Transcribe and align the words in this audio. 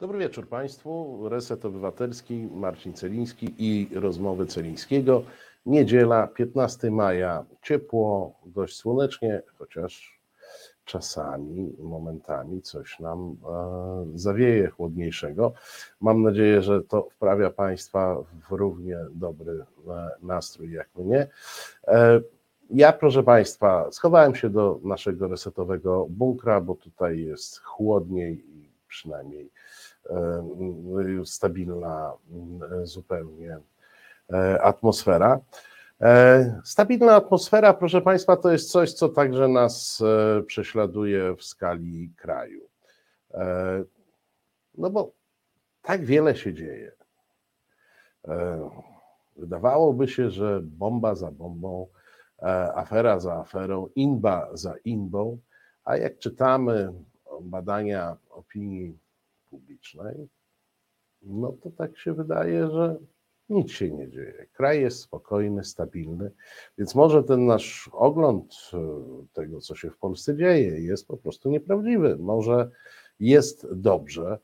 Dobry 0.00 0.18
wieczór 0.18 0.48
Państwu. 0.48 1.18
Reset 1.28 1.64
Obywatelski, 1.64 2.48
Marcin 2.54 2.92
Celiński 2.92 3.54
i 3.58 3.88
rozmowy 3.94 4.46
Celińskiego. 4.46 5.22
Niedziela, 5.66 6.26
15 6.26 6.90
maja. 6.90 7.44
Ciepło, 7.62 8.34
dość 8.46 8.76
słonecznie, 8.76 9.42
chociaż 9.58 10.20
czasami, 10.84 11.76
momentami 11.78 12.62
coś 12.62 13.00
nam 13.00 13.36
e, 13.48 14.18
zawieje 14.18 14.68
chłodniejszego. 14.68 15.52
Mam 16.00 16.22
nadzieję, 16.22 16.62
że 16.62 16.82
to 16.82 17.08
wprawia 17.10 17.50
Państwa 17.50 18.16
w 18.48 18.52
równie 18.52 18.96
dobry 19.10 19.52
e, 19.88 20.10
nastrój 20.22 20.72
jak 20.72 20.88
mnie. 20.96 21.26
E, 21.86 22.20
ja, 22.70 22.92
proszę 22.92 23.22
Państwa, 23.22 23.92
schowałem 23.92 24.34
się 24.34 24.50
do 24.50 24.80
naszego 24.82 25.28
resetowego 25.28 26.06
bunkra, 26.10 26.60
bo 26.60 26.74
tutaj 26.74 27.20
jest 27.20 27.58
chłodniej 27.60 28.44
i 28.48 28.70
przynajmniej 28.88 29.50
stabilna 31.24 32.12
e, 32.82 32.86
zupełnie 32.86 33.58
e, 34.32 34.62
atmosfera. 34.62 35.40
E, 36.00 36.60
Stabilna 36.64 37.14
atmosfera, 37.14 37.74
proszę 37.74 38.00
Państwa, 38.00 38.36
to 38.36 38.52
jest 38.52 38.70
coś, 38.70 38.92
co 38.92 39.08
także 39.08 39.48
nas 39.48 40.02
e, 40.38 40.42
prześladuje 40.42 41.36
w 41.36 41.42
skali 41.44 42.12
kraju. 42.16 42.68
E, 43.34 43.84
No 44.78 44.90
bo 44.90 45.12
tak 45.82 46.04
wiele 46.04 46.36
się 46.36 46.54
dzieje. 46.54 46.92
E, 48.28 48.70
Wydawałoby 49.36 50.08
się, 50.08 50.30
że 50.30 50.60
bomba 50.62 51.14
za 51.14 51.30
bombą, 51.30 51.86
e, 52.42 52.74
afera 52.74 53.20
za 53.20 53.34
aferą, 53.34 53.88
inba 53.94 54.48
za 54.52 54.74
inbą, 54.84 55.38
a 55.84 55.96
jak 55.96 56.18
czytamy 56.18 56.92
badania 57.42 58.16
opinii 58.30 58.98
publicznej, 59.50 60.28
no 61.22 61.52
to 61.52 61.70
tak 61.70 61.98
się 61.98 62.14
wydaje, 62.14 62.70
że 62.70 62.98
nic 63.48 63.70
się 63.70 63.90
nie 63.90 64.10
dzieje. 64.10 64.46
Kraj 64.52 64.80
jest 64.80 65.00
spokojny, 65.00 65.64
stabilny, 65.64 66.30
więc 66.78 66.94
może 66.94 67.24
ten 67.24 67.46
nasz 67.46 67.90
ogląd 67.92 68.54
e, 68.74 68.78
tego, 69.32 69.60
co 69.60 69.74
się 69.74 69.90
w 69.90 69.98
Polsce 69.98 70.36
dzieje, 70.36 70.80
jest 70.80 71.06
po 71.06 71.16
prostu 71.16 71.50
nieprawdziwy. 71.50 72.16
Może 72.16 72.70
jest 73.20 73.66
dobrze, 73.74 74.38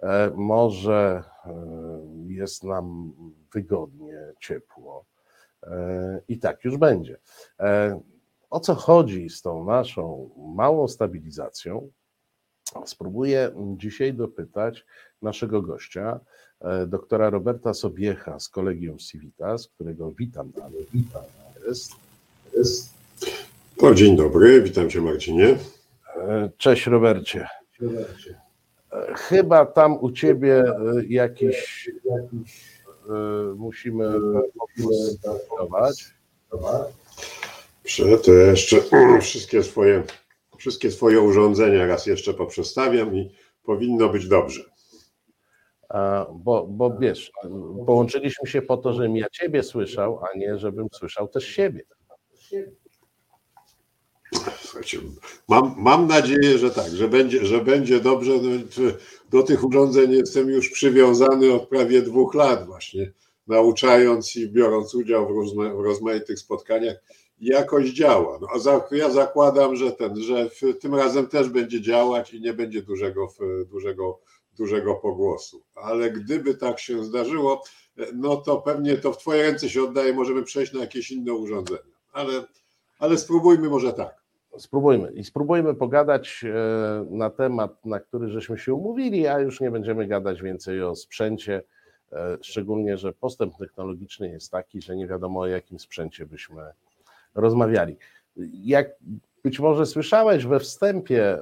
e, 0.00 0.30
może 0.34 1.22
e, 1.44 1.54
jest 2.26 2.64
nam 2.64 3.12
wygodnie, 3.54 4.32
ciepło 4.40 5.04
i 6.28 6.38
tak 6.38 6.64
już 6.64 6.76
będzie. 6.76 7.18
O 8.50 8.60
co 8.60 8.74
chodzi 8.74 9.30
z 9.30 9.42
tą 9.42 9.64
naszą 9.64 10.30
małą 10.54 10.88
stabilizacją? 10.88 11.90
Spróbuję 12.86 13.50
dzisiaj 13.76 14.14
dopytać 14.14 14.84
naszego 15.22 15.62
gościa, 15.62 16.20
e, 16.60 16.86
doktora 16.86 17.30
Roberta 17.30 17.74
Sobiecha 17.74 18.40
z 18.40 18.48
Kolegium 18.48 18.98
Civitas, 18.98 19.68
którego 19.68 20.12
witam 20.18 20.50
dalej. 20.50 20.86
Witam. 20.94 21.22
Jest, 21.68 21.92
jest. 22.56 22.90
No, 23.82 23.94
dzień 23.94 24.16
dobry, 24.16 24.62
witam 24.62 24.90
cię 24.90 25.00
Marcinie. 25.00 25.56
E, 26.16 26.50
Cześć 26.56 26.86
Robercie. 26.86 27.48
E, 28.92 29.14
Chyba 29.14 29.66
tam 29.66 29.98
u 30.00 30.12
ciebie 30.12 30.64
jakiś, 31.08 31.90
jakiś 32.04 32.76
musimy 33.56 34.12
poprostować. 34.58 36.04
Prze- 37.84 38.18
To 38.18 38.32
jeszcze 38.32 38.76
wszystkie 39.20 39.62
swoje, 39.62 40.02
wszystkie 40.58 40.90
swoje 40.90 41.20
urządzenia 41.20 41.86
raz 41.86 42.06
jeszcze 42.06 42.34
poprzestawiam 42.34 43.16
i 43.16 43.30
powinno 43.62 44.08
być 44.08 44.28
dobrze. 44.28 44.64
A, 45.88 46.26
Bo, 46.32 46.66
bo 46.66 46.96
wiesz, 46.98 47.32
połączyliśmy 47.86 48.48
się 48.50 48.62
po 48.62 48.76
to, 48.76 48.92
żebym 48.92 49.16
ja 49.16 49.26
ciebie 49.30 49.62
słyszał, 49.62 50.20
a 50.24 50.38
nie 50.38 50.58
żebym 50.58 50.86
słyszał 50.92 51.28
też 51.28 51.44
siebie. 51.46 51.82
Słuchajcie, 54.60 54.98
mam, 55.48 55.74
mam 55.78 56.06
nadzieję, 56.06 56.58
że 56.58 56.70
tak, 56.70 56.88
że 56.92 57.08
będzie, 57.08 57.46
że 57.46 57.64
będzie 57.64 58.00
dobrze. 58.00 58.32
No, 58.42 58.50
czy- 58.70 58.94
Do 59.30 59.42
tych 59.42 59.64
urządzeń 59.64 60.12
jestem 60.12 60.48
już 60.48 60.70
przywiązany 60.70 61.52
od 61.52 61.68
prawie 61.68 62.02
dwóch 62.02 62.34
lat 62.34 62.66
właśnie, 62.66 63.12
nauczając 63.46 64.36
i 64.36 64.48
biorąc 64.48 64.94
udział 64.94 65.26
w, 65.26 65.30
różne, 65.30 65.74
w 65.74 65.80
rozmaitych 65.80 66.38
spotkaniach. 66.38 66.96
Jakoś 67.40 67.90
działa. 67.90 68.38
No, 68.40 68.48
a 68.54 68.58
za, 68.58 68.88
ja 68.90 69.10
zakładam, 69.10 69.76
że 69.76 69.92
ten, 69.92 70.16
że 70.22 70.50
w, 70.50 70.78
tym 70.80 70.94
razem 70.94 71.26
też 71.26 71.48
będzie 71.48 71.80
działać 71.80 72.34
i 72.34 72.40
nie 72.40 72.52
będzie 72.52 72.82
dużego, 72.82 73.28
dużego, 73.70 74.20
dużego 74.58 74.94
pogłosu. 74.94 75.62
Ale 75.74 76.10
gdyby 76.10 76.54
tak 76.54 76.80
się 76.80 77.04
zdarzyło, 77.04 77.62
no 78.14 78.36
to 78.36 78.56
pewnie 78.56 78.96
to 78.96 79.12
w 79.12 79.18
Twoje 79.18 79.42
ręce 79.42 79.68
się 79.68 79.82
oddaje, 79.82 80.12
możemy 80.12 80.42
przejść 80.42 80.72
na 80.72 80.80
jakieś 80.80 81.10
inne 81.10 81.32
urządzenia. 81.32 81.96
Ale, 82.12 82.44
ale 82.98 83.18
spróbujmy 83.18 83.68
może 83.68 83.92
tak. 83.92 84.26
Spróbujmy 84.58 85.12
i 85.12 85.24
spróbujmy 85.24 85.74
pogadać 85.74 86.44
e, 86.44 87.06
na 87.10 87.30
temat, 87.30 87.84
na 87.84 88.00
który 88.00 88.28
żeśmy 88.28 88.58
się 88.58 88.74
umówili, 88.74 89.26
a 89.26 89.40
już 89.40 89.60
nie 89.60 89.70
będziemy 89.70 90.06
gadać 90.06 90.42
więcej 90.42 90.82
o 90.82 90.96
sprzęcie, 90.96 91.62
e, 92.12 92.38
szczególnie, 92.42 92.98
że 92.98 93.12
postęp 93.12 93.56
technologiczny 93.56 94.28
jest 94.28 94.52
taki, 94.52 94.82
że 94.82 94.96
nie 94.96 95.06
wiadomo 95.06 95.40
o 95.40 95.46
jakim 95.46 95.78
sprzęcie 95.78 96.26
byśmy 96.26 96.62
rozmawiali. 97.36 97.96
Jak 98.52 98.90
być 99.42 99.60
może 99.60 99.86
słyszałeś 99.86 100.46
we 100.46 100.60
wstępie, 100.60 101.38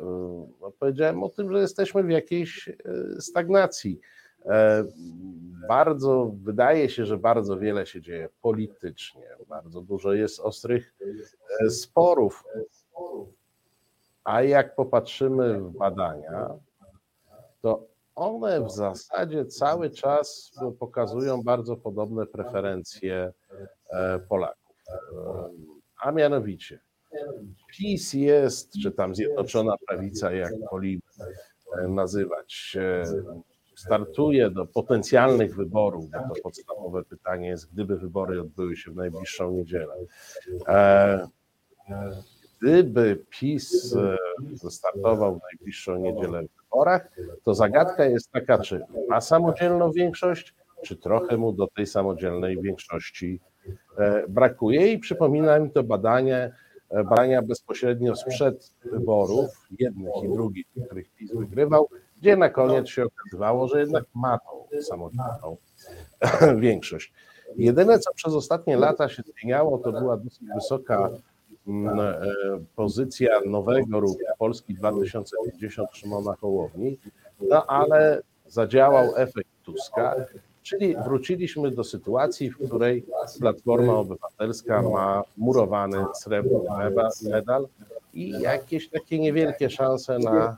no, 0.60 0.71
powiedziałem 0.78 1.22
o 1.22 1.28
tym, 1.28 1.53
że 1.53 1.59
jesteśmy 1.59 2.03
w 2.03 2.10
jakiejś 2.10 2.69
e, 2.69 2.75
stagnacji. 3.21 4.00
E, 4.47 4.84
Bardzo, 5.69 6.31
wydaje 6.43 6.88
się, 6.88 7.06
że 7.06 7.19
bardzo 7.19 7.59
wiele 7.59 7.87
się 7.87 8.00
dzieje 8.00 8.28
politycznie, 8.43 9.28
bardzo 9.49 9.81
dużo 9.81 10.12
jest 10.12 10.41
ostrych 10.41 10.94
sporów. 11.69 12.44
A 14.25 14.43
jak 14.43 14.75
popatrzymy 14.75 15.61
w 15.61 15.71
badania, 15.71 16.50
to 17.61 17.87
one 18.15 18.65
w 18.65 18.71
zasadzie 18.71 19.47
cały 19.47 19.91
czas 19.91 20.53
pokazują 20.78 21.43
bardzo 21.43 21.76
podobne 21.76 22.26
preferencje 22.26 23.32
Polaków. 24.28 24.76
A 26.00 26.12
mianowicie, 26.12 26.81
PiS 27.69 28.12
jest, 28.12 28.72
czy 28.82 28.93
tam 28.93 29.15
Zjednoczona 29.15 29.75
Prawica, 29.87 30.32
jak 30.32 30.53
wolimy 30.71 31.03
e, 31.78 31.88
nazywać, 31.88 32.77
e, 32.81 33.05
startuje 33.77 34.50
do 34.50 34.66
potencjalnych 34.66 35.56
wyborów, 35.56 36.10
bo 36.10 36.34
to 36.34 36.43
podstawowe 36.43 37.05
pytanie 37.05 37.49
jest, 37.49 37.72
gdyby 37.72 37.97
wybory 37.97 38.41
odbyły 38.41 38.77
się 38.77 38.91
w 38.91 38.97
najbliższą 38.97 39.50
niedzielę. 39.50 39.94
E, 40.69 41.28
Gdyby 42.61 43.25
PiS 43.31 43.97
startował 44.69 45.38
w 45.38 45.43
najbliższą 45.43 45.97
niedzielę 45.97 46.43
w 46.43 46.62
wyborach, 46.62 47.09
to 47.43 47.55
zagadka 47.55 48.05
jest 48.05 48.31
taka, 48.31 48.59
czy 48.59 48.81
ma 49.09 49.21
samodzielną 49.21 49.93
większość, 49.93 50.55
czy 50.84 50.97
trochę 50.97 51.37
mu 51.37 51.53
do 51.53 51.66
tej 51.66 51.87
samodzielnej 51.87 52.62
większości 52.62 53.41
brakuje. 54.29 54.93
I 54.93 54.99
przypomina 54.99 55.59
mi 55.59 55.71
to 55.71 55.83
badanie, 55.83 56.53
e, 56.91 57.05
badania 57.05 57.43
bezpośrednio 57.43 58.17
sprzed 58.17 58.75
wyborów, 58.85 59.69
jednych 59.79 60.13
i 60.25 60.29
drugich, 60.29 60.67
których 60.87 61.11
PiS 61.11 61.35
wygrywał, 61.35 61.89
gdzie 62.21 62.37
na 62.37 62.49
koniec 62.49 62.89
się 62.89 63.05
okazywało, 63.05 63.69
że 63.69 63.81
jednak 63.81 64.05
ma 64.15 64.39
tą 64.39 64.81
samodzielną 64.83 65.57
większość. 66.57 67.13
Jedyne, 67.57 67.99
co 67.99 68.15
przez 68.15 68.35
ostatnie 68.35 68.77
lata 68.77 69.09
się 69.09 69.23
zmieniało, 69.23 69.79
to 69.79 69.93
była 69.93 70.17
dosyć 70.17 70.49
wysoka 70.55 71.11
mm, 71.67 72.01
e, 72.01 72.23
pozycja 72.77 73.41
nowego 73.47 74.01
ruchu 74.01 74.19
Polski 74.39 74.75
2050 74.75 75.89
Szymona 75.93 76.35
Hołowni, 76.35 76.99
no 77.41 77.67
ale 77.67 78.23
zadziałał 78.47 79.17
efekt 79.17 79.49
Tuska, 79.62 80.15
czyli 80.64 80.96
wróciliśmy 81.05 81.70
do 81.70 81.84
sytuacji, 81.84 82.50
w 82.50 82.66
której 82.66 83.05
Platforma 83.40 83.93
Obywatelska 83.93 84.82
ma 84.82 85.22
murowany 85.37 86.05
srebrny 86.14 86.90
medal 87.22 87.69
i 88.14 88.31
jakieś 88.31 88.88
takie 88.88 89.19
niewielkie 89.19 89.70
szanse 89.70 90.19
na 90.19 90.56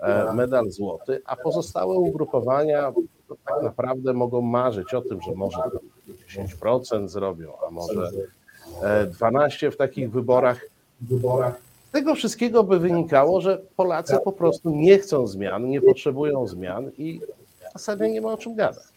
e, 0.00 0.32
medal 0.32 0.70
złoty, 0.70 1.22
a 1.26 1.36
pozostałe 1.36 1.94
ugrupowania 1.94 2.92
tak 3.44 3.62
naprawdę 3.62 4.12
mogą 4.12 4.40
marzyć 4.40 4.94
o 4.94 5.00
tym, 5.02 5.20
że 5.22 5.32
może 5.34 5.58
10% 6.28 7.08
zrobią, 7.08 7.52
a 7.68 7.70
może 7.70 8.10
e, 8.82 9.06
12 9.06 9.70
w 9.70 9.76
takich 9.76 10.10
wyborach. 10.10 10.60
Z 11.88 11.92
tego 11.92 12.14
wszystkiego 12.14 12.64
by 12.64 12.78
wynikało, 12.78 13.40
że 13.40 13.60
Polacy 13.76 14.18
po 14.24 14.32
prostu 14.32 14.70
nie 14.70 14.98
chcą 14.98 15.26
zmian, 15.26 15.68
nie 15.68 15.80
potrzebują 15.80 16.46
zmian 16.46 16.90
i 16.98 17.20
w 17.70 17.72
zasadzie 17.72 18.10
nie 18.10 18.20
ma 18.20 18.32
o 18.32 18.36
czym 18.36 18.54
gadać. 18.54 18.93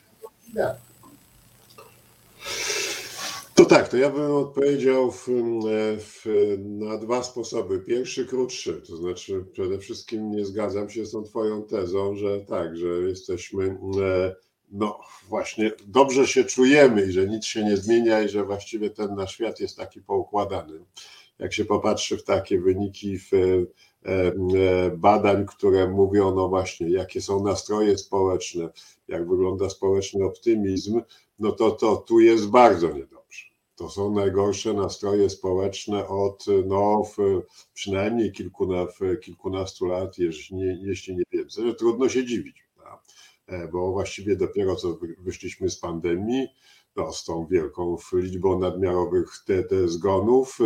To 3.55 3.65
tak, 3.65 3.89
to 3.89 3.97
ja 3.97 4.09
bym 4.09 4.31
odpowiedział 4.31 5.11
w, 5.11 5.25
w, 5.97 6.25
na 6.57 6.97
dwa 6.97 7.23
sposoby. 7.23 7.79
Pierwszy, 7.79 8.25
krótszy, 8.25 8.81
to 8.87 8.97
znaczy 8.97 9.45
przede 9.53 9.79
wszystkim 9.79 10.31
nie 10.31 10.45
zgadzam 10.45 10.89
się 10.89 11.05
z 11.05 11.11
tą 11.11 11.23
Twoją 11.23 11.63
tezą, 11.63 12.15
że 12.15 12.41
tak, 12.41 12.77
że 12.77 12.87
jesteśmy, 12.87 13.77
no 14.71 14.99
właśnie, 15.29 15.71
dobrze 15.87 16.27
się 16.27 16.43
czujemy 16.43 17.05
i 17.05 17.11
że 17.11 17.27
nic 17.27 17.45
się 17.45 17.63
nie 17.63 17.77
zmienia 17.77 18.21
i 18.21 18.29
że 18.29 18.43
właściwie 18.43 18.89
ten 18.89 19.15
nasz 19.15 19.33
świat 19.33 19.59
jest 19.59 19.77
taki 19.77 20.01
poukładany. 20.01 20.79
Jak 21.39 21.53
się 21.53 21.65
popatrzy 21.65 22.17
w 22.17 22.23
takie 22.23 22.61
wyniki 22.61 23.19
w, 23.19 23.31
badań, 24.97 25.45
które 25.45 25.89
mówią, 25.89 26.35
no 26.35 26.49
właśnie, 26.49 26.89
jakie 26.89 27.21
są 27.21 27.43
nastroje 27.43 27.97
społeczne, 27.97 28.69
jak 29.07 29.29
wygląda 29.29 29.69
społeczny 29.69 30.25
optymizm, 30.25 31.01
no 31.39 31.51
to, 31.51 31.71
to 31.71 31.95
tu 31.95 32.19
jest 32.19 32.49
bardzo 32.49 32.87
niedobrze. 32.87 33.45
To 33.75 33.89
są 33.89 34.11
najgorsze 34.11 34.73
nastroje 34.73 35.29
społeczne 35.29 36.07
od 36.07 36.45
no, 36.65 37.03
przynajmniej 37.73 38.31
kilkuna, 38.31 38.87
kilkunastu 39.21 39.85
lat, 39.85 40.17
jeśli 40.17 40.55
nie, 40.55 40.79
jeśli 40.81 41.15
nie 41.15 41.23
więcej. 41.31 41.75
Trudno 41.75 42.09
się 42.09 42.25
dziwić? 42.25 42.67
E, 43.47 43.67
bo 43.67 43.91
właściwie 43.91 44.35
dopiero 44.35 44.75
co 44.75 44.97
wyszliśmy 45.17 45.69
z 45.69 45.79
pandemii, 45.79 46.47
z 47.11 47.23
tą 47.23 47.45
wielką 47.45 47.97
liczbą 48.13 48.59
nadmiarowych 48.59 49.43
te, 49.45 49.63
te 49.63 49.87
zgonów. 49.87 50.57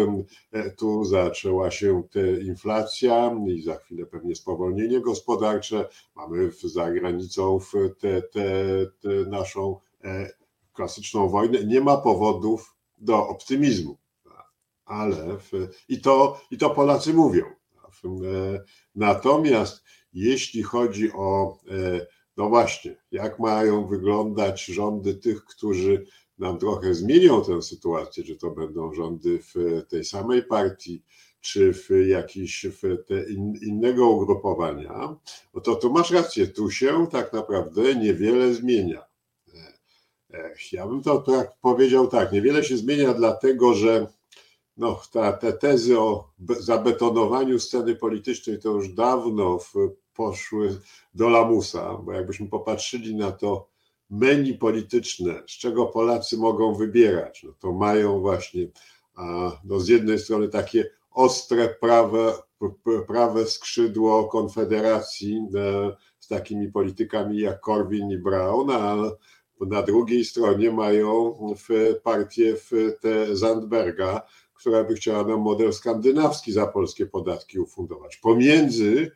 E, 0.52 0.72
tu 0.72 1.06
zaczęła 1.06 1.72
się 1.72 2.04
inflacja 2.46 3.36
i 3.48 3.62
za 3.62 3.76
chwilę 3.76 4.06
pewnie 4.06 4.36
spowolnienie 4.36 5.02
gospodarcze. 5.02 5.90
Mamy 6.16 6.52
za 6.64 6.92
granicą 6.92 7.60
tę 8.00 8.22
naszą 9.28 9.80
e, 10.04 10.30
klasyczną 10.74 11.30
wojnę. 11.30 11.64
Nie 11.64 11.82
ma 11.82 11.98
powodów 11.98 12.76
do 12.98 13.28
optymizmu. 13.28 13.98
Ale 14.86 15.38
i, 15.90 16.02
to, 16.02 16.42
i 16.52 16.58
to 16.58 16.70
Polacy 16.70 17.14
mówią. 17.14 17.46
E, 18.06 18.64
natomiast 18.96 19.84
jeśli 20.14 20.64
chodzi 20.64 21.12
o, 21.12 21.58
no 22.38 22.50
właśnie, 22.50 22.96
jak 23.12 23.40
mają 23.40 23.88
wyglądać 23.88 24.66
rządy 24.66 25.16
tych, 25.16 25.46
którzy 25.46 26.06
nam 26.38 26.58
trochę 26.58 26.94
zmienią 26.94 27.44
tę 27.44 27.62
sytuację, 27.62 28.24
czy 28.24 28.36
to 28.36 28.52
będą 28.52 28.94
rządy 28.94 29.40
w 29.40 29.84
tej 29.90 30.06
samej 30.06 30.44
partii, 30.44 31.04
czy 31.42 31.74
w 31.74 31.90
jakiś 32.08 32.66
w 32.66 33.04
te 33.08 33.30
in, 33.30 33.54
innego 33.62 34.10
ugrupowania, 34.10 35.16
no 35.54 35.62
to 35.62 35.76
tu 35.76 35.94
masz 35.94 36.12
rację, 36.12 36.48
tu 36.48 36.72
się 36.72 37.08
tak 37.12 37.34
naprawdę 37.34 37.96
niewiele 37.96 38.54
zmienia. 38.54 39.06
Ja 40.72 40.88
bym 40.88 41.02
to 41.02 41.18
tak 41.22 41.52
powiedział 41.62 42.08
tak, 42.08 42.32
niewiele 42.32 42.64
się 42.64 42.78
zmienia 42.78 43.14
dlatego, 43.14 43.74
że 43.74 44.08
no, 44.78 45.02
ta, 45.12 45.34
te 45.34 45.54
tezy 45.54 46.00
o 46.00 46.32
zabetonowaniu 46.60 47.60
sceny 47.60 47.96
politycznej 47.96 48.60
to 48.60 48.70
już 48.70 48.90
dawno 48.90 49.60
w, 49.60 49.74
poszły 50.14 50.80
do 51.14 51.30
lamusa, 51.30 51.98
bo 51.98 52.14
jakbyśmy 52.14 52.48
popatrzyli 52.48 53.16
na 53.16 53.32
to 53.32 53.68
menu 54.10 54.54
polityczne, 54.54 55.44
z 55.48 55.52
czego 55.52 55.86
Polacy 55.86 56.38
mogą 56.38 56.74
wybierać, 56.74 57.44
no 57.44 57.54
to 57.60 57.72
mają 57.72 58.20
właśnie 58.20 58.68
no 59.64 59.80
z 59.80 59.88
jednej 59.88 60.20
strony 60.20 60.50
takie 60.50 60.90
ostre 61.12 61.70
prawe, 61.70 62.34
prawe 63.08 63.46
skrzydło 63.46 64.28
Konfederacji 64.28 65.48
e, 65.56 65.96
z 66.20 66.28
takimi 66.28 66.72
politykami 66.72 67.40
jak 67.40 67.60
Korwin 67.60 68.12
i 68.12 68.18
Brown, 68.18 68.72
a 68.72 68.96
na 69.62 69.82
drugiej 69.82 70.26
stronie 70.26 70.72
mają 70.72 71.36
w 71.58 71.96
partię 72.04 72.56
w 72.56 72.72
te 73.02 73.36
Zandberga, 73.36 74.22
która 74.54 74.84
by 74.84 74.96
chciała 74.96 75.24
nam 75.24 75.40
model 75.40 75.74
skandynawski 75.74 76.52
za 76.52 76.68
polskie 76.68 77.06
podatki 77.06 77.60
ufundować. 77.60 78.18
Pomiędzy 78.18 79.12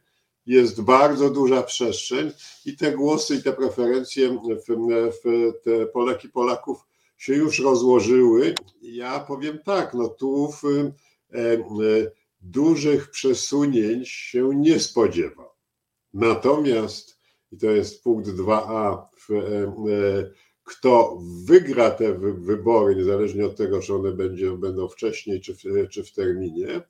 jest 0.45 0.81
bardzo 0.81 1.29
duża 1.29 1.63
przestrzeń 1.63 2.31
i 2.65 2.77
te 2.77 2.91
głosy 2.91 3.35
i 3.35 3.43
te 3.43 3.53
preferencje 3.53 4.29
w, 4.29 4.75
w 5.23 5.51
te 5.63 5.85
Poleki 5.85 6.29
Polaków 6.29 6.85
się 7.17 7.33
już 7.33 7.59
rozłożyły. 7.59 8.55
Ja 8.81 9.19
powiem 9.19 9.59
tak, 9.65 9.93
no 9.93 10.07
tu 10.07 10.51
w, 10.51 10.63
e, 10.65 11.39
e, 11.39 11.61
dużych 12.41 13.09
przesunięć 13.11 14.09
się 14.09 14.49
nie 14.55 14.79
spodziewa. 14.79 15.55
Natomiast, 16.13 17.19
i 17.51 17.57
to 17.57 17.65
jest 17.65 18.03
punkt 18.03 18.29
2a, 18.29 19.05
w, 19.17 19.31
e, 19.31 20.45
kto 20.63 21.19
wygra 21.45 21.91
te 21.91 22.13
wybory, 22.33 22.95
niezależnie 22.95 23.45
od 23.45 23.55
tego, 23.55 23.79
czy 23.79 23.95
one 23.95 24.11
będzie, 24.11 24.51
będą 24.51 24.87
wcześniej 24.87 25.41
czy 25.41 25.55
w, 25.55 25.89
czy 25.89 26.03
w 26.03 26.11
terminie, 26.11 26.81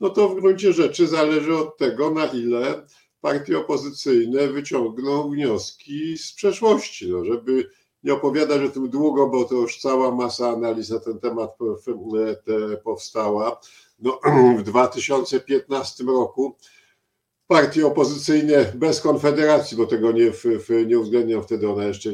no 0.00 0.10
to 0.10 0.28
w 0.28 0.40
gruncie 0.40 0.72
rzeczy 0.72 1.06
zależy 1.06 1.56
od 1.56 1.76
tego, 1.76 2.10
na 2.10 2.26
ile 2.26 2.86
partie 3.20 3.58
opozycyjne 3.58 4.48
wyciągną 4.48 5.30
wnioski 5.30 6.18
z 6.18 6.32
przeszłości, 6.32 7.10
no, 7.10 7.24
żeby 7.24 7.70
nie 8.02 8.14
opowiadać 8.14 8.62
o 8.62 8.68
tym 8.68 8.90
długo, 8.90 9.28
bo 9.28 9.44
to 9.44 9.54
już 9.54 9.78
cała 9.78 10.14
masa 10.14 10.48
analiz 10.48 10.90
na 10.90 11.00
ten 11.00 11.18
temat 11.18 11.50
powstała. 12.84 13.60
No, 13.98 14.20
w 14.58 14.62
2015 14.62 16.04
roku 16.04 16.56
partie 17.46 17.86
opozycyjne 17.86 18.72
bez 18.74 19.00
konfederacji, 19.00 19.76
bo 19.76 19.86
tego 19.86 20.12
nie, 20.12 20.32
nie 20.86 20.98
uwzględniam 20.98 21.42
wtedy, 21.42 21.70
ona 21.70 21.84
jeszcze 21.84 22.10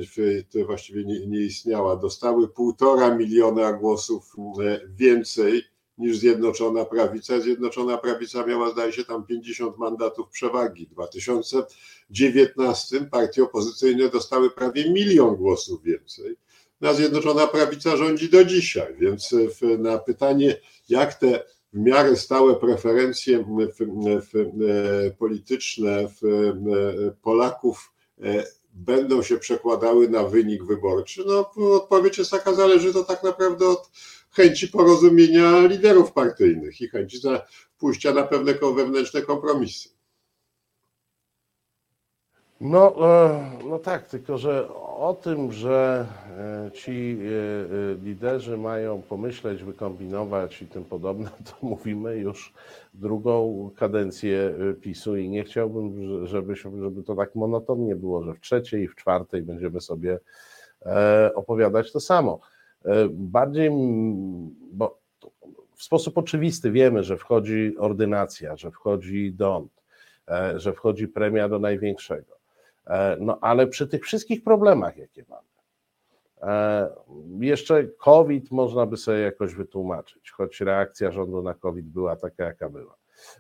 właściwie 0.67 1.05
nie, 1.05 1.26
nie 1.26 1.40
istniała, 1.40 1.96
dostały 1.96 2.49
półtora 2.49 3.14
miliona 3.14 3.73
głosów 3.73 4.32
e, 4.38 4.81
więcej 4.88 5.71
niż 6.02 6.19
Zjednoczona 6.19 6.84
Prawica. 6.84 7.40
Zjednoczona 7.40 7.99
Prawica 7.99 8.46
miała, 8.46 8.70
zdaje 8.70 8.93
się, 8.93 9.04
tam 9.04 9.26
50 9.26 9.78
mandatów 9.78 10.28
przewagi. 10.28 10.87
W 10.87 10.90
2019 10.90 13.08
partie 13.10 13.43
opozycyjne 13.43 14.08
dostały 14.08 14.50
prawie 14.50 14.90
milion 14.90 15.37
głosów 15.37 15.82
więcej. 15.82 16.37
Na 16.81 16.94
Zjednoczona 16.94 17.46
Prawica 17.46 17.96
rządzi 17.96 18.28
do 18.28 18.44
dzisiaj, 18.44 18.96
więc 18.99 19.34
na 19.78 19.99
pytanie, 19.99 20.60
jak 20.88 21.14
te 21.14 21.44
w 21.72 21.78
miarę 21.78 22.16
stałe 22.16 22.55
preferencje 22.55 23.44
polityczne 25.19 26.08
Polaków 27.22 27.93
e, 28.22 28.44
będą 28.72 29.22
się 29.22 29.38
przekładały 29.38 30.08
na 30.08 30.25
wynik 30.25 30.64
wyborczy? 30.64 31.25
No, 31.26 31.50
odpowiedź 31.75 32.19
jest 32.19 32.31
taka, 32.31 32.55
zależy 32.55 32.93
to 32.93 33.05
tak 33.05 33.22
naprawdę 33.22 33.69
od 33.69 33.90
chęci 34.32 34.69
porozumienia 34.69 35.67
liderów 35.67 36.12
partyjnych 36.12 36.81
i 36.81 36.88
chęci 36.88 37.20
za 37.20 37.46
pójścia 37.79 38.12
na 38.12 38.23
pewne 38.23 38.55
wewnętrzne 38.55 39.23
kompromisy. 39.23 39.88
No, 42.62 42.94
e, 43.08 43.50
no 43.69 43.79
tak, 43.79 44.06
tylko 44.06 44.38
że 44.38 44.69
o 44.79 45.17
tym, 45.22 45.53
że 45.53 46.06
e, 46.39 46.70
ci 46.72 47.19
e, 47.20 48.05
liderzy 48.05 48.58
mają 48.58 49.03
pomyśleć, 49.03 49.62
wykombinować 49.62 50.62
i 50.62 50.67
tym 50.67 50.84
podobne, 50.84 51.31
to 51.51 51.67
mówimy 51.67 52.17
już 52.17 52.53
drugą 52.94 53.70
kadencję 53.77 54.55
PiSu 54.81 55.17
i 55.17 55.29
nie 55.29 55.44
chciałbym, 55.44 55.93
żeby, 56.27 56.56
żeby 56.56 57.03
to 57.03 57.15
tak 57.15 57.34
monotonnie 57.34 57.96
było, 57.96 58.22
że 58.22 58.34
w 58.34 58.41
trzeciej 58.41 58.82
i 58.82 58.89
w 58.89 58.96
czwartej 58.96 59.43
będziemy 59.43 59.81
sobie 59.81 60.19
opowiadać 61.34 61.93
to 61.93 62.01
samo. 62.01 62.41
Bardziej, 63.10 63.70
bo 64.72 64.98
w 65.74 65.82
sposób 65.82 66.19
oczywisty 66.19 66.70
wiemy, 66.70 67.03
że 67.03 67.17
wchodzi 67.17 67.74
ordynacja, 67.79 68.56
że 68.56 68.70
wchodzi 68.70 69.32
dąd, 69.32 69.82
że 70.56 70.72
wchodzi 70.72 71.08
premia 71.08 71.48
do 71.48 71.58
największego 71.58 72.43
E, 72.86 73.17
no 73.20 73.39
ale 73.41 73.67
przy 73.67 73.89
tych 73.89 74.05
wszystkich 74.05 74.44
problemach, 74.44 74.96
jakie 74.96 75.24
mamy, 75.29 75.48
e, 76.43 76.91
jeszcze 77.41 77.84
COVID 77.84 78.51
można 78.51 78.86
by 78.86 78.96
sobie 78.96 79.19
jakoś 79.19 79.55
wytłumaczyć, 79.55 80.31
choć 80.31 80.60
reakcja 80.60 81.12
rządu 81.12 81.43
na 81.43 81.55
COVID 81.55 81.86
była 81.86 82.17
taka, 82.17 82.44
jaka 82.44 82.69
była. 82.69 82.96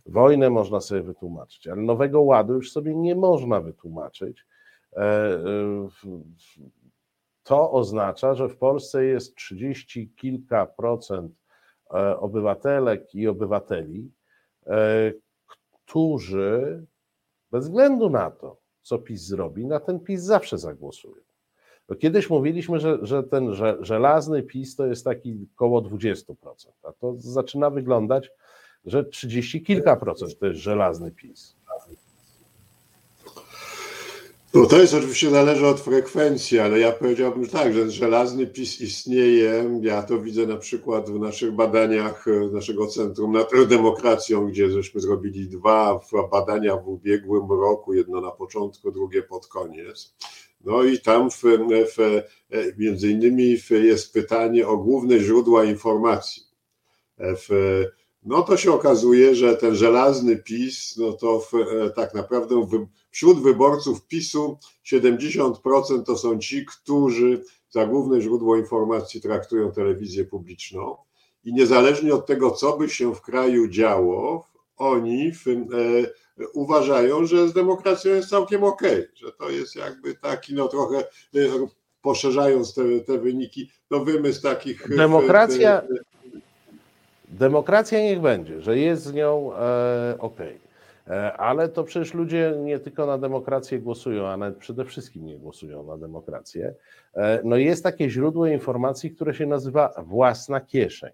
Wojnę 0.06 0.50
można 0.50 0.80
sobie 0.80 1.02
wytłumaczyć, 1.02 1.66
ale 1.66 1.82
nowego 1.82 2.20
ładu 2.20 2.54
już 2.54 2.72
sobie 2.72 2.94
nie 2.94 3.14
można 3.14 3.60
wytłumaczyć. 3.60 4.46
E, 7.42 7.48
to 7.48 7.72
oznacza, 7.72 8.34
że 8.34 8.48
w 8.48 8.56
Polsce 8.56 9.04
jest 9.04 9.34
30 9.34 10.12
kilka 10.16 10.66
procent 10.66 11.32
obywatelek 12.18 13.14
i 13.14 13.28
obywateli, 13.28 14.10
którzy 15.72 16.86
bez 17.50 17.64
względu 17.64 18.10
na 18.10 18.30
to, 18.30 18.56
co 18.82 18.98
PiS 18.98 19.22
zrobi, 19.22 19.66
na 19.66 19.80
ten 19.80 20.00
PiS 20.00 20.22
zawsze 20.22 20.58
zagłosują. 20.58 21.22
Kiedyś 21.98 22.30
mówiliśmy, 22.30 22.80
że, 22.80 22.98
że 23.02 23.22
ten 23.22 23.54
że, 23.54 23.76
żelazny 23.80 24.42
PiS 24.42 24.76
to 24.76 24.86
jest 24.86 25.04
taki 25.04 25.48
koło 25.56 25.82
20%, 25.82 26.34
a 26.82 26.92
to 26.92 27.14
zaczyna 27.18 27.70
wyglądać, 27.70 28.30
że 28.84 29.04
30 29.04 29.62
kilka 29.62 29.96
procent 29.96 30.38
to 30.38 30.46
jest 30.46 30.60
żelazny 30.60 31.10
PiS. 31.10 31.56
No 34.54 34.66
to 34.66 34.78
jest 34.78 34.94
oczywiście 34.94 35.30
zależy 35.30 35.66
od 35.66 35.80
frekwencji, 35.80 36.58
ale 36.58 36.78
ja 36.78 36.92
powiedziałbym 36.92 37.48
tak, 37.48 37.74
że 37.74 37.90
żelazny 37.90 38.46
PiS 38.46 38.80
istnieje. 38.80 39.78
Ja 39.82 40.02
to 40.02 40.18
widzę 40.18 40.46
na 40.46 40.56
przykład 40.56 41.10
w 41.10 41.18
naszych 41.18 41.52
badaniach 41.52 42.26
naszego 42.52 42.86
Centrum 42.86 43.32
nad 43.32 43.50
Demokracją, 43.68 44.46
gdzie 44.46 44.70
żeśmy 44.70 45.00
zrobili 45.00 45.48
dwa 45.48 46.00
badania 46.30 46.76
w 46.76 46.88
ubiegłym 46.88 47.50
roku, 47.50 47.94
jedno 47.94 48.20
na 48.20 48.30
początku, 48.30 48.90
drugie 48.90 49.22
pod 49.22 49.46
koniec. 49.46 50.14
No 50.64 50.82
i 50.82 50.98
tam 50.98 51.30
w, 51.30 51.42
w, 51.96 52.22
między 52.78 53.10
innymi 53.10 53.56
jest 53.70 54.12
pytanie 54.12 54.68
o 54.68 54.76
główne 54.76 55.18
źródła 55.20 55.64
informacji. 55.64 56.42
W, 57.18 57.48
no 58.22 58.42
to 58.42 58.56
się 58.56 58.72
okazuje, 58.72 59.34
że 59.34 59.56
ten 59.56 59.74
żelazny 59.74 60.36
PiS, 60.36 60.96
no 60.96 61.12
to 61.12 61.40
w, 61.40 61.52
tak 61.96 62.14
naprawdę 62.14 62.66
wśród 63.10 63.42
wyborców 63.42 64.06
PiSu 64.06 64.58
70% 64.86 66.02
to 66.06 66.18
są 66.18 66.38
ci, 66.38 66.66
którzy 66.66 67.44
za 67.70 67.86
główne 67.86 68.20
źródło 68.20 68.56
informacji 68.56 69.20
traktują 69.20 69.72
telewizję 69.72 70.24
publiczną 70.24 70.96
i 71.44 71.54
niezależnie 71.54 72.14
od 72.14 72.26
tego, 72.26 72.50
co 72.50 72.76
by 72.76 72.88
się 72.88 73.14
w 73.14 73.20
kraju 73.20 73.68
działo, 73.68 74.46
oni 74.76 75.32
w, 75.32 75.48
e, 75.48 75.54
uważają, 76.52 77.26
że 77.26 77.48
z 77.48 77.52
demokracją 77.52 78.14
jest 78.14 78.28
całkiem 78.28 78.64
okej, 78.64 79.00
okay, 79.00 79.12
że 79.14 79.32
to 79.32 79.50
jest 79.50 79.76
jakby 79.76 80.14
taki, 80.14 80.54
no 80.54 80.68
trochę 80.68 80.98
e, 80.98 81.38
poszerzając 82.02 82.74
te, 82.74 83.00
te 83.00 83.18
wyniki, 83.18 83.70
no 83.90 84.04
wymysł 84.04 84.42
takich. 84.42 84.90
E, 84.90 84.96
Demokracja. 84.96 85.82
Demokracja 87.32 88.00
niech 88.00 88.20
będzie, 88.20 88.60
że 88.60 88.78
jest 88.78 89.02
z 89.02 89.12
nią 89.12 89.52
e, 89.54 90.14
okej. 90.18 90.56
Okay. 90.56 90.72
Ale 91.36 91.68
to 91.68 91.84
przecież 91.84 92.14
ludzie 92.14 92.54
nie 92.58 92.78
tylko 92.78 93.06
na 93.06 93.18
demokrację 93.18 93.78
głosują, 93.78 94.26
a 94.26 94.50
przede 94.50 94.84
wszystkim 94.84 95.26
nie 95.26 95.38
głosują 95.38 95.82
na 95.82 95.98
demokrację. 95.98 96.74
No 97.44 97.56
jest 97.56 97.82
takie 97.82 98.10
źródło 98.10 98.46
informacji, 98.46 99.10
które 99.10 99.34
się 99.34 99.46
nazywa 99.46 99.92
własna 100.06 100.60
kieszeń. 100.60 101.10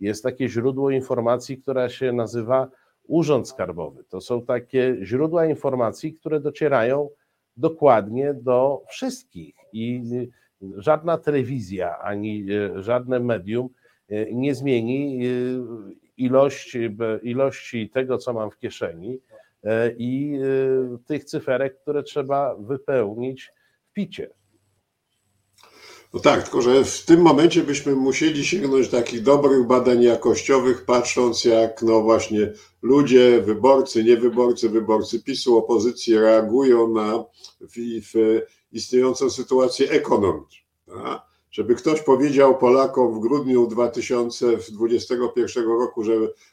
Jest 0.00 0.22
takie 0.22 0.48
źródło 0.48 0.90
informacji, 0.90 1.58
które 1.58 1.90
się 1.90 2.12
nazywa 2.12 2.68
Urząd 3.08 3.48
Skarbowy. 3.48 4.04
To 4.04 4.20
są 4.20 4.42
takie 4.42 4.96
źródła 5.02 5.46
informacji, 5.46 6.12
które 6.14 6.40
docierają 6.40 7.08
dokładnie 7.56 8.34
do 8.34 8.82
wszystkich 8.88 9.54
i 9.72 10.02
żadna 10.76 11.18
telewizja 11.18 11.98
ani 11.98 12.46
e, 12.52 12.82
żadne 12.82 13.20
medium 13.20 13.66
e, 13.66 13.85
nie 14.32 14.54
zmieni 14.54 15.26
e, 15.26 15.30
ilości, 16.16 16.96
ilości 17.22 17.90
tego, 17.90 18.18
co 18.18 18.32
mam 18.32 18.50
w 18.50 18.58
kieszeni 18.58 19.20
i 19.98 20.38
tych 21.06 21.24
cyferek, 21.24 21.80
które 21.82 22.02
trzeba 22.02 22.54
wypełnić 22.54 23.50
w 23.90 23.92
picie. 23.92 24.30
No 26.14 26.20
tak, 26.20 26.42
tylko 26.42 26.62
że 26.62 26.84
w 26.84 27.04
tym 27.04 27.20
momencie 27.20 27.62
byśmy 27.62 27.94
musieli 27.94 28.44
sięgnąć 28.44 28.88
takich 28.88 29.22
dobrych 29.22 29.66
badań 29.66 30.02
jakościowych, 30.02 30.84
patrząc 30.84 31.44
jak 31.44 31.82
no 31.82 32.02
właśnie 32.02 32.52
ludzie, 32.82 33.42
wyborcy, 33.42 34.04
niewyborcy, 34.04 34.68
wyborcy 34.68 35.22
PiSu, 35.22 35.58
opozycji 35.58 36.18
reagują 36.18 36.88
na 36.88 37.24
w, 37.60 37.74
w 38.12 38.40
istniejącą 38.72 39.30
sytuację 39.30 39.90
ekonomiczną. 39.90 40.66
Tak? 40.86 41.35
Żeby 41.56 41.74
ktoś 41.74 42.02
powiedział 42.02 42.58
Polakom 42.58 43.14
w 43.14 43.20
grudniu 43.20 43.66
2021 43.66 45.64
roku, 45.64 46.04
że 46.04 46.12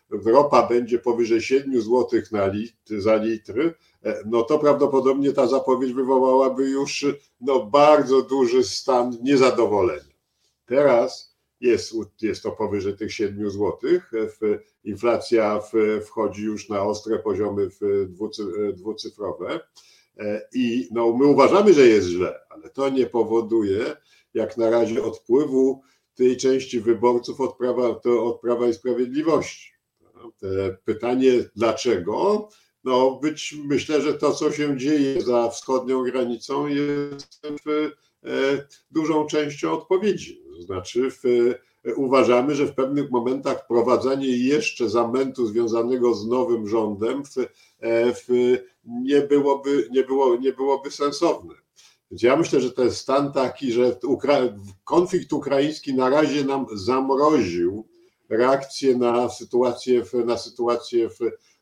ropa 0.09 0.67
będzie 0.67 0.99
powyżej 0.99 1.41
7 1.41 1.81
zł 1.81 2.21
na 2.31 2.47
litr, 2.47 3.01
za 3.01 3.15
litr, 3.15 3.73
e, 4.03 4.23
no 4.25 4.43
to 4.43 4.59
prawdopodobnie 4.59 5.33
ta 5.33 5.47
zapowiedź 5.47 5.93
wywołałaby 5.93 6.69
już 6.69 7.05
no, 7.41 7.65
bardzo 7.65 8.21
duży 8.21 8.63
stan 8.63 9.17
niezadowolenia. 9.23 10.13
Teraz 10.65 11.35
jest, 11.61 11.93
jest 12.21 12.43
to 12.43 12.51
powyżej 12.51 12.97
tych 12.97 13.13
7 13.13 13.51
zł. 13.51 13.79
Inflacja 14.83 15.61
wchodzi 16.05 16.43
już 16.43 16.69
na 16.69 16.83
ostre 16.83 17.19
poziomy 17.19 17.69
dwucyfrowe. 18.73 19.59
E, 20.17 20.47
I 20.53 20.87
no, 20.91 21.13
my 21.17 21.25
uważamy, 21.25 21.73
że 21.73 21.87
jest 21.87 22.07
źle, 22.07 22.39
ale 22.49 22.69
to 22.69 22.89
nie 22.89 23.05
powoduje, 23.05 23.95
jak 24.33 24.57
na 24.57 24.69
razie 24.69 25.03
odpływu 25.03 25.81
tej 26.15 26.37
części 26.37 26.79
wyborców 26.79 27.41
od 27.41 27.57
Prawa, 27.57 27.95
to 27.95 28.25
od 28.25 28.41
Prawa 28.41 28.67
i 28.67 28.73
Sprawiedliwości. 28.73 29.73
Pytanie 30.85 31.31
dlaczego? 31.55 32.49
No 32.83 33.19
być, 33.21 33.55
myślę, 33.65 34.01
że 34.01 34.13
to, 34.13 34.31
co 34.31 34.51
się 34.51 34.77
dzieje 34.77 35.21
za 35.21 35.49
wschodnią 35.49 36.03
granicą 36.03 36.67
jest 36.67 37.41
w, 37.65 37.91
e, 38.23 38.67
dużą 38.91 39.25
częścią 39.25 39.71
odpowiedzi. 39.71 40.43
Znaczy 40.59 41.11
w, 41.11 41.25
e, 41.85 41.95
uważamy, 41.95 42.55
że 42.55 42.65
w 42.65 42.75
pewnych 42.75 43.11
momentach 43.11 43.63
wprowadzanie 43.63 44.27
jeszcze 44.27 44.89
zamętu 44.89 45.45
związanego 45.45 46.13
z 46.13 46.27
nowym 46.27 46.67
rządem 46.67 47.23
w, 47.25 47.37
e, 47.37 48.13
w, 48.13 48.27
nie, 48.85 49.21
byłoby, 49.21 49.89
nie, 49.91 50.03
było, 50.03 50.35
nie 50.35 50.53
byłoby 50.53 50.91
sensowne. 50.91 51.62
Więc 52.13 52.23
ja 52.23 52.35
myślę, 52.35 52.61
że 52.61 52.71
to 52.71 52.83
jest 52.83 52.97
stan 52.97 53.31
taki, 53.31 53.71
że 53.71 53.95
konflikt 54.83 55.33
ukraiński 55.33 55.95
na 55.95 56.09
razie 56.09 56.43
nam 56.43 56.65
zamroził 56.73 57.87
reakcję 58.29 58.97
na 58.97 59.29
sytuację, 59.29 60.03
na 60.25 60.37
sytuację 60.37 61.09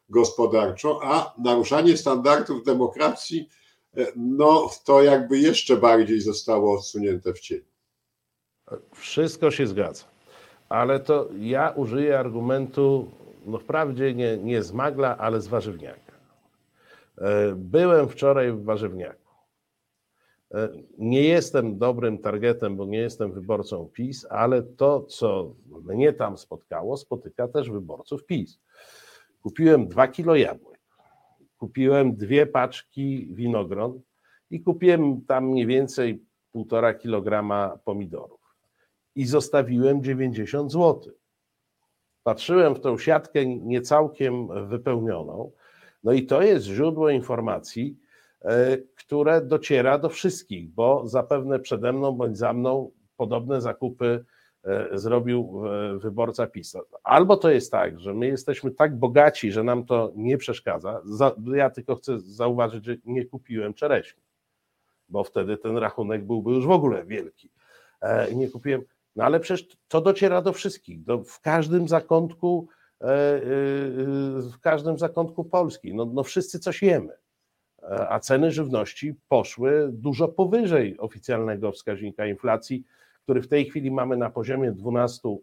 gospodarczą, 0.10 1.02
a 1.02 1.34
naruszanie 1.38 1.98
standardów 1.98 2.64
demokracji, 2.64 3.50
e, 3.98 4.06
no 4.16 4.70
to 4.86 5.04
jakby 5.04 5.40
jeszcze 5.40 5.78
bardziej 5.78 6.22
zostało 6.22 6.78
odsunięte 6.78 7.34
w 7.34 7.40
cień. 7.40 7.62
Wszystko 8.94 9.52
się 9.52 9.68
zgadza, 9.68 10.04
ale 10.70 11.00
to 11.00 11.30
ja 11.40 11.70
użyję 11.70 12.20
argumentu, 12.20 13.12
no 13.46 13.60
wprawdzie 13.60 14.14
nie, 14.14 14.38
nie 14.38 14.64
z 14.64 14.72
magla, 14.72 15.18
ale 15.18 15.42
z 15.42 15.48
warzywniaka. 15.48 16.14
E, 17.18 17.54
byłem 17.56 18.10
wczoraj 18.10 18.52
w 18.52 18.64
warzywniaku. 18.64 19.21
E, 20.54 20.70
nie 20.98 21.24
jestem 21.24 21.78
dobrym 21.78 22.18
targetem, 22.18 22.78
bo 22.78 22.86
nie 22.86 22.98
jestem 22.98 23.32
wyborcą 23.32 23.90
PiS, 23.94 24.28
ale 24.30 24.64
to, 24.64 25.02
co 25.02 25.56
mnie 25.84 26.14
tam 26.14 26.38
spotkało, 26.38 26.98
spotyka 26.98 27.48
też 27.48 27.70
wyborców 27.70 28.26
PiS. 28.26 28.60
Kupiłem 29.42 29.88
dwa 29.88 30.08
kilo 30.08 30.36
jabłek, 30.36 30.80
kupiłem 31.58 32.16
dwie 32.16 32.46
paczki 32.46 33.28
winogron 33.32 34.02
i 34.50 34.62
kupiłem 34.62 35.22
tam 35.26 35.50
mniej 35.50 35.66
więcej 35.66 36.26
półtora 36.52 36.94
kilograma 36.94 37.78
pomidorów. 37.84 38.56
I 39.16 39.26
zostawiłem 39.26 40.04
90 40.04 40.72
zł. 40.72 41.14
Patrzyłem 42.24 42.76
w 42.76 42.80
tą 42.80 42.98
siatkę 42.98 43.46
niecałkiem 43.46 44.68
wypełnioną. 44.70 45.52
No 46.04 46.12
i 46.12 46.26
to 46.26 46.42
jest 46.42 46.66
źródło 46.66 47.10
informacji, 47.10 47.98
które 48.96 49.42
dociera 49.42 49.98
do 49.98 50.10
wszystkich, 50.10 50.70
bo 50.70 51.08
zapewne 51.08 51.60
przede 51.60 51.94
mną 51.94 52.12
bądź 52.12 52.38
za 52.38 52.54
mną 52.54 52.92
podobne 53.18 53.62
zakupy 53.62 54.26
e, 54.64 54.98
zrobił 54.98 55.64
e, 55.66 55.98
wyborca 55.98 56.48
PiS. 56.48 56.78
Albo 57.04 57.38
to 57.38 57.50
jest 57.50 57.72
tak, 57.72 58.00
że 58.00 58.14
my 58.14 58.28
jesteśmy 58.28 58.72
tak 58.72 59.00
bogaci, 59.00 59.52
że 59.52 59.64
nam 59.64 59.86
to 59.86 60.12
nie 60.16 60.38
przeszkadza. 60.38 61.02
Ja 61.54 61.70
tylko 61.70 61.96
chcę 61.96 62.20
zauważyć, 62.20 62.86
że 62.86 62.96
nie 63.06 63.26
kupiłem 63.26 63.74
czereśni, 63.74 64.24
bo 65.10 65.24
wtedy 65.24 65.58
ten 65.58 65.78
rachunek 65.78 66.26
byłby 66.26 66.52
już 66.52 66.66
w 66.66 66.72
ogóle 66.72 67.06
wielki. 67.06 67.50
Nie 68.36 68.50
kupiłem, 68.50 68.82
no 69.16 69.24
ale 69.24 69.40
przecież 69.40 69.78
to 69.88 70.02
dociera 70.02 70.42
do 70.42 70.54
wszystkich, 70.54 71.04
do, 71.04 71.24
w 71.24 71.42
każdym 71.42 71.88
zakątku, 71.88 72.68
w 74.52 74.60
każdym 74.62 75.00
zakątku 75.00 75.46
Polski. 75.46 75.94
No, 75.94 76.06
no 76.06 76.24
wszyscy 76.24 76.60
coś 76.60 76.82
jemy 76.82 77.14
a 78.10 78.20
ceny 78.20 78.52
żywności 78.52 79.16
poszły 79.30 79.90
dużo 79.94 80.28
powyżej 80.28 80.98
oficjalnego 81.00 81.72
wskaźnika 81.72 82.26
inflacji, 82.26 82.84
który 83.24 83.42
w 83.42 83.48
tej 83.48 83.70
chwili 83.70 83.92
mamy 83.92 84.18
na 84.18 84.30
poziomie 84.30 84.72
12%. 84.72 85.38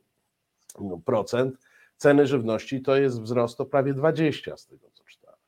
Ceny 1.97 2.27
żywności 2.27 2.83
to 2.83 2.97
jest 2.97 3.23
wzrost 3.23 3.61
o 3.61 3.67
prawie 3.67 3.95
20 3.95 4.57
z 4.57 4.67
tego, 4.67 4.91
co 4.93 5.05
czytałem. 5.05 5.39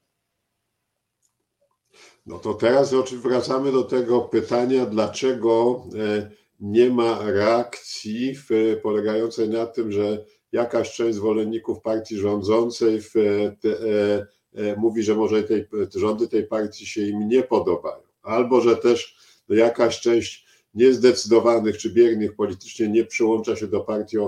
No 2.26 2.38
to 2.38 2.54
teraz 2.54 2.94
wracamy 3.12 3.72
do 3.72 3.82
tego 3.82 4.20
pytania, 4.20 4.86
dlaczego 4.86 5.84
e, 5.94 6.30
nie 6.60 6.90
ma 6.90 7.18
reakcji 7.22 8.34
polegającej 8.82 9.48
na 9.48 9.66
tym, 9.66 9.92
że 9.92 10.24
jakaś 10.52 10.92
część 10.92 11.14
zwolenników 11.14 11.80
partii 11.80 12.16
rządzącej 12.16 13.00
w 13.00 13.12
te, 13.60 13.68
e, 13.68 14.26
E, 14.26 14.39
mówi, 14.76 15.02
że 15.02 15.14
może 15.14 15.42
tej, 15.42 15.66
rządy 15.94 16.28
tej 16.28 16.46
partii 16.46 16.86
się 16.86 17.02
im 17.02 17.28
nie 17.28 17.42
podobają, 17.42 18.02
albo 18.22 18.60
że 18.60 18.76
też 18.76 19.16
jakaś 19.48 20.00
część 20.00 20.46
niezdecydowanych 20.74 21.78
czy 21.78 21.90
biernych 21.90 22.36
politycznie 22.36 22.88
nie 22.88 23.04
przyłącza 23.04 23.56
się 23.56 23.66
do 23.66 23.80
partii 23.80 24.18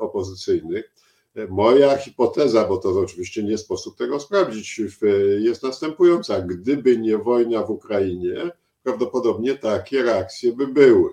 opozycyjnych. 0.00 0.92
E, 1.34 1.46
moja 1.46 1.96
hipoteza, 1.96 2.64
bo 2.64 2.76
to 2.76 2.88
oczywiście 2.88 3.42
nie 3.42 3.58
sposób 3.58 3.98
tego 3.98 4.20
sprawdzić, 4.20 4.80
jest 5.38 5.62
następująca. 5.62 6.40
Gdyby 6.40 6.96
nie 6.96 7.18
wojna 7.18 7.62
w 7.62 7.70
Ukrainie, 7.70 8.50
prawdopodobnie 8.82 9.54
takie 9.54 10.02
reakcje 10.02 10.52
by 10.52 10.66
były. 10.66 11.10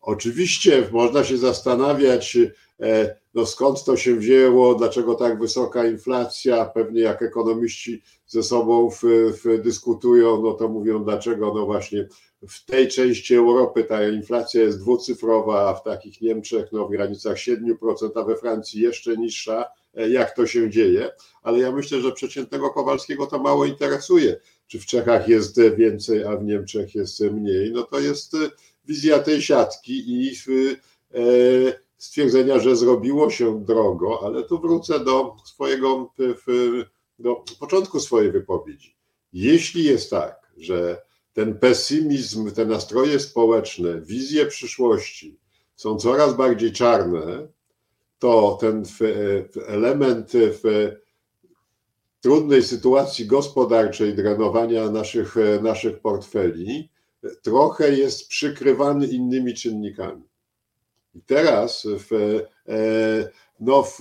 Oczywiście 0.00 0.88
można 0.92 1.24
się 1.24 1.38
zastanawiać, 1.38 2.38
no 3.34 3.46
skąd 3.46 3.84
to 3.84 3.96
się 3.96 4.14
wzięło, 4.14 4.74
dlaczego 4.74 5.14
tak 5.14 5.38
wysoka 5.38 5.86
inflacja, 5.86 6.64
pewnie 6.64 7.00
jak 7.00 7.22
ekonomiści 7.22 8.02
ze 8.26 8.42
sobą 8.42 8.90
w, 8.90 9.02
w 9.44 9.62
dyskutują, 9.62 10.42
no 10.42 10.52
to 10.52 10.68
mówią 10.68 11.04
dlaczego, 11.04 11.54
no 11.54 11.66
właśnie 11.66 12.08
w 12.48 12.64
tej 12.64 12.88
części 12.88 13.34
Europy 13.34 13.84
ta 13.84 14.08
inflacja 14.08 14.62
jest 14.62 14.78
dwucyfrowa, 14.80 15.68
a 15.68 15.74
w 15.74 15.82
takich 15.82 16.20
Niemczech 16.20 16.72
no 16.72 16.86
w 16.86 16.90
granicach 16.90 17.36
7%, 17.36 17.74
a 18.14 18.22
we 18.22 18.36
Francji 18.36 18.80
jeszcze 18.80 19.16
niższa, 19.16 19.64
e, 19.94 20.10
jak 20.10 20.36
to 20.36 20.46
się 20.46 20.70
dzieje, 20.70 21.10
ale 21.42 21.58
ja 21.58 21.72
myślę, 21.72 22.00
że 22.00 22.12
przeciętnego 22.12 22.70
Kowalskiego 22.70 23.26
to 23.26 23.38
mało 23.38 23.64
interesuje, 23.64 24.36
czy 24.66 24.80
w 24.80 24.86
Czechach 24.86 25.28
jest 25.28 25.60
więcej, 25.76 26.24
a 26.24 26.36
w 26.36 26.44
Niemczech 26.44 26.94
jest 26.94 27.20
mniej, 27.20 27.72
no 27.72 27.82
to 27.82 28.00
jest 28.00 28.34
e, 28.34 28.38
wizja 28.84 29.18
tej 29.18 29.42
siatki 29.42 30.04
i 30.06 30.32
e, 31.14 31.87
stwierdzenia, 31.98 32.58
że 32.58 32.76
zrobiło 32.76 33.30
się 33.30 33.64
drogo, 33.64 34.20
ale 34.24 34.42
tu 34.42 34.58
wrócę 34.58 35.00
do 35.00 35.36
swojego, 35.44 36.12
do 37.18 37.44
początku 37.60 38.00
swojej 38.00 38.32
wypowiedzi. 38.32 38.96
Jeśli 39.32 39.84
jest 39.84 40.10
tak, 40.10 40.52
że 40.56 41.02
ten 41.32 41.58
pesymizm, 41.58 42.50
te 42.50 42.66
nastroje 42.66 43.20
społeczne, 43.20 44.00
wizje 44.00 44.46
przyszłości 44.46 45.38
są 45.76 45.96
coraz 45.96 46.36
bardziej 46.36 46.72
czarne, 46.72 47.48
to 48.18 48.58
ten 48.60 48.82
element 49.66 50.32
w 50.34 50.92
trudnej 52.20 52.62
sytuacji 52.62 53.26
gospodarczej 53.26 54.14
drenowania 54.14 54.90
naszych, 54.90 55.34
naszych 55.62 56.00
portfeli 56.00 56.88
trochę 57.42 57.98
jest 57.98 58.28
przykrywany 58.28 59.06
innymi 59.06 59.54
czynnikami. 59.54 60.22
Teraz 61.26 61.86
w, 61.86 62.12
e, 62.68 63.30
no, 63.60 63.82
w, 63.82 63.98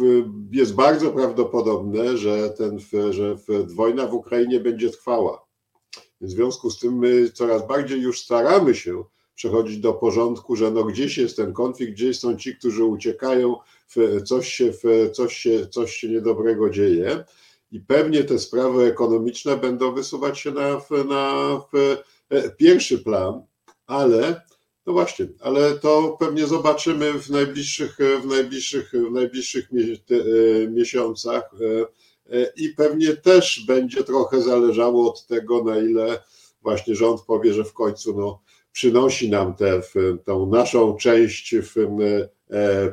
jest 0.51 0.75
bardzo 0.75 1.11
prawdopodobne, 1.11 2.17
że, 2.17 2.49
ten, 2.49 2.79
że 3.09 3.35
wojna 3.65 4.07
w 4.07 4.13
Ukrainie 4.13 4.59
będzie 4.59 4.89
trwała. 4.89 5.47
W 6.21 6.29
związku 6.29 6.69
z 6.69 6.79
tym 6.79 6.97
my 6.97 7.29
coraz 7.29 7.67
bardziej 7.67 8.01
już 8.01 8.21
staramy 8.21 8.75
się 8.75 9.03
przechodzić 9.35 9.77
do 9.77 9.93
porządku, 9.93 10.55
że 10.55 10.71
no 10.71 10.83
gdzieś 10.83 11.17
jest 11.17 11.35
ten 11.35 11.53
konflikt, 11.53 11.93
gdzieś 11.93 12.19
są 12.19 12.37
ci, 12.37 12.55
którzy 12.55 12.83
uciekają, 12.83 13.55
coś 14.25 14.53
się, 14.53 14.71
coś 15.13 15.35
się, 15.37 15.67
coś 15.67 15.95
się 15.95 16.09
niedobrego 16.09 16.69
dzieje 16.69 17.23
i 17.71 17.79
pewnie 17.79 18.23
te 18.23 18.39
sprawy 18.39 18.83
ekonomiczne 18.85 19.57
będą 19.57 19.93
wysuwać 19.93 20.39
się 20.39 20.51
na, 20.51 20.81
na 21.03 21.51
e, 22.29 22.49
pierwszy 22.49 22.99
plan, 22.99 23.41
ale 23.87 24.41
no 24.87 24.93
właśnie, 24.93 25.27
ale 25.39 25.79
to 25.79 26.17
pewnie 26.19 26.47
zobaczymy 26.47 27.13
w 27.13 27.29
najbliższych, 27.29 27.97
w 28.21 28.25
najbliższych, 28.25 28.91
w 29.09 29.11
najbliższych 29.11 29.69
e, 29.71 30.67
miesiącach 30.67 31.51
e, 32.31 32.51
i 32.57 32.69
pewnie 32.69 33.15
też 33.15 33.65
będzie 33.67 34.03
trochę 34.03 34.41
zależało 34.41 35.09
od 35.09 35.25
tego, 35.25 35.63
na 35.63 35.77
ile 35.77 36.23
właśnie 36.61 36.95
rząd 36.95 37.21
powie, 37.21 37.53
że 37.53 37.63
w 37.63 37.73
końcu 37.73 38.17
no, 38.17 38.41
przynosi 38.71 39.29
nam 39.29 39.55
tę 39.55 39.81
naszą 40.49 40.95
część 40.95 41.53
e, 41.53 41.61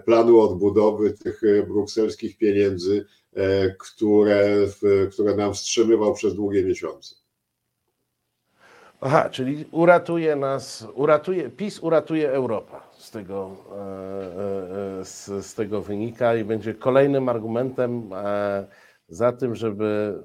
planu 0.04 0.40
odbudowy 0.40 1.12
tych 1.12 1.40
brukselskich 1.68 2.38
pieniędzy, 2.38 3.06
które, 3.78 4.66
które 5.12 5.36
nam 5.36 5.54
wstrzymywał 5.54 6.14
przez 6.14 6.34
długie 6.34 6.64
miesiące. 6.64 7.23
Aha, 9.00 9.30
czyli 9.30 9.64
uratuje 9.70 10.36
nas, 10.36 10.86
uratuje, 10.94 11.50
PiS 11.50 11.82
uratuje 11.82 12.30
Europa 12.30 12.88
z 12.92 13.10
tego, 13.10 13.56
e, 13.72 13.74
e, 13.74 15.00
e, 15.00 15.04
z, 15.04 15.46
z 15.46 15.54
tego 15.54 15.82
wynika 15.82 16.34
i 16.34 16.44
będzie 16.44 16.74
kolejnym 16.74 17.28
argumentem 17.28 18.10
za 19.08 19.32
tym, 19.32 19.54
żeby 19.54 20.18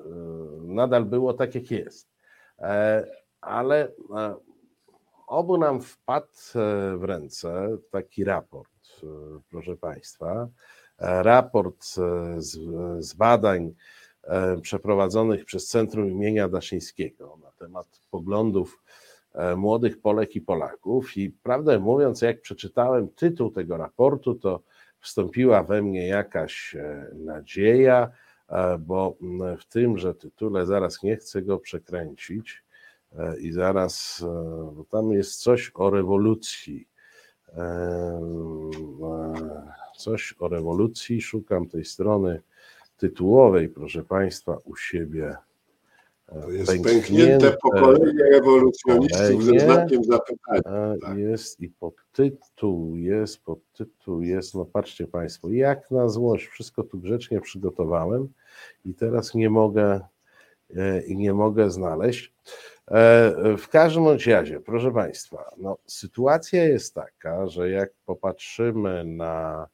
nadal 0.62 1.06
było 1.06 1.34
tak, 1.34 1.56
jak 1.56 1.72
jest. 1.72 2.10
Ale 3.42 3.92
obu 5.28 5.58
nam 5.58 5.82
wpadł 5.82 6.28
w 6.98 7.04
ręce 7.04 7.78
taki 7.92 8.24
raport, 8.24 8.72
proszę 9.50 9.76
Państwa. 9.76 10.48
Raport 11.00 11.86
z, 12.38 12.56
z 13.00 13.14
badań 13.14 13.74
przeprowadzonych 14.62 15.46
przez 15.46 15.68
Centrum 15.68 16.12
imienia 16.12 16.50
Daszyńskiego 16.50 17.38
temat 17.60 18.02
poglądów 18.12 18.84
e, 19.34 19.56
młodych 19.56 20.02
Polek 20.02 20.36
i 20.36 20.42
Polaków. 20.42 21.18
I 21.18 21.30
prawdę 21.30 21.80
mówiąc, 21.80 22.22
jak 22.22 22.42
przeczytałem 22.42 23.10
tytuł 23.10 23.52
tego 23.52 23.78
raportu, 23.78 24.36
to 24.36 24.62
wstąpiła 25.00 25.64
we 25.64 25.82
mnie 25.82 26.08
jakaś 26.08 26.76
e, 26.76 27.12
nadzieja, 27.14 28.12
e, 28.50 28.78
bo 28.78 29.18
w 29.60 29.66
tymże 29.66 30.16
tytule 30.16 30.66
zaraz 30.66 31.04
nie 31.04 31.18
chcę 31.18 31.42
go 31.42 31.60
przekręcić 31.60 32.64
i 33.40 33.52
zaraz, 33.52 34.26
bo 34.76 34.86
tam 34.90 35.12
jest 35.12 35.42
coś 35.42 35.72
o 35.74 35.90
rewolucji. 35.90 36.88
Coś 39.98 40.36
o 40.40 40.48
rewolucji. 40.48 41.22
Szukam 41.22 41.68
tej 41.68 41.86
strony 41.86 42.42
tytułowej, 42.98 43.70
proszę 43.70 44.04
Państwa, 44.04 44.58
u 44.64 44.76
siebie 44.76 45.36
to 46.30 46.52
jest 46.52 46.68
pęknięte, 46.68 47.00
pęknięte 47.00 47.58
pokolenie 47.62 48.24
rewolucjonistów 48.32 49.44
ze 49.44 49.60
znakiem 49.60 50.04
zapytania. 50.04 50.96
Tak. 51.02 51.18
Jest 51.18 51.60
i 51.60 51.70
podtytuł 51.70 52.98
jest, 52.98 53.44
podtytuł 53.44 54.22
jest, 54.22 54.56
no 54.56 54.66
patrzcie 54.66 55.08
Państwo, 55.08 55.50
jak 55.50 55.92
na 55.92 56.10
złość, 56.10 56.48
wszystko 56.48 56.84
tu 56.84 57.00
grzecznie 57.00 57.42
przygotowałem 57.42 58.28
i 58.86 58.94
teraz 58.94 59.34
nie 59.34 59.50
mogę 59.50 60.00
e, 60.76 61.02
i 61.02 61.18
nie 61.18 61.34
mogę 61.34 61.72
znaleźć. 61.72 62.34
E, 62.88 63.58
w 63.58 63.68
każdym 63.68 64.08
razie, 64.28 64.60
proszę 64.60 64.92
Państwa, 64.92 65.52
no, 65.58 65.78
sytuacja 65.86 66.64
jest 66.64 66.94
taka, 66.94 67.48
że 67.48 67.70
jak 67.70 67.92
popatrzymy 68.06 69.06
na 69.06 69.68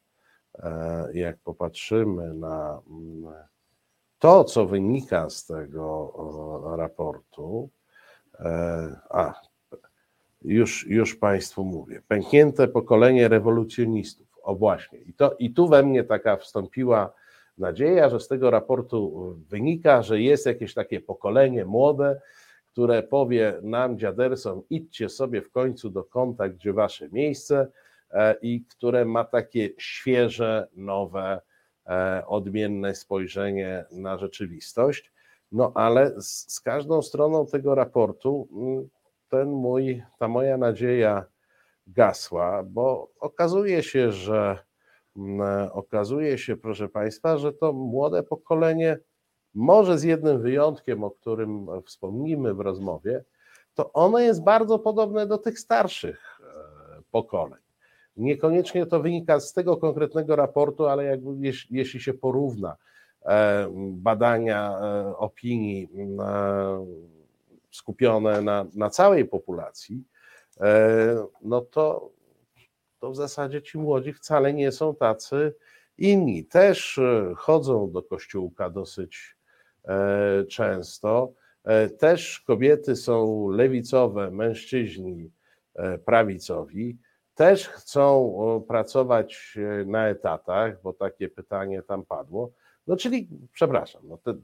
e, 0.58 1.08
jak 1.14 1.36
popatrzymy 1.38 2.34
na 2.34 2.80
mm, 2.90 3.34
to, 4.18 4.44
co 4.44 4.66
wynika 4.66 5.30
z 5.30 5.46
tego 5.46 6.12
raportu, 6.76 7.70
e, 8.40 9.00
a 9.10 9.34
już, 10.42 10.86
już 10.86 11.16
Państwu 11.16 11.64
mówię, 11.64 12.02
pęknięte 12.08 12.68
pokolenie 12.68 13.28
rewolucjonistów. 13.28 14.26
O 14.42 14.54
właśnie, 14.54 14.98
i, 14.98 15.14
to, 15.14 15.36
i 15.38 15.50
tu 15.50 15.68
we 15.68 15.82
mnie 15.82 16.04
taka 16.04 16.36
wstąpiła 16.36 17.12
nadzieja, 17.58 18.08
że 18.08 18.20
z 18.20 18.28
tego 18.28 18.50
raportu 18.50 19.34
wynika, 19.48 20.02
że 20.02 20.20
jest 20.20 20.46
jakieś 20.46 20.74
takie 20.74 21.00
pokolenie 21.00 21.64
młode, 21.64 22.20
które 22.66 23.02
powie 23.02 23.58
nam, 23.62 23.98
dziadersom, 23.98 24.62
idźcie 24.70 25.08
sobie 25.08 25.42
w 25.42 25.50
końcu 25.50 25.90
do 25.90 26.04
kąta, 26.04 26.48
gdzie 26.48 26.72
wasze 26.72 27.08
miejsce, 27.08 27.68
e, 28.10 28.34
i 28.42 28.64
które 28.64 29.04
ma 29.04 29.24
takie 29.24 29.70
świeże, 29.78 30.68
nowe, 30.76 31.40
E, 31.40 31.55
odmienne 32.26 32.94
spojrzenie 32.94 33.84
na 33.92 34.18
rzeczywistość. 34.18 35.12
No 35.52 35.72
ale 35.74 36.20
z, 36.20 36.54
z 36.54 36.60
każdą 36.60 37.02
stroną 37.02 37.46
tego 37.46 37.74
raportu 37.74 38.48
mm, 38.52 38.88
ten 39.28 39.48
mój, 39.50 40.02
ta 40.18 40.28
moja 40.28 40.56
nadzieja 40.56 41.24
gasła, 41.86 42.62
bo 42.62 43.10
okazuje 43.20 43.82
się, 43.82 44.12
że 44.12 44.58
mm, 45.16 45.68
okazuje 45.72 46.38
się, 46.38 46.56
proszę 46.56 46.88
Państwa, 46.88 47.38
że 47.38 47.52
to 47.52 47.72
młode 47.72 48.22
pokolenie, 48.22 48.98
może 49.54 49.98
z 49.98 50.02
jednym 50.02 50.42
wyjątkiem, 50.42 51.04
o 51.04 51.10
którym 51.10 51.66
wspomnimy 51.84 52.54
w 52.54 52.60
rozmowie, 52.60 53.24
to 53.74 53.92
ono 53.92 54.18
jest 54.18 54.44
bardzo 54.44 54.78
podobne 54.78 55.26
do 55.26 55.38
tych 55.38 55.58
starszych 55.58 56.40
e, 56.40 57.02
pokoleń. 57.10 57.65
Niekoniecznie 58.16 58.86
to 58.86 59.00
wynika 59.00 59.40
z 59.40 59.52
tego 59.52 59.76
konkretnego 59.76 60.36
raportu, 60.36 60.86
ale 60.86 61.04
jakby, 61.04 61.50
jeśli 61.70 62.00
się 62.00 62.14
porówna 62.14 62.76
e, 63.24 63.68
badania 63.90 64.78
e, 64.80 65.16
opinii 65.16 65.88
e, 66.20 66.86
skupione 67.70 68.42
na, 68.42 68.66
na 68.74 68.90
całej 68.90 69.24
populacji, 69.24 70.04
no 71.42 71.60
to, 71.60 72.10
to 72.98 73.10
w 73.10 73.16
zasadzie 73.16 73.62
ci 73.62 73.78
młodzi 73.78 74.12
wcale 74.12 74.54
nie 74.54 74.72
są 74.72 74.94
tacy 74.94 75.54
inni. 75.98 76.44
Też 76.44 77.00
chodzą 77.36 77.90
do 77.90 78.02
kościółka 78.02 78.70
dosyć 78.70 79.36
często. 80.48 81.32
Też 81.98 82.40
kobiety 82.40 82.96
są 82.96 83.48
lewicowe, 83.48 84.30
mężczyźni 84.30 85.30
prawicowi 86.04 86.98
też 87.36 87.68
chcą 87.68 88.64
pracować 88.68 89.56
e, 89.56 89.84
na 89.84 90.08
etatach, 90.08 90.82
bo 90.82 90.92
takie 90.92 91.28
pytanie 91.28 91.82
tam 91.82 92.04
padło. 92.04 92.50
No 92.86 92.96
czyli, 92.96 93.28
przepraszam, 93.52 94.02
no 94.04 94.18
te, 94.18 94.34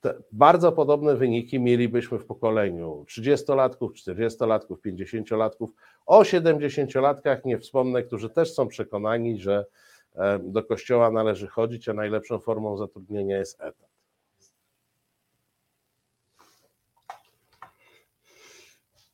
te 0.00 0.14
bardzo 0.32 0.72
podobne 0.72 1.16
wyniki 1.16 1.60
mielibyśmy 1.60 2.18
w 2.18 2.26
pokoleniu 2.26 3.04
30-latków, 3.08 3.88
40-latków, 3.92 4.76
50-latków. 4.86 5.68
O 6.06 6.22
70-latkach 6.22 7.44
nie 7.44 7.58
wspomnę, 7.58 8.02
którzy 8.02 8.30
też 8.30 8.54
są 8.54 8.68
przekonani, 8.68 9.38
że 9.38 9.66
e, 10.14 10.38
do 10.38 10.62
kościoła 10.62 11.10
należy 11.10 11.46
chodzić, 11.46 11.88
a 11.88 11.94
najlepszą 11.94 12.38
formą 12.38 12.76
zatrudnienia 12.76 13.38
jest 13.38 13.60
etat. 13.60 13.89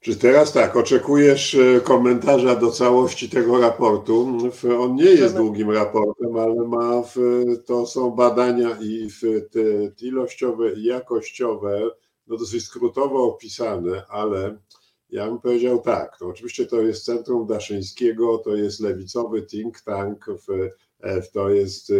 Czy 0.07 0.17
teraz 0.17 0.53
tak, 0.53 0.77
oczekujesz 0.77 1.55
e, 1.55 1.81
komentarza 1.81 2.57
do 2.57 2.71
całości 2.71 3.29
tego 3.29 3.61
raportu? 3.61 4.39
On 4.79 4.95
nie 4.95 5.05
jest 5.05 5.37
długim 5.37 5.71
raportem, 5.71 6.37
ale 6.37 6.55
ma 6.55 7.03
w, 7.03 7.17
to 7.65 7.87
są 7.87 8.11
badania 8.11 8.79
i 8.81 9.11
w 9.11 9.21
te 9.51 9.61
ilościowe 10.07 10.73
i 10.73 10.85
jakościowe, 10.85 11.91
no 12.27 12.37
dosyć 12.37 12.65
skrótowo 12.65 13.25
opisane, 13.25 14.07
ale 14.09 14.59
ja 15.11 15.27
bym 15.27 15.39
powiedział 15.39 15.79
tak, 15.79 16.17
no 16.21 16.27
oczywiście 16.27 16.67
to 16.67 16.83
jest 16.83 17.05
Centrum 17.05 17.47
Daszyńskiego, 17.47 18.39
to 18.39 18.55
jest 18.55 18.81
lewicowy 18.81 19.43
think 19.43 19.81
tank, 19.81 20.27
w, 20.49 20.71
to 21.33 21.51
jest 21.51 21.91
e, 21.91 21.95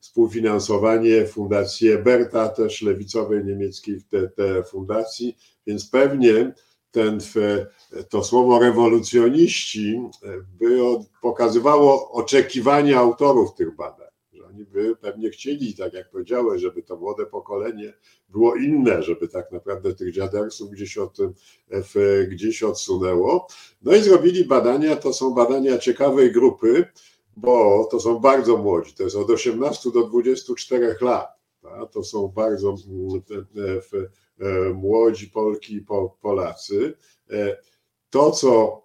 współfinansowanie 0.00 1.26
Fundacji 1.26 1.88
Eberta, 1.88 2.48
też 2.48 2.82
lewicowej 2.82 3.44
niemieckiej 3.44 4.02
te, 4.10 4.28
te 4.28 4.62
fundacji, 4.62 5.36
więc 5.66 5.90
pewnie 5.90 6.52
ten, 6.92 7.18
to 8.08 8.24
słowo 8.24 8.58
rewolucjoniści 8.58 10.00
by 10.58 10.78
pokazywało 11.22 12.10
oczekiwania 12.10 12.98
autorów 12.98 13.54
tych 13.54 13.76
badań, 13.76 14.08
że 14.32 14.44
oni 14.46 14.64
by 14.64 14.96
pewnie 14.96 15.30
chcieli, 15.30 15.74
tak 15.74 15.92
jak 15.92 16.10
powiedziałeś, 16.10 16.62
żeby 16.62 16.82
to 16.82 16.96
młode 16.96 17.26
pokolenie 17.26 17.92
było 18.28 18.56
inne, 18.56 19.02
żeby 19.02 19.28
tak 19.28 19.52
naprawdę 19.52 19.94
tych 19.94 20.12
dziadersów 20.12 20.70
gdzieś, 20.70 20.98
od, 20.98 21.18
gdzieś 22.28 22.62
odsunęło. 22.62 23.46
No 23.82 23.94
i 23.94 24.00
zrobili 24.00 24.44
badania, 24.44 24.96
to 24.96 25.12
są 25.12 25.34
badania 25.34 25.78
ciekawej 25.78 26.32
grupy, 26.32 26.84
bo 27.36 27.84
to 27.90 28.00
są 28.00 28.18
bardzo 28.18 28.56
młodzi, 28.56 28.94
to 28.94 29.02
jest 29.02 29.16
od 29.16 29.30
18 29.30 29.90
do 29.90 30.06
24 30.06 30.96
lat. 31.00 31.42
To 31.92 32.04
są 32.04 32.28
bardzo 32.28 32.74
E, 33.56 33.80
młodzi 34.74 35.30
Polki 35.30 35.74
i 35.74 35.86
Polacy. 36.20 36.94
E, 37.30 37.56
to, 38.10 38.30
co 38.30 38.82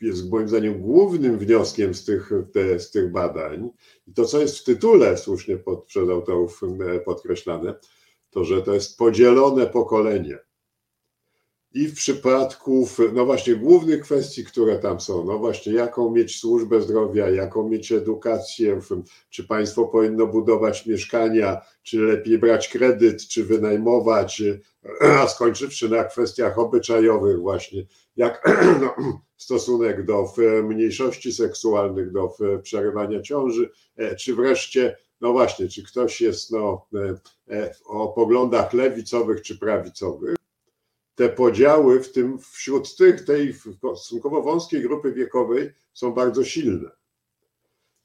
jest 0.00 0.30
moim 0.30 0.48
zdaniem 0.48 0.80
głównym 0.80 1.38
wnioskiem 1.38 1.94
z 1.94 2.04
tych, 2.04 2.30
te, 2.52 2.80
z 2.80 2.90
tych 2.90 3.12
badań, 3.12 3.70
i 4.06 4.12
to, 4.14 4.24
co 4.24 4.40
jest 4.40 4.58
w 4.58 4.64
tytule 4.64 5.18
słusznie 5.18 5.56
pod, 5.56 5.84
przez 5.84 6.10
autorów 6.10 6.60
e, 6.62 7.00
podkreślane, 7.00 7.74
to, 8.30 8.44
że 8.44 8.62
to 8.62 8.74
jest 8.74 8.98
podzielone 8.98 9.66
pokolenie 9.66 10.38
i 11.74 11.88
w 11.88 11.94
przypadku, 11.94 12.88
no 13.12 13.26
właśnie, 13.26 13.54
głównych 13.54 14.00
kwestii, 14.00 14.44
które 14.44 14.78
tam 14.78 15.00
są, 15.00 15.24
no 15.24 15.38
właśnie, 15.38 15.72
jaką 15.72 16.10
mieć 16.10 16.40
służbę 16.40 16.82
zdrowia, 16.82 17.30
jaką 17.30 17.68
mieć 17.68 17.92
edukację, 17.92 18.80
czy 19.30 19.44
państwo 19.44 19.84
powinno 19.84 20.26
budować 20.26 20.86
mieszkania, 20.86 21.60
czy 21.82 21.98
lepiej 21.98 22.38
brać 22.38 22.68
kredyt, 22.68 23.28
czy 23.28 23.44
wynajmować, 23.44 24.42
a 25.20 25.28
skończywszy 25.28 25.88
na 25.88 26.04
kwestiach 26.04 26.58
obyczajowych, 26.58 27.40
właśnie, 27.40 27.86
jak 28.16 28.42
no, 28.80 28.94
stosunek 29.36 30.04
do 30.04 30.32
mniejszości 30.62 31.32
seksualnych, 31.32 32.12
do 32.12 32.32
przerywania 32.62 33.22
ciąży, 33.22 33.70
e, 33.96 34.16
czy 34.16 34.34
wreszcie 34.34 34.96
no 35.22 35.32
właśnie, 35.32 35.68
czy 35.68 35.82
ktoś 35.82 36.20
jest 36.20 36.50
no, 36.50 36.86
e, 36.94 37.14
e, 37.56 37.74
o 37.84 38.08
poglądach 38.08 38.72
lewicowych 38.72 39.42
czy 39.42 39.58
prawicowych, 39.58 40.36
te 41.14 41.28
podziały 41.28 42.00
w 42.00 42.12
tym 42.12 42.38
wśród 42.38 42.96
tych, 42.96 43.24
tej 43.24 43.54
stosunkowo 43.54 44.42
wąskiej 44.42 44.82
grupy 44.82 45.12
wiekowej 45.12 45.72
są 45.92 46.12
bardzo 46.12 46.44
silne. 46.44 46.90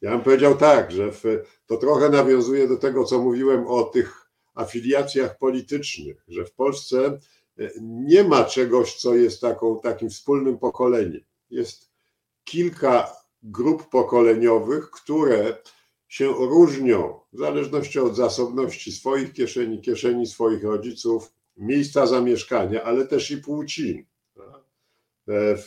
Ja 0.02 0.12
bym 0.12 0.22
powiedział 0.22 0.58
tak, 0.58 0.92
że 0.92 1.12
w, 1.12 1.24
to 1.66 1.78
trochę 1.78 2.10
nawiązuje 2.10 2.68
do 2.68 2.78
tego, 2.78 3.04
co 3.04 3.20
mówiłem 3.20 3.68
o 3.68 3.84
tych 3.84 4.28
afiliacjach 4.56 5.38
politycznych, 5.38 6.24
że 6.28 6.46
w 6.46 6.54
Polsce 6.54 7.20
e, 7.60 7.72
nie 7.82 8.24
ma 8.24 8.44
czegoś, 8.44 8.96
co 8.96 9.16
jest 9.16 9.42
taką, 9.42 9.80
takim 9.80 10.10
wspólnym 10.10 10.58
pokoleniem. 10.58 11.22
Jest 11.50 11.92
kilka 12.44 13.12
grup 13.44 13.90
pokoleniowych, 13.90 14.92
które 14.92 15.58
się 16.08 16.28
różnią 16.28 17.20
w 17.34 17.40
zależności 17.40 18.00
od 18.00 18.16
zasobności 18.16 18.92
swoich 18.92 19.34
kieszeni, 19.34 19.82
kieszeni 19.82 20.28
swoich 20.28 20.64
rodziców, 20.64 21.32
miejsca 21.58 22.08
zamieszkania, 22.08 22.84
ale 22.84 23.08
też 23.08 23.32
i 23.32 23.38
płci. 23.38 24.08
E, 25.28 25.58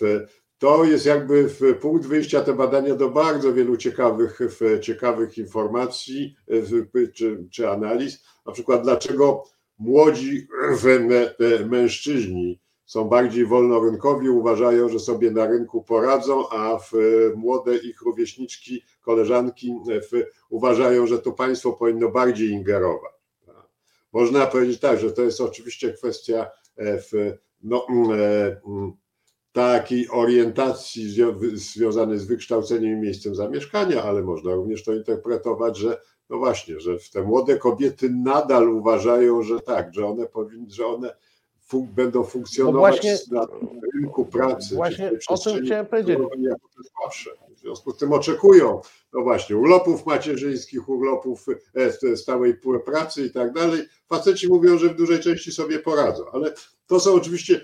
to 0.58 0.84
jest 0.84 1.06
jakby 1.06 1.48
punkt 1.80 2.06
wyjścia 2.06 2.40
te 2.40 2.52
badania 2.52 2.94
do 2.94 3.10
bardzo 3.10 3.52
wielu 3.52 3.76
ciekawych, 3.76 4.38
ciekawych 4.80 5.38
informacji 5.38 6.36
czy, 7.14 7.48
czy 7.50 7.70
analiz. 7.70 8.24
Na 8.46 8.52
przykład, 8.52 8.82
dlaczego 8.82 9.44
młodzi 9.78 10.48
mężczyźni 11.66 12.60
są 12.90 13.04
bardziej 13.04 13.46
wolnorynkowi, 13.46 14.28
uważają, 14.28 14.88
że 14.88 14.98
sobie 14.98 15.30
na 15.30 15.46
rynku 15.46 15.82
poradzą, 15.82 16.48
a 16.48 16.78
w 16.78 16.92
młode 17.36 17.76
ich 17.76 18.02
rówieśniczki, 18.02 18.82
koleżanki 19.00 19.74
uważają, 20.50 21.06
że 21.06 21.18
to 21.18 21.32
państwo 21.32 21.72
powinno 21.72 22.08
bardziej 22.08 22.50
ingerować. 22.50 23.19
Można 24.12 24.46
powiedzieć 24.46 24.80
tak, 24.80 25.00
że 25.00 25.12
to 25.12 25.22
jest 25.22 25.40
oczywiście 25.40 25.92
kwestia 25.92 26.50
e, 26.76 26.98
w, 26.98 27.10
no, 27.62 27.86
mm, 27.90 28.10
e, 28.10 28.60
mm, 28.66 28.92
takiej 29.52 30.08
orientacji 30.10 31.24
związanej 31.54 32.18
z 32.18 32.24
wykształceniem 32.24 32.98
i 32.98 33.00
miejscem 33.00 33.34
zamieszkania, 33.34 34.02
ale 34.02 34.22
można 34.22 34.54
również 34.54 34.84
to 34.84 34.94
interpretować, 34.94 35.78
że 35.78 36.00
no 36.30 36.38
właśnie, 36.38 36.80
że 36.80 36.96
te 37.12 37.22
młode 37.22 37.58
kobiety 37.58 38.10
nadal 38.10 38.68
uważają, 38.68 39.42
że 39.42 39.60
tak, 39.60 39.94
że 39.94 40.06
one 40.06 40.26
powinny, 40.26 40.70
że 40.70 40.86
one 40.86 41.16
fun 41.70 41.86
będą 41.86 42.24
funkcjonować 42.24 42.96
no 42.96 43.02
właśnie, 43.02 43.18
na 43.30 43.46
rynku 43.94 44.26
pracy. 44.26 44.74
Właśnie 44.74 45.10
o 45.28 45.38
tym 45.38 45.64
chciałem 45.64 45.86
powiedzieć. 45.86 46.18
Jako. 46.38 46.68
W 47.56 47.60
związku 47.60 47.92
z 47.92 47.96
tym 47.96 48.12
oczekują, 48.12 48.80
no 49.12 49.22
właśnie, 49.22 49.56
urlopów 49.56 50.06
macierzyńskich, 50.06 50.88
urlopów 50.88 51.46
e, 51.74 52.16
stałej 52.16 52.54
pracy 52.84 53.26
i 53.26 53.30
tak 53.30 53.52
dalej. 53.52 53.82
Faceci 54.08 54.48
mówią, 54.48 54.78
że 54.78 54.88
w 54.88 54.96
dużej 54.96 55.20
części 55.20 55.52
sobie 55.52 55.78
poradzą, 55.78 56.24
ale 56.32 56.54
to 56.86 57.00
są 57.00 57.14
oczywiście 57.14 57.60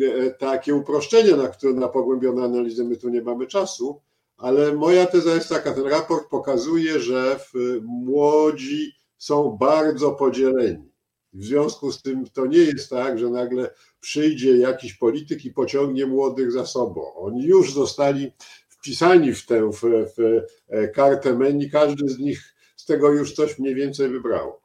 e, 0.00 0.30
takie 0.30 0.74
uproszczenia, 0.74 1.36
na 1.36 1.48
które 1.48 1.72
na 1.72 1.88
pogłębione 1.88 2.44
analizy 2.44 2.84
my 2.84 2.96
tu 2.96 3.08
nie 3.08 3.22
mamy 3.22 3.46
czasu, 3.46 4.00
ale 4.36 4.72
moja 4.74 5.06
teza 5.06 5.34
jest 5.34 5.48
taka, 5.48 5.72
ten 5.72 5.86
raport 5.86 6.28
pokazuje, 6.28 7.00
że 7.00 7.40
młodzi 7.82 8.92
są 9.18 9.56
bardzo 9.60 10.12
podzieleni. 10.12 10.95
W 11.32 11.44
związku 11.44 11.92
z 11.92 12.02
tym 12.02 12.24
to 12.26 12.46
nie 12.46 12.58
jest 12.58 12.90
tak, 12.90 13.18
że 13.18 13.30
nagle 13.30 13.70
przyjdzie 14.00 14.56
jakiś 14.56 14.94
polityk 14.94 15.44
i 15.44 15.50
pociągnie 15.50 16.06
młodych 16.06 16.52
za 16.52 16.66
sobą. 16.66 17.14
Oni 17.14 17.44
już 17.44 17.74
zostali 17.74 18.32
wpisani 18.68 19.32
w 19.32 19.46
tę 19.46 19.70
w, 19.72 19.80
w 20.16 20.42
e, 20.68 20.88
kartę 20.88 21.34
menu, 21.34 21.70
każdy 21.70 22.08
z 22.08 22.18
nich 22.18 22.54
z 22.76 22.84
tego 22.84 23.12
już 23.12 23.34
coś 23.34 23.58
mniej 23.58 23.74
więcej 23.74 24.08
wybrał. 24.08 24.60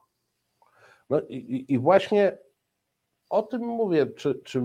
No 1.10 1.21
i, 1.30 1.65
i 1.67 1.80
właśnie 1.80 2.38
o 3.30 3.43
tym 3.43 3.62
mówię, 3.62 4.06
czy, 4.06 4.41
czy, 4.43 4.62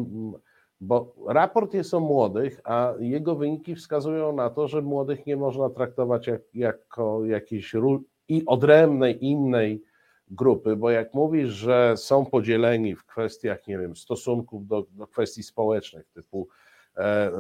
bo 0.81 1.15
raport 1.29 1.75
jest 1.75 1.95
o 1.95 2.01
młodych, 2.01 2.61
a 2.65 2.95
jego 3.01 3.37
wyniki 3.37 3.75
wskazują 3.75 4.33
na 4.33 4.51
to, 4.51 4.69
że 4.69 4.83
młodych 4.83 5.27
nie 5.27 5.37
można 5.37 5.71
traktować 5.71 6.27
jak, 6.27 6.43
jako 6.55 7.25
jakiejś 7.25 7.75
i 8.29 8.43
odrębnej, 8.47 9.25
innej 9.25 9.83
grupy, 10.31 10.77
bo 10.77 10.91
jak 10.91 11.15
mówisz, 11.15 11.51
że 11.51 11.95
są 11.97 12.27
podzieleni 12.27 12.95
w 12.95 13.05
kwestiach, 13.05 13.67
nie 13.67 13.79
wiem, 13.79 13.97
stosunków 13.97 14.67
do, 14.67 14.87
do 14.91 15.07
kwestii 15.07 15.43
społecznych, 15.43 16.09
typu 16.09 16.49
e, 16.97 17.01
e, 17.01 17.33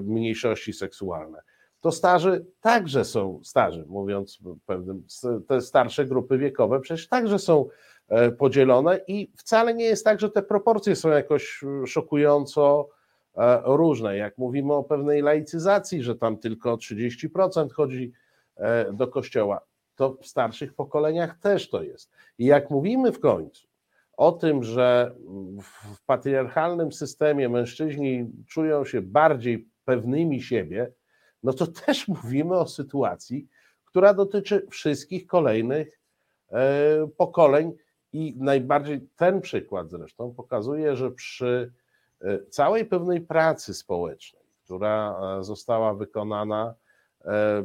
mniejszości 0.00 0.72
seksualne, 0.72 1.42
to 1.80 1.92
starzy 1.92 2.46
także 2.60 3.04
są 3.04 3.40
starzy, 3.44 3.84
mówiąc 3.88 4.38
pewnym, 4.66 5.06
te 5.48 5.60
starsze 5.60 6.06
grupy 6.06 6.38
wiekowe 6.38 6.80
przecież 6.80 7.08
także 7.08 7.38
są 7.38 7.68
e, 8.08 8.30
podzielone 8.30 9.00
i 9.08 9.32
wcale 9.36 9.74
nie 9.74 9.84
jest 9.84 10.04
tak, 10.04 10.20
że 10.20 10.30
te 10.30 10.42
proporcje 10.42 10.96
są 10.96 11.08
jakoś 11.08 11.64
szokująco 11.86 12.88
e, 13.36 13.62
różne. 13.64 14.16
Jak 14.16 14.38
mówimy 14.38 14.74
o 14.74 14.84
pewnej 14.84 15.22
laicyzacji, 15.22 16.02
że 16.02 16.16
tam 16.16 16.38
tylko 16.38 16.76
30% 16.76 17.72
chodzi 17.72 18.12
e, 18.56 18.92
do 18.92 19.08
kościoła, 19.08 19.60
to 19.98 20.16
w 20.20 20.26
starszych 20.26 20.74
pokoleniach 20.74 21.38
też 21.38 21.70
to 21.70 21.82
jest. 21.82 22.10
I 22.38 22.44
jak 22.44 22.70
mówimy 22.70 23.12
w 23.12 23.20
końcu 23.20 23.68
o 24.16 24.32
tym, 24.32 24.62
że 24.62 25.14
w 25.62 26.04
patriarchalnym 26.06 26.92
systemie 26.92 27.48
mężczyźni 27.48 28.32
czują 28.46 28.84
się 28.84 29.02
bardziej 29.02 29.68
pewnymi 29.84 30.42
siebie, 30.42 30.92
no 31.42 31.52
to 31.52 31.66
też 31.66 32.08
mówimy 32.22 32.58
o 32.58 32.68
sytuacji, 32.68 33.46
która 33.84 34.14
dotyczy 34.14 34.66
wszystkich 34.70 35.26
kolejnych 35.26 36.00
e, 36.52 37.08
pokoleń 37.16 37.72
I 38.12 38.34
najbardziej 38.38 39.08
ten 39.16 39.40
przykład 39.40 39.90
zresztą 39.90 40.34
pokazuje, 40.34 40.96
że 40.96 41.10
przy 41.10 41.72
e, 42.20 42.38
całej 42.50 42.84
pewnej 42.84 43.20
pracy 43.20 43.74
społecznej, 43.74 44.42
która 44.64 45.20
e, 45.38 45.44
została 45.44 45.94
wykonana 45.94 46.74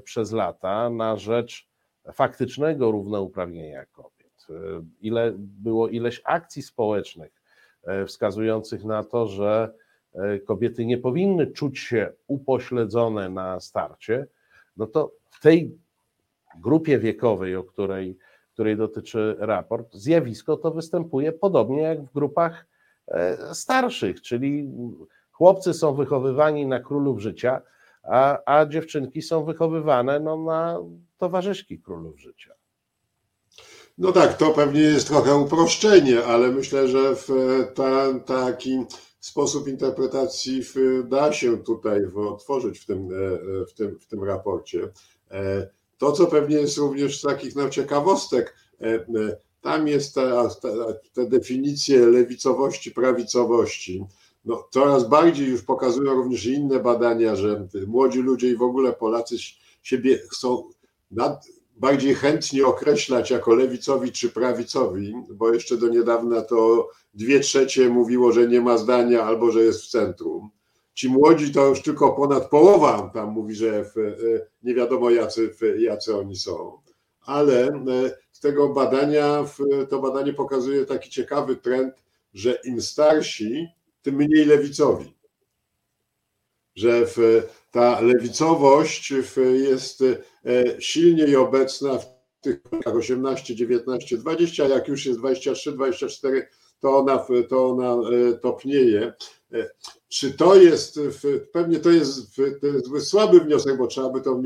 przez 0.04 0.32
lata 0.32 0.90
na 0.90 1.18
rzecz 1.18 1.73
faktycznego 2.14 2.92
równouprawnienia 2.92 3.86
kobiet, 3.86 4.48
ile 5.02 5.34
było 5.38 5.88
ileś 5.88 6.22
akcji 6.26 6.62
społecznych 6.62 7.42
wskazujących 8.08 8.84
na 8.84 9.04
to, 9.04 9.28
że 9.28 9.74
kobiety 10.46 10.86
nie 10.86 10.98
powinny 10.98 11.48
czuć 11.48 11.80
się 11.80 12.12
upośledzone 12.28 13.30
na 13.30 13.60
starcie, 13.60 14.28
no 14.78 14.88
to 14.88 15.12
w 15.30 15.42
tej 15.42 15.78
grupie 16.60 17.00
wiekowej, 17.00 17.56
o 17.56 17.64
której, 17.64 18.18
której 18.54 18.78
dotyczy 18.78 19.36
raport, 19.40 19.94
zjawisko 19.94 20.58
to 20.58 20.72
występuje 20.72 21.32
podobnie 21.32 21.82
jak 21.82 22.02
w 22.02 22.14
grupach 22.14 22.66
e, 23.08 23.56
starszych, 23.56 24.22
czyli 24.22 24.72
chłopcy 25.32 25.74
są 25.74 25.94
wychowywani 25.94 26.66
na 26.66 26.80
królów 26.80 27.20
życia, 27.20 27.62
a, 28.04 28.40
a 28.46 28.66
dziewczynki 28.66 29.22
są 29.22 29.44
wychowywane 29.44 30.20
no, 30.20 30.38
na 30.38 30.80
towarzyszki 31.24 31.80
królów 31.80 32.20
życia. 32.20 32.54
No 33.98 34.12
tak, 34.12 34.38
to 34.38 34.52
pewnie 34.52 34.82
jest 34.82 35.08
trochę 35.08 35.36
uproszczenie, 35.36 36.26
ale 36.26 36.52
myślę, 36.52 36.88
że 36.88 37.16
w 37.16 37.28
ta, 37.76 38.20
taki 38.20 38.86
sposób 39.20 39.68
interpretacji 39.68 40.62
da 41.06 41.34
się 41.34 41.58
tutaj 41.58 42.06
otworzyć 42.16 42.80
w 42.80 42.86
tym, 42.86 42.98
e, 42.98 43.66
w 43.66 43.74
tym, 43.74 44.00
w 44.00 44.08
tym 44.08 44.24
raporcie. 44.24 44.92
E, 45.32 45.68
to, 45.98 46.12
co 46.12 46.28
pewnie 46.28 46.56
jest 46.56 46.78
również 46.78 47.20
z 47.20 47.22
takich 47.22 47.56
no, 47.56 47.70
ciekawostek, 47.70 48.56
e, 48.82 49.06
tam 49.62 49.88
jest 49.88 50.16
ta, 50.16 50.50
ta, 50.50 50.70
te 51.14 51.30
definicje 51.30 52.06
lewicowości, 52.06 52.92
prawicowości. 52.92 54.06
No, 54.46 54.68
coraz 54.72 55.10
bardziej 55.10 55.48
już 55.48 55.62
pokazują 55.62 56.14
również 56.14 56.46
inne 56.46 56.80
badania, 56.80 57.36
że 57.36 57.68
młodzi 57.88 58.20
ludzie 58.20 58.50
i 58.50 58.56
w 58.56 58.62
ogóle 58.62 58.94
Polacy 58.94 59.36
siebie 59.84 60.18
chcą 60.32 60.70
bardziej 61.76 62.16
chętnie 62.16 62.66
określać 62.66 63.32
jako 63.32 63.56
lewicowi 63.56 64.12
czy 64.12 64.30
prawicowi, 64.30 65.14
bo 65.30 65.54
jeszcze 65.54 65.78
do 65.78 65.88
niedawna 65.88 66.42
to 66.42 66.90
dwie 67.14 67.40
trzecie 67.40 67.90
mówiło, 67.90 68.32
że 68.32 68.48
nie 68.48 68.62
ma 68.62 68.78
zdania 68.78 69.24
albo 69.24 69.52
że 69.52 69.64
jest 69.64 69.82
w 69.84 69.90
centrum. 69.90 70.50
Ci 70.94 71.10
młodzi 71.10 71.52
to 71.52 71.68
już 71.68 71.82
tylko 71.82 72.14
ponad 72.14 72.50
połowa 72.50 73.12
tam 73.14 73.30
mówi, 73.30 73.56
że 73.56 73.84
w, 73.84 73.98
e, 73.98 74.12
nie 74.64 74.76
wiadomo 74.76 75.10
jacy, 75.10 75.56
jacy 75.78 76.18
oni 76.18 76.36
są. 76.36 76.78
Ale 77.26 77.68
e, 77.68 77.72
z 78.32 78.40
tego 78.40 78.70
badania, 78.70 79.46
to 79.90 80.00
badanie 80.00 80.34
pokazuje 80.34 80.86
taki 80.86 81.10
ciekawy 81.10 81.56
trend, 81.56 81.94
że 82.34 82.60
im 82.64 82.82
starsi, 82.82 83.68
tym 84.02 84.16
mniej 84.16 84.46
lewicowi. 84.46 85.14
Że 86.76 87.06
w, 87.06 87.44
ta 87.72 88.02
lewicowość 88.02 89.14
jest 89.54 90.02
e, 90.02 90.16
silniej 90.80 91.36
obecna 91.36 91.98
w 91.98 92.06
tych 92.42 92.62
18, 92.86 93.56
19, 93.56 94.18
20, 94.18 94.68
jak 94.68 94.88
już 94.88 95.06
jest 95.06 95.20
23, 95.20 95.72
24, 95.72 96.48
to 96.80 96.98
ona, 96.98 97.26
to 97.50 97.70
ona 97.70 98.10
e, 98.10 98.34
topnieje. 98.34 99.14
E, 99.54 99.70
czy 100.10 100.34
to 100.34 100.56
jest, 100.56 101.00
pewnie 101.54 101.80
to 101.80 101.90
jest, 101.90 102.36
to 102.36 102.96
jest 102.96 103.08
słaby 103.08 103.40
wniosek, 103.40 103.78
bo 103.78 103.88
trzeba 103.88 104.10
by 104.10 104.22
to 104.22 104.42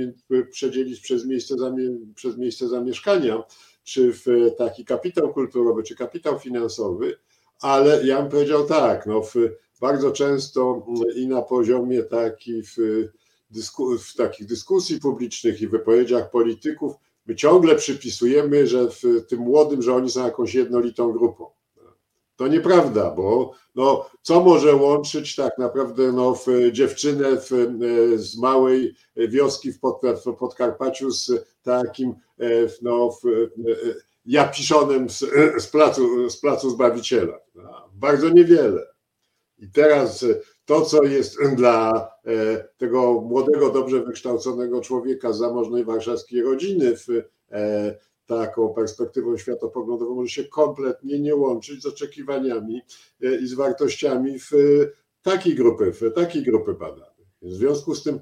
przedzielić 0.51 0.99
przez 0.99 1.25
miejsce, 1.25 1.55
przez 2.15 2.37
miejsce 2.37 2.67
zamieszkania, 2.67 3.43
czy 3.83 4.13
w 4.13 4.25
taki 4.57 4.85
kapitał 4.85 5.33
kulturowy, 5.33 5.83
czy 5.83 5.95
kapitał 5.95 6.39
finansowy, 6.39 7.17
ale 7.61 8.07
ja 8.07 8.21
bym 8.21 8.31
powiedział 8.31 8.65
tak, 8.65 9.05
no 9.05 9.21
w, 9.21 9.35
bardzo 9.81 10.11
często 10.11 10.85
i 11.15 11.27
na 11.27 11.41
poziomie 11.41 12.03
taki 12.03 12.63
w, 12.63 12.77
dysku, 13.49 13.97
w 13.97 14.15
takich 14.15 14.47
dyskusji 14.47 14.99
publicznych 14.99 15.61
i 15.61 15.67
wypowiedziach 15.67 16.31
polityków 16.31 16.93
my 17.27 17.35
ciągle 17.35 17.75
przypisujemy, 17.75 18.67
że 18.67 18.89
w 18.89 19.25
tym 19.27 19.39
młodym, 19.39 19.81
że 19.81 19.95
oni 19.95 20.09
są 20.09 20.25
jakąś 20.25 20.53
jednolitą 20.53 21.11
grupą. 21.11 21.45
To 22.35 22.47
nieprawda, 22.47 23.11
bo 23.11 23.51
no, 23.75 24.09
co 24.21 24.41
może 24.41 24.75
łączyć 24.75 25.35
tak 25.35 25.57
naprawdę 25.57 26.11
no, 26.11 26.35
w 26.35 26.45
dziewczynę 26.71 27.37
w, 27.37 27.49
z 28.15 28.37
małej 28.37 28.95
wioski 29.15 29.73
w, 29.73 29.79
pod, 29.79 30.01
w 30.25 30.33
Podkarpaciu 30.33 31.11
z 31.11 31.31
takim 31.63 32.13
no, 32.81 33.11
w, 33.11 33.49
japiszonem 34.25 35.09
z, 35.09 35.19
z, 35.57 35.67
placu, 35.67 36.29
z 36.29 36.37
placu 36.37 36.69
Zbawiciela? 36.69 37.39
No, 37.55 37.89
bardzo 37.93 38.29
niewiele. 38.29 38.87
I 39.57 39.71
teraz 39.71 40.25
to, 40.67 40.81
co 40.81 41.03
jest 41.03 41.37
dla 41.55 42.09
e, 42.25 42.63
tego 42.77 43.21
młodego, 43.21 43.69
dobrze 43.69 44.03
wykształconego 44.03 44.81
człowieka 44.81 45.33
z 45.33 45.37
zamożnej 45.37 45.85
warszawskiej 45.85 46.41
rodziny 46.41 46.97
w 46.97 47.07
e, 47.51 47.95
taką 48.25 48.73
perspektywą 48.73 49.37
światopoglądową 49.37 50.15
może 50.15 50.29
się 50.29 50.43
kompletnie 50.43 51.19
nie 51.19 51.35
łączyć 51.35 51.81
z 51.81 51.85
oczekiwaniami 51.85 52.81
e, 53.23 53.35
i 53.35 53.47
z 53.47 53.53
wartościami 53.53 54.39
w 54.39 54.51
takiej 55.21 55.55
grupy, 55.55 55.91
w 55.91 56.13
takiej 56.15 56.43
grupy 56.43 56.73
badanych. 56.73 57.27
W 57.41 57.53
związku 57.53 57.95
z 57.95 58.03
tym 58.03 58.19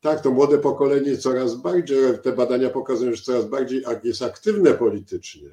tak, 0.00 0.20
to 0.20 0.30
młode 0.30 0.58
pokolenie 0.58 1.16
coraz 1.16 1.54
bardziej, 1.54 1.98
te 2.22 2.32
badania 2.32 2.70
pokazują, 2.70 3.14
że 3.14 3.22
coraz 3.22 3.44
bardziej 3.44 3.82
jest 4.04 4.22
aktywne 4.22 4.74
politycznie, 4.74 5.50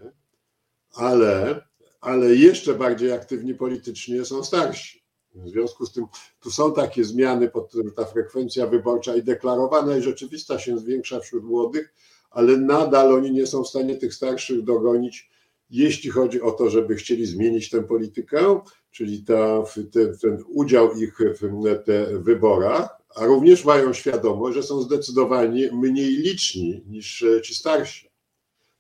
ale, 0.94 1.62
ale 2.02 2.36
jeszcze 2.36 2.74
bardziej 2.74 3.12
aktywni 3.12 3.56
politycznie 3.56 4.26
są 4.26 4.44
starsi. 4.44 5.07
W 5.46 5.50
związku 5.50 5.86
z 5.86 5.92
tym 5.92 6.06
tu 6.40 6.52
są 6.52 6.74
takie 6.74 7.04
zmiany, 7.04 7.50
pod, 7.50 7.74
ta 7.96 8.06
frekwencja 8.06 8.68
wyborcza 8.68 9.16
i 9.16 9.24
deklarowana 9.24 9.98
i 9.98 10.02
rzeczywista 10.02 10.60
się 10.60 10.80
zwiększa 10.80 11.20
wśród 11.20 11.44
młodych, 11.44 11.94
ale 12.30 12.58
nadal 12.58 13.14
oni 13.14 13.32
nie 13.32 13.48
są 13.48 13.64
w 13.64 13.68
stanie 13.68 13.96
tych 13.96 14.14
starszych 14.14 14.64
dogonić, 14.64 15.30
jeśli 15.70 16.10
chodzi 16.10 16.42
o 16.42 16.52
to, 16.52 16.70
żeby 16.70 16.96
chcieli 16.96 17.26
zmienić 17.26 17.70
tę 17.70 17.84
politykę, 17.84 18.62
czyli 18.92 19.24
ta, 19.24 19.64
ten, 19.92 20.18
ten 20.18 20.44
udział 20.48 20.94
ich 20.94 21.18
w 21.20 21.84
te 21.86 22.20
wyborach, 22.20 22.90
a 23.16 23.26
również 23.26 23.66
mają 23.66 23.94
świadomość, 23.94 24.56
że 24.56 24.64
są 24.64 24.82
zdecydowanie 24.82 25.70
mniej 25.74 26.12
liczni 26.12 26.84
niż 26.88 27.26
ci 27.44 27.56
starsi. 27.56 28.10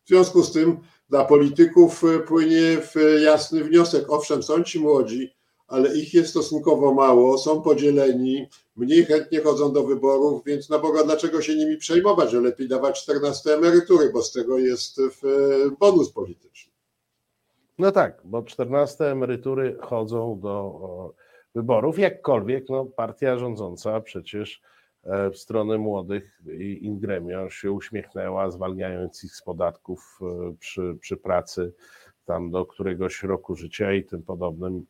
W 0.06 0.08
związku 0.08 0.43
z 0.43 0.52
tym 0.52 0.78
dla 1.10 1.26
polityków 1.26 2.04
płynie 2.28 2.78
jasny 3.24 3.63
wniosek, 3.63 4.06
owszem, 4.12 4.43
są 4.43 4.63
ci 4.63 4.80
młodzi, 4.80 5.37
ale 5.67 5.97
ich 5.97 6.13
jest 6.13 6.30
stosunkowo 6.30 6.93
mało, 6.93 7.38
są 7.38 7.62
podzieleni, 7.62 8.47
mniej 8.75 9.06
chętnie 9.06 9.41
chodzą 9.41 9.73
do 9.73 9.84
wyborów, 9.84 10.43
więc 10.45 10.69
na 10.69 10.80
Boga, 10.80 11.03
dlaczego 11.03 11.41
się 11.41 11.56
nimi 11.56 11.77
przejmować, 11.77 12.32
że 12.32 12.41
lepiej 12.41 12.67
dawać 12.67 13.03
14 13.03 13.53
emerytury, 13.53 14.10
bo 14.13 14.21
z 14.21 14.32
tego 14.32 14.58
jest 14.58 15.01
bonus 15.80 16.12
polityczny. 16.12 16.73
No 17.80 17.91
tak, 17.91 18.21
bo 18.25 18.43
14 18.43 19.12
emerytury 19.12 19.77
chodzą 19.82 20.39
do 20.39 21.13
wyborów, 21.56 21.99
jakkolwiek 21.99 22.69
no, 22.69 22.86
partia 22.86 23.38
rządząca 23.38 24.01
przecież 24.01 24.62
e, 25.03 25.30
w 25.32 25.38
stronę 25.38 25.77
młodych 25.77 26.41
i 26.60 26.86
Ingremio 26.86 27.49
się 27.49 27.71
uśmiechnęła, 27.71 28.51
zwalniając 28.51 29.23
ich 29.23 29.36
z 29.36 29.41
podatków 29.41 30.19
e, 30.21 30.56
przy, 30.60 30.97
przy 31.01 31.17
pracy 31.17 31.73
tam 32.25 32.51
do 32.51 32.65
któregoś 32.65 33.23
roku 33.23 33.56
życia 33.56 33.93
i 33.93 34.03
tym 34.03 34.23
podobnym 34.23 34.86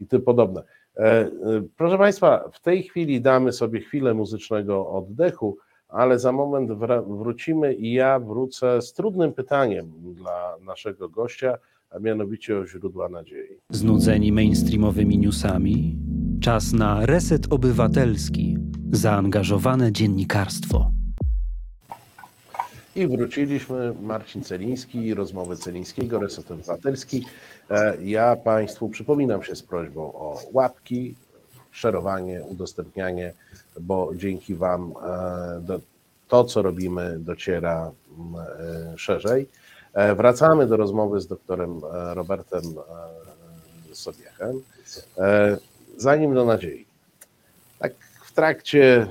i 0.00 0.06
tym 0.06 0.22
podobne. 0.22 0.62
E, 0.96 1.02
e, 1.02 1.30
proszę 1.76 1.98
Państwa, 1.98 2.50
w 2.52 2.60
tej 2.60 2.82
chwili 2.82 3.20
damy 3.20 3.52
sobie 3.52 3.80
chwilę 3.80 4.14
muzycznego 4.14 4.90
oddechu, 4.90 5.58
ale 5.88 6.18
za 6.18 6.32
moment 6.32 6.70
wrócimy 7.08 7.74
i 7.74 7.92
ja 7.92 8.18
wrócę 8.18 8.82
z 8.82 8.92
trudnym 8.92 9.32
pytaniem 9.32 9.92
dla 10.14 10.56
naszego 10.66 11.08
gościa, 11.08 11.58
a 11.90 11.98
mianowicie 11.98 12.58
o 12.58 12.66
źródła 12.66 13.08
nadziei. 13.08 13.60
Znudzeni 13.70 14.32
mainstreamowymi 14.32 15.18
newsami? 15.18 15.98
Czas 16.40 16.72
na 16.72 17.06
reset 17.06 17.52
obywatelski, 17.52 18.56
zaangażowane 18.92 19.92
dziennikarstwo. 19.92 20.97
I 22.98 23.08
wróciliśmy. 23.08 23.94
Marcin 24.00 24.42
Celiński, 24.42 25.14
rozmowy 25.14 25.56
Celińskiego, 25.56 26.18
Reset 26.18 26.50
Obywatelski. 26.50 27.26
E, 27.70 27.96
ja 28.02 28.36
Państwu 28.36 28.88
przypominam 28.88 29.42
się 29.42 29.56
z 29.56 29.62
prośbą 29.62 30.00
o 30.00 30.40
łapki, 30.52 31.14
szerowanie, 31.70 32.42
udostępnianie, 32.42 33.32
bo 33.80 34.10
dzięki 34.14 34.54
Wam 34.54 34.94
e, 35.68 35.78
to, 36.28 36.44
co 36.44 36.62
robimy, 36.62 37.18
dociera 37.18 37.90
e, 38.92 38.98
szerzej. 38.98 39.48
Wracamy 40.16 40.66
do 40.66 40.76
rozmowy 40.76 41.20
z 41.20 41.26
doktorem 41.26 41.80
Robertem 42.14 42.62
Sobiechem. 43.92 44.62
Zanim 45.96 46.34
do 46.34 46.44
nadziei. 46.44 46.87
Trakcie 48.38 49.06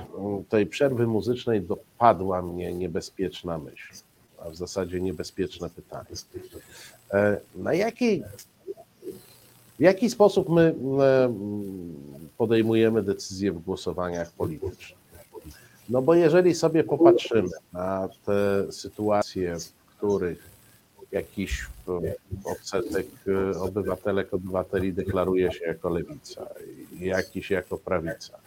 tej 0.48 0.66
przerwy 0.66 1.06
muzycznej 1.06 1.60
dopadła 1.62 2.42
mnie 2.42 2.74
niebezpieczna 2.74 3.58
myśl, 3.58 3.94
a 4.38 4.50
w 4.50 4.56
zasadzie 4.56 5.00
niebezpieczne 5.00 5.70
pytanie. 5.70 6.06
Na 7.56 7.74
jaki, 7.74 8.22
w 9.78 9.80
jaki 9.80 10.10
sposób 10.10 10.48
my 10.48 10.74
podejmujemy 12.38 13.02
decyzje 13.02 13.52
w 13.52 13.58
głosowaniach 13.58 14.30
politycznych? 14.30 14.98
No 15.88 16.02
bo 16.02 16.14
jeżeli 16.14 16.54
sobie 16.54 16.84
popatrzymy 16.84 17.48
na 17.72 18.08
te 18.24 18.72
sytuacje, 18.72 19.56
w 19.58 19.96
których 19.96 20.50
jakiś 21.12 21.66
odsetek 22.44 23.06
obywatelek, 23.60 24.34
obywateli 24.34 24.92
deklaruje 24.92 25.52
się 25.52 25.64
jako 25.64 25.88
lewica, 25.88 26.46
jakiś 27.00 27.50
jako 27.50 27.78
prawica, 27.78 28.38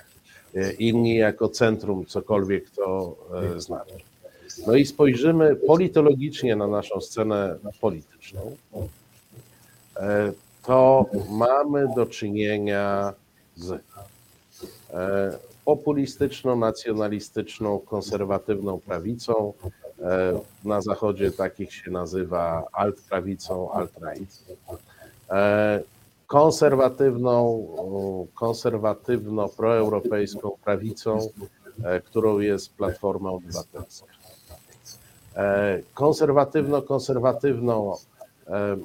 inni 0.79 1.15
jako 1.15 1.49
centrum, 1.49 2.05
cokolwiek 2.05 2.69
to 2.69 3.15
e, 3.55 3.61
znaczy. 3.61 3.93
No 4.67 4.75
i 4.75 4.85
spojrzymy 4.85 5.55
politologicznie 5.55 6.55
na 6.55 6.67
naszą 6.67 7.01
scenę 7.01 7.57
polityczną, 7.81 8.55
e, 9.97 10.31
to 10.65 11.05
mamy 11.29 11.87
do 11.95 12.05
czynienia 12.05 13.13
z 13.55 13.81
e, 14.93 15.37
populistyczną, 15.65 16.55
nacjonalistyczną, 16.55 17.79
konserwatywną 17.79 18.79
prawicą. 18.79 19.53
E, 20.01 20.39
na 20.63 20.81
zachodzie 20.81 21.31
takich 21.31 21.73
się 21.73 21.91
nazywa 21.91 22.67
alt-prawicą, 22.71 23.69
alt-right. 23.71 24.55
E, 26.32 26.34
konserwatywną, 26.34 27.67
konserwatywno-proeuropejską 28.36 30.50
prawicą, 30.63 31.20
e, 31.84 32.02
którą 32.02 32.39
jest 32.39 32.74
Platforma 32.74 33.30
Obywatelska. 33.30 34.06
Konserwatywno-konserwatywną 35.94 37.96
E, 38.52 38.78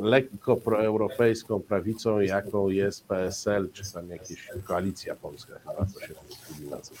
lekko 0.00 0.56
proeuropejską 0.56 1.60
prawicą, 1.60 2.20
jaką 2.20 2.68
jest 2.68 3.06
PSL, 3.06 3.68
czy 3.72 3.92
tam 3.92 4.08
jakieś 4.08 4.48
koalicja 4.64 5.16
polska, 5.16 5.54
chyba 5.58 5.86
to 5.94 6.00
się 6.00 6.14
nazywa. 6.70 7.00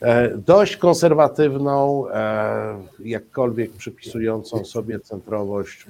E, 0.00 0.36
dość 0.36 0.76
konserwatywną, 0.76 2.10
e, 2.10 2.84
jakkolwiek 3.04 3.72
przypisującą 3.72 4.64
sobie 4.64 5.00
centrowość 5.00 5.86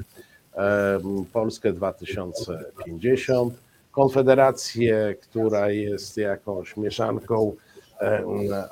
Polskę 1.33 1.73
2050, 1.73 3.55
Konfederację, 3.99 5.15
która 5.21 5.71
jest 5.71 6.17
jakąś 6.17 6.77
mieszanką 6.77 7.55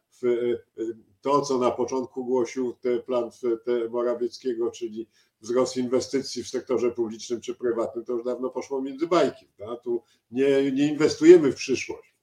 to, 1.24 1.40
co 1.40 1.58
na 1.58 1.70
początku 1.70 2.24
głosił 2.24 2.72
te 2.80 2.98
plan 2.98 3.30
te 3.64 3.88
Morawieckiego, 3.88 4.70
czyli 4.70 5.08
wzrost 5.40 5.76
inwestycji 5.76 6.44
w 6.44 6.48
sektorze 6.48 6.90
publicznym 6.90 7.40
czy 7.40 7.54
prywatnym, 7.54 8.04
to 8.04 8.12
już 8.12 8.24
dawno 8.24 8.50
poszło 8.50 8.82
między 8.82 9.06
bajki. 9.06 9.48
Tu 9.82 10.02
nie, 10.30 10.72
nie 10.72 10.88
inwestujemy 10.88 11.52
w 11.52 11.54
przyszłość. 11.54 12.14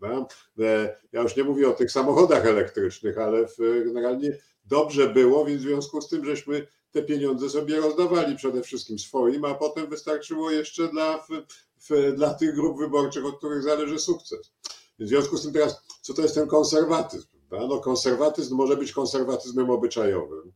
E, 0.59 0.97
ja 1.11 1.21
już 1.21 1.35
nie 1.35 1.43
mówię 1.43 1.69
o 1.69 1.73
tych 1.73 1.91
samochodach 1.91 2.45
elektrycznych, 2.45 3.17
ale 3.17 3.47
w, 3.47 3.57
generalnie 3.85 4.37
dobrze 4.65 5.09
było, 5.09 5.45
więc 5.45 5.61
w 5.61 5.65
związku 5.65 6.01
z 6.01 6.09
tym, 6.09 6.25
żeśmy 6.25 6.67
te 6.91 7.03
pieniądze 7.03 7.49
sobie 7.49 7.77
rozdawali 7.77 8.35
przede 8.35 8.61
wszystkim 8.61 8.99
swoim, 8.99 9.45
a 9.45 9.53
potem 9.53 9.89
wystarczyło 9.89 10.51
jeszcze 10.51 10.87
dla, 10.87 11.27
dla 12.15 12.33
tych 12.33 12.55
grup 12.55 12.79
wyborczych, 12.79 13.25
od 13.25 13.37
których 13.37 13.63
zależy 13.63 13.99
sukces. 13.99 14.51
W 14.99 15.07
związku 15.07 15.37
z 15.37 15.43
tym 15.43 15.53
teraz, 15.53 15.81
co 16.01 16.13
to 16.13 16.21
jest 16.21 16.35
ten 16.35 16.47
konserwatyzm? 16.47 17.30
No, 17.51 17.79
konserwatyzm 17.79 18.55
może 18.55 18.77
być 18.77 18.91
konserwatyzmem 18.91 19.69
obyczajowym 19.69 20.53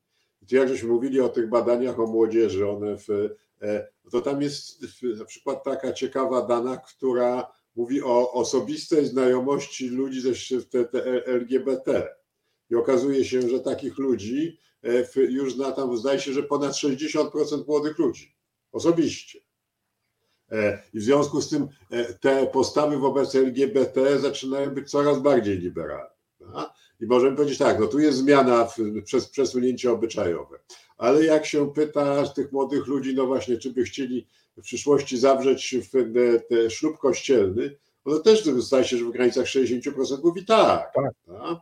jak 0.52 0.70
żeśmy 0.70 0.90
mówili 0.90 1.22
o 1.22 1.30
tych 1.30 1.50
badaniach 1.50 2.00
o 2.00 2.08
młodzieży, 2.08 2.70
one 2.70 2.98
w, 2.98 3.10
e, 3.62 3.88
to 4.12 4.22
tam 4.22 4.42
jest 4.42 4.86
na 5.04 5.26
przykład 5.26 5.64
taka 5.64 5.94
ciekawa 5.94 6.42
dana, 6.42 6.78
która 6.78 7.52
mówi 7.76 8.04
o 8.04 8.32
osobistej 8.32 9.06
znajomości 9.06 9.90
ludzi 9.90 10.22
ze 10.22 10.62
te, 10.64 11.02
LGBT. 11.26 12.08
I 12.70 12.76
okazuje 12.76 13.26
się, 13.26 13.50
że 13.50 13.60
takich 13.60 13.98
ludzi 13.98 14.60
e, 14.84 15.22
już 15.22 15.54
zna 15.54 15.72
tam, 15.72 15.98
zdaje 15.98 16.20
się, 16.20 16.34
że 16.34 16.44
ponad 16.44 16.72
60% 16.72 17.68
młodych 17.68 18.00
ludzi 18.00 18.36
osobiście. 18.72 19.40
E, 20.52 20.84
I 20.94 21.00
w 21.00 21.04
związku 21.04 21.42
z 21.42 21.50
tym 21.50 21.68
te 22.22 22.48
postawy 22.48 22.98
wobec 22.98 23.36
LGBT 23.36 24.20
zaczynają 24.20 24.70
być 24.70 24.92
coraz 24.92 25.20
bardziej 25.20 25.58
liberalne. 25.58 26.16
I 27.02 27.06
możemy 27.06 27.36
powiedzieć 27.36 27.58
tak, 27.58 27.80
no 27.80 27.88
tu 27.88 28.00
jest 28.00 28.18
zmiana 28.18 28.66
w, 28.66 28.78
przez 29.04 29.30
przesunięcie 29.30 29.92
obyczajowe. 29.92 30.60
Ale 30.98 31.26
jak 31.26 31.46
się 31.46 31.74
pyta 31.74 32.28
tych 32.28 32.52
młodych 32.52 32.88
ludzi, 32.88 33.16
no 33.16 33.26
właśnie, 33.26 33.58
czy 33.58 33.74
by 33.74 33.84
chcieli 33.84 34.28
w 34.58 34.62
przyszłości 34.62 35.18
zawrzeć 35.18 35.76
w, 35.76 35.92
te, 35.92 36.40
te 36.40 36.70
ślub 36.70 36.98
kościelny, 36.98 37.76
no 38.06 38.14
to 38.14 38.20
też 38.20 38.44
zdaje 38.44 38.84
się, 38.84 38.98
że 38.98 39.06
w 39.06 39.12
granicach 39.12 39.46
60% 39.46 40.24
mówi 40.24 40.46
tak. 40.46 40.92
tak. 40.96 41.14
tak. 41.28 41.58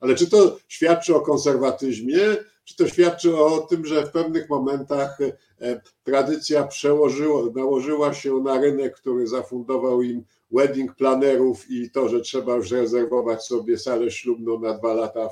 Ale 0.00 0.14
czy 0.14 0.30
to 0.30 0.58
świadczy 0.68 1.14
o 1.14 1.20
konserwatyzmie, 1.20 2.18
czy 2.66 2.76
to 2.76 2.88
świadczy 2.88 3.36
o 3.36 3.58
tym, 3.58 3.86
że 3.86 4.06
w 4.06 4.10
pewnych 4.10 4.48
momentach 4.48 5.18
e, 5.60 5.80
tradycja 6.04 6.66
przełożyła, 6.66 7.42
nałożyła 7.54 8.14
się 8.14 8.34
na 8.34 8.60
rynek, 8.60 8.96
który 8.96 9.26
zafundował 9.26 10.02
im 10.02 10.24
wedding 10.50 10.94
planerów 10.94 11.70
i 11.70 11.90
to, 11.90 12.08
że 12.08 12.20
trzeba 12.20 12.56
już 12.56 12.70
rezerwować 12.70 13.44
sobie 13.44 13.78
salę 13.78 14.10
ślubną 14.10 14.60
na 14.60 14.78
dwa 14.78 14.94
lata 14.94 15.20
e, 15.20 15.30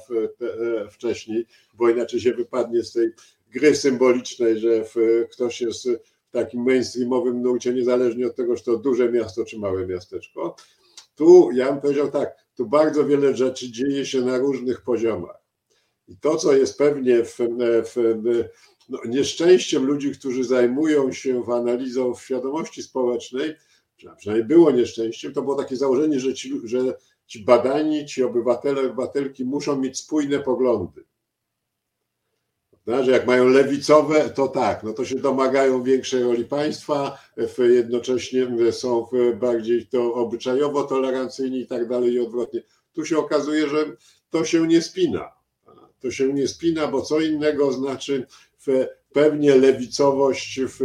wcześniej, 0.91 1.47
bo 1.75 1.89
inaczej 1.89 2.21
się 2.21 2.33
wypadnie 2.33 2.83
z 2.83 2.93
tej 2.93 3.11
gry 3.51 3.77
symbolicznej, 3.77 4.59
że 4.59 4.85
ktoś 5.33 5.61
jest 5.61 5.89
w 6.29 6.31
takim 6.33 6.63
mainstreamowym 6.63 7.43
nurcie, 7.43 7.75
niezależnie 7.75 8.27
od 8.27 8.37
tego, 8.37 8.57
czy 8.57 8.65
to 8.65 8.77
duże 8.77 9.13
miasto, 9.13 9.45
czy 9.45 9.59
małe 9.59 9.87
miasteczko. 9.87 10.57
Tu 11.15 11.51
ja 11.53 11.73
bym 11.73 11.81
powiedział 11.81 12.11
tak, 12.11 12.37
tu 12.57 12.67
bardzo 12.67 13.07
wiele 13.07 13.37
rzeczy 13.37 13.73
dzieje 13.73 14.07
się 14.07 14.21
na 14.21 14.39
różnych 14.39 14.83
poziomach. 14.83 15.44
I 16.09 16.17
to, 16.17 16.37
co 16.37 16.53
jest 16.53 16.79
pewnie 16.79 17.25
w, 17.25 17.39
w, 17.85 18.45
no, 18.89 18.99
nieszczęściem 19.07 19.85
ludzi, 19.85 20.13
którzy 20.13 20.45
zajmują 20.45 21.13
się 21.13 21.43
analizą 21.53 22.15
świadomości 22.15 22.83
społecznej, 22.83 23.55
przynajmniej 24.17 24.49
było 24.49 24.71
nieszczęściem, 24.71 25.33
to 25.33 25.43
było 25.43 25.55
takie 25.55 25.77
założenie, 25.77 26.21
że 26.21 26.35
ci, 26.35 26.61
że 26.65 26.79
ci 27.27 27.45
badani, 27.45 28.07
ci 28.07 28.23
obywatele, 28.23 28.81
obywatelki 28.81 29.45
muszą 29.45 29.77
mieć 29.77 29.99
spójne 29.99 30.41
poglądy. 30.41 31.05
Że 32.87 33.11
jak 33.11 33.27
mają 33.27 33.49
lewicowe, 33.49 34.31
to 34.31 34.49
tak, 34.49 34.83
no 34.83 34.93
to 34.93 35.05
się 35.05 35.15
domagają 35.15 35.83
większej 35.83 36.23
roli 36.23 36.45
państwa, 36.45 37.19
jednocześnie 37.59 38.73
są 38.73 39.09
bardziej 39.41 39.87
to 39.87 40.15
obyczajowo 40.15 40.83
tolerancyjni 40.83 41.61
i 41.61 41.67
tak 41.67 41.89
dalej 41.89 42.13
i 42.13 42.21
odwrotnie. 42.21 42.63
Tu 42.93 43.05
się 43.05 43.19
okazuje, 43.19 43.69
że 43.69 43.97
to 44.31 44.45
się 44.45 44.67
nie 44.67 44.83
spina. 44.83 45.44
To 46.05 46.11
się 46.11 46.33
nie 46.33 46.49
spina, 46.49 46.87
bo 46.87 47.03
co 47.03 47.21
innego 47.21 47.73
znaczy 47.73 48.27
pewnie 49.13 49.57
lewicowość 49.57 50.61
w, 50.61 50.79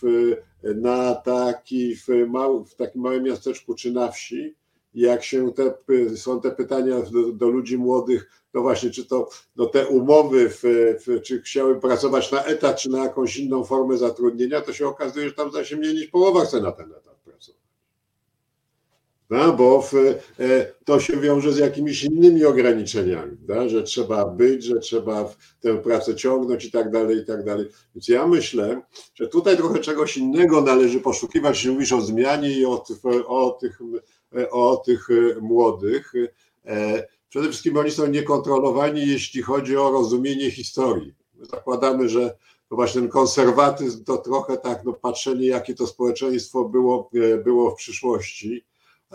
w, 0.00 0.32
na 0.62 1.14
taki, 1.14 1.96
w, 1.96 2.08
mał, 2.28 2.64
w 2.64 2.74
takim 2.74 3.02
małym 3.02 3.22
miasteczku 3.22 3.74
czy 3.74 3.92
na 3.92 4.10
wsi, 4.10 4.54
jak 4.94 5.24
się 5.24 5.52
te, 5.52 5.74
są 6.16 6.40
te 6.40 6.50
pytania 6.50 7.00
do, 7.00 7.32
do 7.32 7.48
ludzi 7.48 7.78
młodych, 7.78 8.30
no 8.54 8.60
właśnie, 8.60 8.90
czy 8.90 9.06
to 9.06 9.28
no 9.56 9.66
te 9.66 9.86
umowy, 9.86 10.50
w, 10.50 10.62
w, 11.06 11.22
czy 11.22 11.42
chciały 11.42 11.80
pracować 11.80 12.32
na 12.32 12.44
etat, 12.44 12.80
czy 12.80 12.90
na 12.90 13.04
jakąś 13.04 13.36
inną 13.36 13.64
formę 13.64 13.96
zatrudnienia, 13.96 14.60
to 14.60 14.72
się 14.72 14.86
okazuje, 14.86 15.28
że 15.28 15.34
tam 15.34 15.52
za 15.52 15.64
się 15.64 15.76
mniej 15.76 15.94
niż 15.94 16.06
połowa 16.06 16.44
chce 16.44 16.60
na 16.60 16.72
ten 16.72 16.92
etat. 16.92 17.15
No, 19.30 19.52
bo 19.52 19.84
e, 20.38 20.72
to 20.84 21.00
się 21.00 21.16
wiąże 21.16 21.52
z 21.52 21.58
jakimiś 21.58 22.04
innymi 22.04 22.44
ograniczeniami, 22.44 23.36
da? 23.40 23.68
że 23.68 23.82
trzeba 23.82 24.24
być, 24.24 24.64
że 24.64 24.78
trzeba 24.78 25.34
tę 25.60 25.78
pracę 25.78 26.14
ciągnąć 26.14 26.64
i 26.64 26.70
tak 26.70 26.90
dalej, 26.90 27.18
i 27.18 27.24
tak 27.24 27.44
dalej. 27.44 27.66
Więc 27.94 28.08
ja 28.08 28.26
myślę, 28.26 28.82
że 29.14 29.28
tutaj 29.28 29.56
trochę 29.56 29.78
czegoś 29.78 30.16
innego 30.16 30.60
należy 30.60 31.00
poszukiwać, 31.00 31.66
mówisz 31.66 31.92
o 31.92 32.00
zmianie 32.00 32.50
i 32.50 32.64
o, 32.64 32.84
o, 33.26 33.50
tych, 33.50 33.78
o 34.50 34.76
tych 34.76 35.08
młodych. 35.40 36.12
E, 36.66 37.06
przede 37.28 37.48
wszystkim 37.48 37.76
oni 37.76 37.90
są 37.90 38.06
niekontrolowani, 38.06 39.06
jeśli 39.06 39.42
chodzi 39.42 39.76
o 39.76 39.90
rozumienie 39.90 40.50
historii. 40.50 41.14
My 41.34 41.46
zakładamy, 41.46 42.08
że 42.08 42.36
to 42.68 42.76
właśnie 42.76 43.00
ten 43.00 43.10
konserwatyzm 43.10 44.04
to 44.04 44.18
trochę 44.18 44.56
tak, 44.56 44.84
no 44.84 44.92
patrzenie, 44.92 45.46
jakie 45.46 45.74
to 45.74 45.86
społeczeństwo 45.86 46.64
było, 46.64 47.10
e, 47.14 47.38
było 47.38 47.70
w 47.70 47.76
przyszłości 47.76 48.64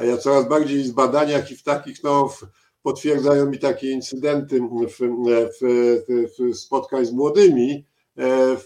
a 0.01 0.05
ja 0.05 0.17
coraz 0.17 0.49
bardziej 0.49 0.83
w 0.83 0.93
badaniach 0.93 1.51
i 1.51 1.55
w 1.55 1.63
takich, 1.63 2.03
no, 2.03 2.33
potwierdzają 2.83 3.49
mi 3.49 3.59
takie 3.59 3.91
incydenty 3.91 4.59
w, 4.59 4.97
w, 5.61 6.03
w 6.37 6.57
spotkań 6.57 7.05
z 7.05 7.11
młodymi. 7.11 7.85
E, 8.17 8.57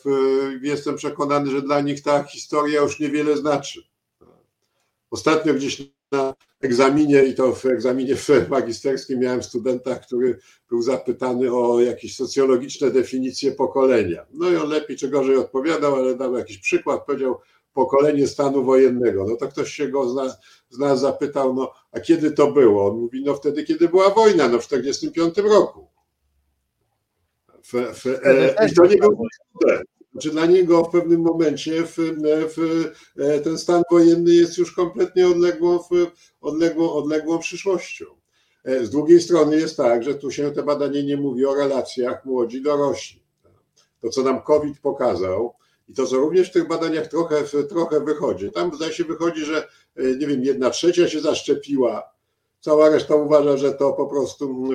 jestem 0.61 0.95
przekonany, 0.95 1.51
że 1.51 1.61
dla 1.61 1.81
nich 1.81 2.01
ta 2.01 2.23
historia 2.23 2.81
już 2.81 2.99
niewiele 2.99 3.37
znaczy. 3.37 3.81
Ostatnio 5.11 5.53
gdzieś 5.53 5.81
na 6.11 6.33
egzaminie, 6.61 7.23
i 7.23 7.35
to 7.35 7.53
w 7.53 7.65
egzaminie 7.65 8.15
magisterskim, 8.49 9.19
miałem 9.19 9.43
studenta, 9.43 9.95
który 9.95 10.39
był 10.69 10.81
zapytany 10.81 11.53
o 11.53 11.81
jakieś 11.81 12.15
socjologiczne 12.15 12.91
definicje 12.91 13.51
pokolenia. 13.51 14.25
No 14.33 14.49
i 14.49 14.55
on 14.55 14.69
lepiej 14.69 14.97
czy 14.97 15.09
gorzej 15.09 15.37
odpowiadał, 15.37 15.95
ale 15.95 16.15
dał 16.15 16.37
jakiś 16.37 16.57
przykład, 16.57 17.05
powiedział, 17.05 17.37
pokolenie 17.75 18.27
stanu 18.27 18.63
wojennego. 18.63 19.25
No 19.29 19.35
to 19.35 19.47
ktoś 19.47 19.73
się 19.73 19.87
go 19.87 20.09
z 20.09 20.15
nas, 20.15 20.37
z 20.69 20.79
nas 20.79 20.99
zapytał, 20.99 21.53
no 21.53 21.71
a 21.91 21.99
kiedy 21.99 22.31
to 22.31 22.51
było? 22.51 22.87
On 22.87 22.97
mówi, 22.97 23.23
no 23.25 23.33
wtedy, 23.33 23.63
kiedy 23.63 23.89
była 23.89 24.09
wojna, 24.09 24.47
no 24.47 24.59
w 24.59 24.67
1945 24.67 25.53
roku. 25.53 25.87
W, 27.63 27.73
w, 27.73 28.05
e, 28.07 28.67
I 28.67 28.73
to 28.73 28.85
nie 28.85 28.97
było 28.97 29.27
znaczy 30.11 30.31
dla 30.31 30.45
niego 30.45 30.83
w 30.83 30.91
pewnym 30.91 31.21
momencie 31.21 31.83
w, 31.83 31.95
w, 32.55 32.85
e, 33.17 33.39
ten 33.39 33.57
stan 33.57 33.83
wojenny 33.91 34.33
jest 34.33 34.57
już 34.57 34.71
kompletnie 34.71 35.27
odległą, 35.27 35.79
odległą, 36.41 36.91
odległą 36.93 37.39
przyszłością. 37.39 38.05
E, 38.63 38.85
z 38.85 38.89
drugiej 38.89 39.21
strony 39.21 39.55
jest 39.55 39.77
tak, 39.77 40.03
że 40.03 40.15
tu 40.15 40.31
się 40.31 40.51
te 40.51 40.63
badanie 40.63 41.03
nie 41.03 41.17
mówi 41.17 41.45
o 41.45 41.55
relacjach 41.55 42.25
młodzi-dorośli. 42.25 43.19
To, 44.01 44.09
co 44.09 44.23
nam 44.23 44.41
COVID 44.41 44.79
pokazał, 44.79 45.53
i 45.89 45.93
to, 45.93 46.05
co 46.05 46.15
również 46.15 46.49
w 46.49 46.53
tych 46.53 46.67
badaniach 46.67 47.07
trochę, 47.07 47.43
trochę 47.69 47.99
wychodzi. 47.99 48.51
Tam 48.51 48.75
zdaje 48.75 48.93
się 48.93 49.03
wychodzi, 49.03 49.45
że 49.45 49.67
e, 49.95 50.03
nie 50.15 50.27
wiem, 50.27 50.43
jedna 50.43 50.69
trzecia 50.69 51.09
się 51.09 51.21
zaszczepiła, 51.21 52.03
cała 52.59 52.89
reszta 52.89 53.15
uważa, 53.15 53.57
że 53.57 53.73
to 53.73 53.93
po 53.93 54.07
prostu 54.07 54.69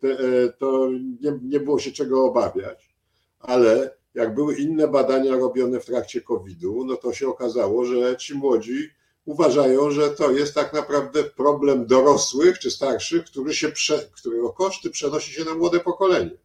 te, 0.00 0.08
e, 0.08 0.52
to 0.58 0.88
nie, 1.20 1.38
nie 1.42 1.60
było 1.60 1.78
się 1.78 1.92
czego 1.92 2.24
obawiać. 2.24 2.94
Ale 3.40 3.96
jak 4.14 4.34
były 4.34 4.54
inne 4.56 4.88
badania 4.88 5.36
robione 5.36 5.80
w 5.80 5.86
trakcie 5.86 6.20
COVID-u, 6.20 6.84
no 6.84 6.96
to 6.96 7.12
się 7.12 7.28
okazało, 7.28 7.84
że 7.84 8.16
ci 8.16 8.34
młodzi 8.34 8.90
uważają, 9.24 9.90
że 9.90 10.10
to 10.10 10.30
jest 10.30 10.54
tak 10.54 10.72
naprawdę 10.72 11.24
problem 11.24 11.86
dorosłych 11.86 12.58
czy 12.58 12.70
starszych, 12.70 13.24
który 13.24 13.54
się 13.54 13.68
prze, 13.68 14.08
którego 14.12 14.52
koszty 14.52 14.90
przenosi 14.90 15.32
się 15.32 15.44
na 15.44 15.54
młode 15.54 15.80
pokolenie. 15.80 16.38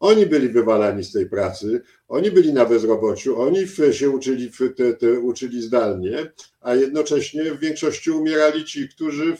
Oni 0.00 0.26
byli 0.26 0.48
wywalani 0.48 1.04
z 1.04 1.12
tej 1.12 1.28
pracy, 1.28 1.82
oni 2.08 2.30
byli 2.30 2.52
na 2.52 2.64
bezrobociu, 2.64 3.40
oni 3.40 3.58
się 3.90 4.10
uczyli, 4.10 4.50
te, 4.76 4.94
te, 4.94 5.20
uczyli 5.20 5.62
zdalnie, 5.62 6.32
a 6.60 6.74
jednocześnie 6.74 7.44
w 7.44 7.60
większości 7.60 8.10
umierali 8.10 8.64
ci, 8.64 8.88
którzy 8.88 9.36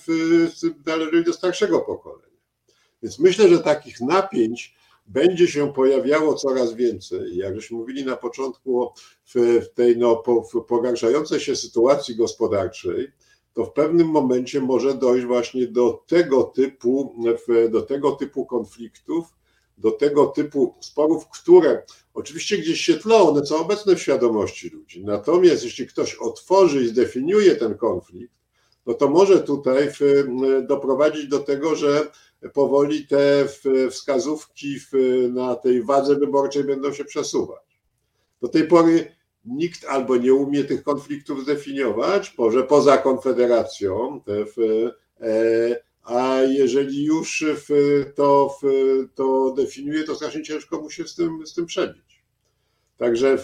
należeli 0.86 1.24
do 1.24 1.32
starszego 1.32 1.80
pokolenia. 1.80 2.38
Więc 3.02 3.18
myślę, 3.18 3.48
że 3.48 3.58
takich 3.58 4.00
napięć 4.00 4.74
będzie 5.06 5.48
się 5.48 5.72
pojawiało 5.72 6.34
coraz 6.34 6.74
więcej. 6.74 7.36
Jak 7.36 7.54
żeśmy 7.54 7.76
mówili 7.76 8.04
na 8.04 8.16
początku 8.16 8.82
o 8.82 8.94
tej 9.74 9.96
no, 9.96 10.16
po, 10.16 10.62
pogarszającej 10.62 11.40
się 11.40 11.56
sytuacji 11.56 12.16
gospodarczej, 12.16 13.12
to 13.54 13.64
w 13.64 13.72
pewnym 13.72 14.06
momencie 14.08 14.60
może 14.60 14.94
dojść 14.94 15.26
właśnie 15.26 15.66
do 15.66 16.04
tego 16.06 16.42
typu, 16.42 17.14
do 17.70 17.82
tego 17.82 18.12
typu 18.12 18.46
konfliktów, 18.46 19.37
do 19.78 19.90
tego 19.90 20.26
typu 20.26 20.74
sporów, 20.80 21.28
które 21.28 21.82
oczywiście 22.14 22.58
gdzieś 22.58 22.80
się 22.80 22.94
tlą, 22.94 23.28
one 23.28 23.46
są 23.46 23.56
obecne 23.56 23.96
w 23.96 24.02
świadomości 24.02 24.68
ludzi. 24.68 25.04
Natomiast 25.04 25.64
jeśli 25.64 25.86
ktoś 25.86 26.14
otworzy 26.14 26.82
i 26.82 26.88
zdefiniuje 26.88 27.56
ten 27.56 27.74
konflikt, 27.74 28.34
no 28.86 28.94
to 28.94 29.08
może 29.08 29.40
tutaj 29.40 29.90
doprowadzić 30.62 31.28
do 31.28 31.38
tego, 31.38 31.76
że 31.76 32.10
powoli 32.52 33.06
te 33.06 33.46
wskazówki 33.90 34.76
na 35.30 35.54
tej 35.54 35.82
wadze 35.82 36.16
wyborczej 36.16 36.64
będą 36.64 36.92
się 36.92 37.04
przesuwać. 37.04 37.80
Do 38.42 38.48
tej 38.48 38.64
pory 38.64 39.16
nikt 39.44 39.84
albo 39.84 40.16
nie 40.16 40.34
umie 40.34 40.64
tych 40.64 40.82
konfliktów 40.82 41.42
zdefiniować, 41.42 42.38
może 42.38 42.62
poza 42.62 42.98
Konfederacją, 42.98 44.20
te 44.24 44.44
w, 44.44 44.58
e, 45.20 45.87
a 46.08 46.42
jeżeli 46.42 47.04
już 47.04 47.44
to, 48.14 48.58
to 49.14 49.54
definiuje, 49.56 50.04
to 50.04 50.14
strasznie 50.14 50.42
ciężko 50.42 50.80
mu 50.80 50.90
się 50.90 51.08
z 51.08 51.14
tym, 51.14 51.46
z 51.46 51.54
tym 51.54 51.66
przebić. 51.66 52.24
Także 52.96 53.38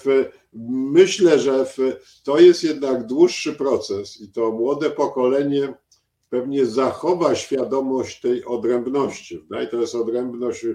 myślę, 0.92 1.38
że 1.38 1.66
to 2.24 2.40
jest 2.40 2.64
jednak 2.64 3.06
dłuższy 3.06 3.52
proces 3.52 4.20
i 4.20 4.28
to 4.28 4.52
młode 4.52 4.90
pokolenie 4.90 5.74
pewnie 6.30 6.66
zachowa 6.66 7.34
świadomość 7.34 8.20
tej 8.20 8.44
odrębności. 8.44 9.46
No 9.50 9.62
I 9.62 9.68
to 9.68 9.80
jest 9.80 9.94
odrębność 9.94 10.66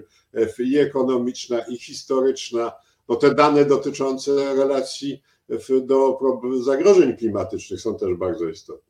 i 0.58 0.78
ekonomiczna, 0.78 1.58
i 1.58 1.76
historyczna. 1.76 2.72
No 3.08 3.16
te 3.16 3.34
dane 3.34 3.64
dotyczące 3.64 4.54
relacji 4.54 5.22
do 5.82 6.18
zagrożeń 6.60 7.16
klimatycznych 7.16 7.80
są 7.80 7.96
też 7.96 8.14
bardzo 8.14 8.48
istotne 8.48 8.89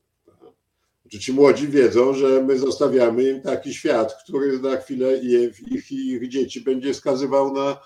że 1.10 1.18
ci 1.18 1.32
młodzi 1.32 1.68
wiedzą, 1.68 2.14
że 2.14 2.42
my 2.42 2.58
zostawiamy 2.58 3.30
im 3.30 3.42
taki 3.42 3.74
świat, 3.74 4.14
który 4.24 4.58
za 4.58 4.76
chwilę 4.76 5.16
ich, 5.16 5.92
ich 5.92 6.28
dzieci 6.28 6.60
będzie 6.60 6.94
skazywał 6.94 7.54
na 7.54 7.80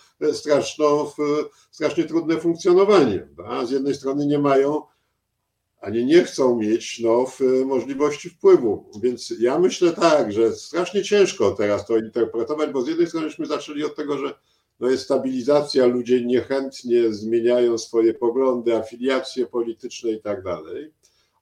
strasznie 1.71 2.05
trudne 2.05 2.41
funkcjonowanie. 2.41 3.29
A 3.47 3.65
z 3.65 3.71
jednej 3.71 3.95
strony 3.95 4.27
nie 4.27 4.39
mają, 4.39 4.83
ani 5.81 6.05
nie 6.05 6.25
chcą 6.25 6.57
mieć 6.57 7.01
no, 7.01 7.27
możliwości 7.67 8.31
wpływu. 8.31 8.91
Więc 9.03 9.35
ja 9.41 9.59
myślę 9.59 9.93
tak, 9.93 10.33
że 10.33 10.53
strasznie 10.53 11.03
ciężko 11.03 11.51
teraz 11.51 11.87
to 11.87 11.97
interpretować, 11.99 12.71
bo 12.71 12.83
z 12.83 12.89
jednej 12.89 13.07
strony 13.07 13.27
myśmy 13.27 13.47
zaczęli 13.47 13.85
od 13.85 13.97
tego, 13.97 14.19
że 14.19 14.35
no 14.81 14.91
jest 14.91 15.05
stabilizacja, 15.05 15.87
ludzie 15.87 16.25
niechętnie 16.25 17.13
zmieniają 17.13 17.79
swoje 17.79 18.15
poglądy, 18.15 18.77
afiliacje 18.77 19.47
polityczne 19.47 20.11
i 20.11 20.21
tak 20.21 20.43
dalej 20.43 20.93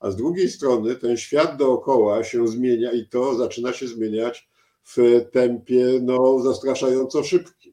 a 0.03 0.11
z 0.11 0.17
drugiej 0.17 0.51
strony 0.51 0.97
ten 0.97 1.17
świat 1.17 1.57
dookoła 1.57 2.25
się 2.25 2.49
zmienia 2.49 2.93
i 2.93 3.09
to 3.09 3.35
zaczyna 3.35 3.73
się 3.73 3.89
zmieniać 3.89 4.49
w 4.85 4.97
tempie 5.33 6.01
no, 6.03 6.41
zastraszająco 6.41 7.25
szybkim. 7.25 7.73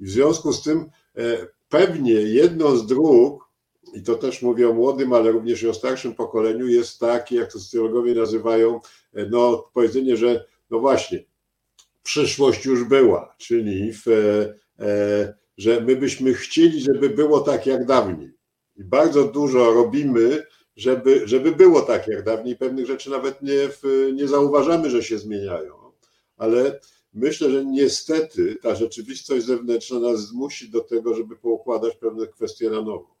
I 0.00 0.04
w 0.04 0.10
związku 0.10 0.52
z 0.52 0.62
tym 0.62 0.90
e, 1.16 1.46
pewnie 1.68 2.12
jedną 2.12 2.76
z 2.76 2.86
dróg, 2.86 3.50
i 3.94 4.02
to 4.02 4.14
też 4.14 4.42
mówię 4.42 4.68
o 4.68 4.72
młodym, 4.72 5.12
ale 5.12 5.30
również 5.30 5.62
i 5.62 5.68
o 5.68 5.74
starszym 5.74 6.14
pokoleniu, 6.14 6.66
jest 6.66 7.00
takie, 7.00 7.36
jak 7.36 7.52
to 7.52 7.60
socjologowie 7.60 8.14
nazywają, 8.14 8.80
e, 9.14 9.26
no, 9.26 9.70
powiedzenie, 9.74 10.16
że 10.16 10.44
no 10.70 10.80
właśnie, 10.80 11.24
przyszłość 12.02 12.64
już 12.64 12.84
była, 12.84 13.34
czyli 13.38 13.92
w, 13.92 14.08
e, 14.78 15.34
że 15.58 15.80
my 15.80 15.96
byśmy 15.96 16.34
chcieli, 16.34 16.80
żeby 16.80 17.10
było 17.10 17.40
tak 17.40 17.66
jak 17.66 17.86
dawniej. 17.86 18.32
I 18.76 18.84
bardzo 18.84 19.24
dużo 19.24 19.72
robimy, 19.72 20.46
żeby, 20.76 21.28
żeby 21.28 21.52
było 21.52 21.82
tak 21.82 22.08
jak 22.08 22.22
dawniej. 22.22 22.56
Pewnych 22.56 22.86
rzeczy 22.86 23.10
nawet 23.10 23.42
nie, 23.42 23.68
nie 24.12 24.28
zauważamy, 24.28 24.90
że 24.90 25.02
się 25.02 25.18
zmieniają. 25.18 25.74
Ale 26.36 26.80
myślę, 27.14 27.50
że 27.50 27.64
niestety 27.64 28.56
ta 28.62 28.74
rzeczywistość 28.74 29.46
zewnętrzna 29.46 30.00
nas 30.00 30.20
zmusi 30.20 30.70
do 30.70 30.80
tego, 30.80 31.14
żeby 31.14 31.36
poukładać 31.36 31.96
pewne 31.96 32.26
kwestie 32.26 32.70
na 32.70 32.82
nowo. 32.82 33.16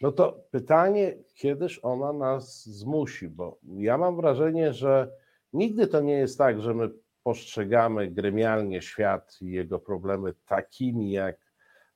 No 0.00 0.12
to 0.12 0.44
pytanie, 0.50 1.18
kiedyż 1.34 1.80
ona 1.82 2.12
nas 2.12 2.64
zmusi, 2.64 3.28
bo 3.28 3.58
ja 3.62 3.98
mam 3.98 4.16
wrażenie, 4.16 4.72
że 4.72 5.10
nigdy 5.52 5.86
to 5.86 6.00
nie 6.00 6.12
jest 6.12 6.38
tak, 6.38 6.62
że 6.62 6.74
my 6.74 6.90
postrzegamy 7.22 8.10
gremialnie 8.10 8.82
świat 8.82 9.38
i 9.42 9.50
jego 9.50 9.78
problemy 9.78 10.34
takimi, 10.46 11.10
jak 11.10 11.39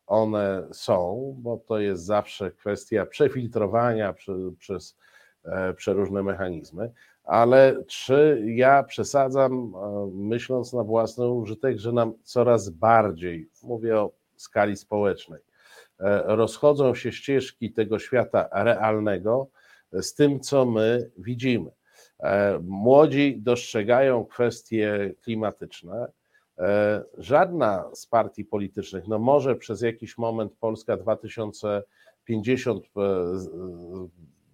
one 0.06 0.68
są, 0.72 1.34
bo 1.38 1.56
to 1.56 1.78
jest 1.78 2.04
zawsze 2.04 2.50
kwestia 2.50 3.06
przefiltrowania 3.06 4.14
przez 4.58 4.96
e, 5.44 5.74
przeróżne 5.74 6.22
mechanizmy. 6.22 6.92
Ale 7.24 7.84
czy 7.86 8.42
ja 8.46 8.82
przesadzam, 8.82 9.52
e, 9.52 10.10
myśląc 10.14 10.72
na 10.72 10.84
własny 10.84 11.28
użytek, 11.28 11.78
że 11.78 11.92
nam 11.92 12.12
coraz 12.22 12.70
bardziej, 12.70 13.48
mówię 13.62 14.00
o 14.00 14.12
skali 14.36 14.76
społecznej, 14.76 15.40
e, 16.00 16.22
rozchodzą 16.26 16.94
się 16.94 17.12
ścieżki 17.12 17.72
tego 17.72 17.98
świata 17.98 18.48
realnego 18.52 19.48
z 19.92 20.14
tym, 20.14 20.40
co 20.40 20.64
my 20.66 21.10
widzimy. 21.18 21.70
Młodzi 22.62 23.36
dostrzegają 23.42 24.24
kwestie 24.24 25.14
klimatyczne, 25.22 26.08
żadna 27.18 27.90
z 27.94 28.06
partii 28.06 28.44
politycznych, 28.44 29.08
no 29.08 29.18
może 29.18 29.54
przez 29.56 29.80
jakiś 29.80 30.18
moment 30.18 30.52
Polska 30.60 30.96
2050 30.96 32.84
e, 32.84 33.00
e, 33.00 33.04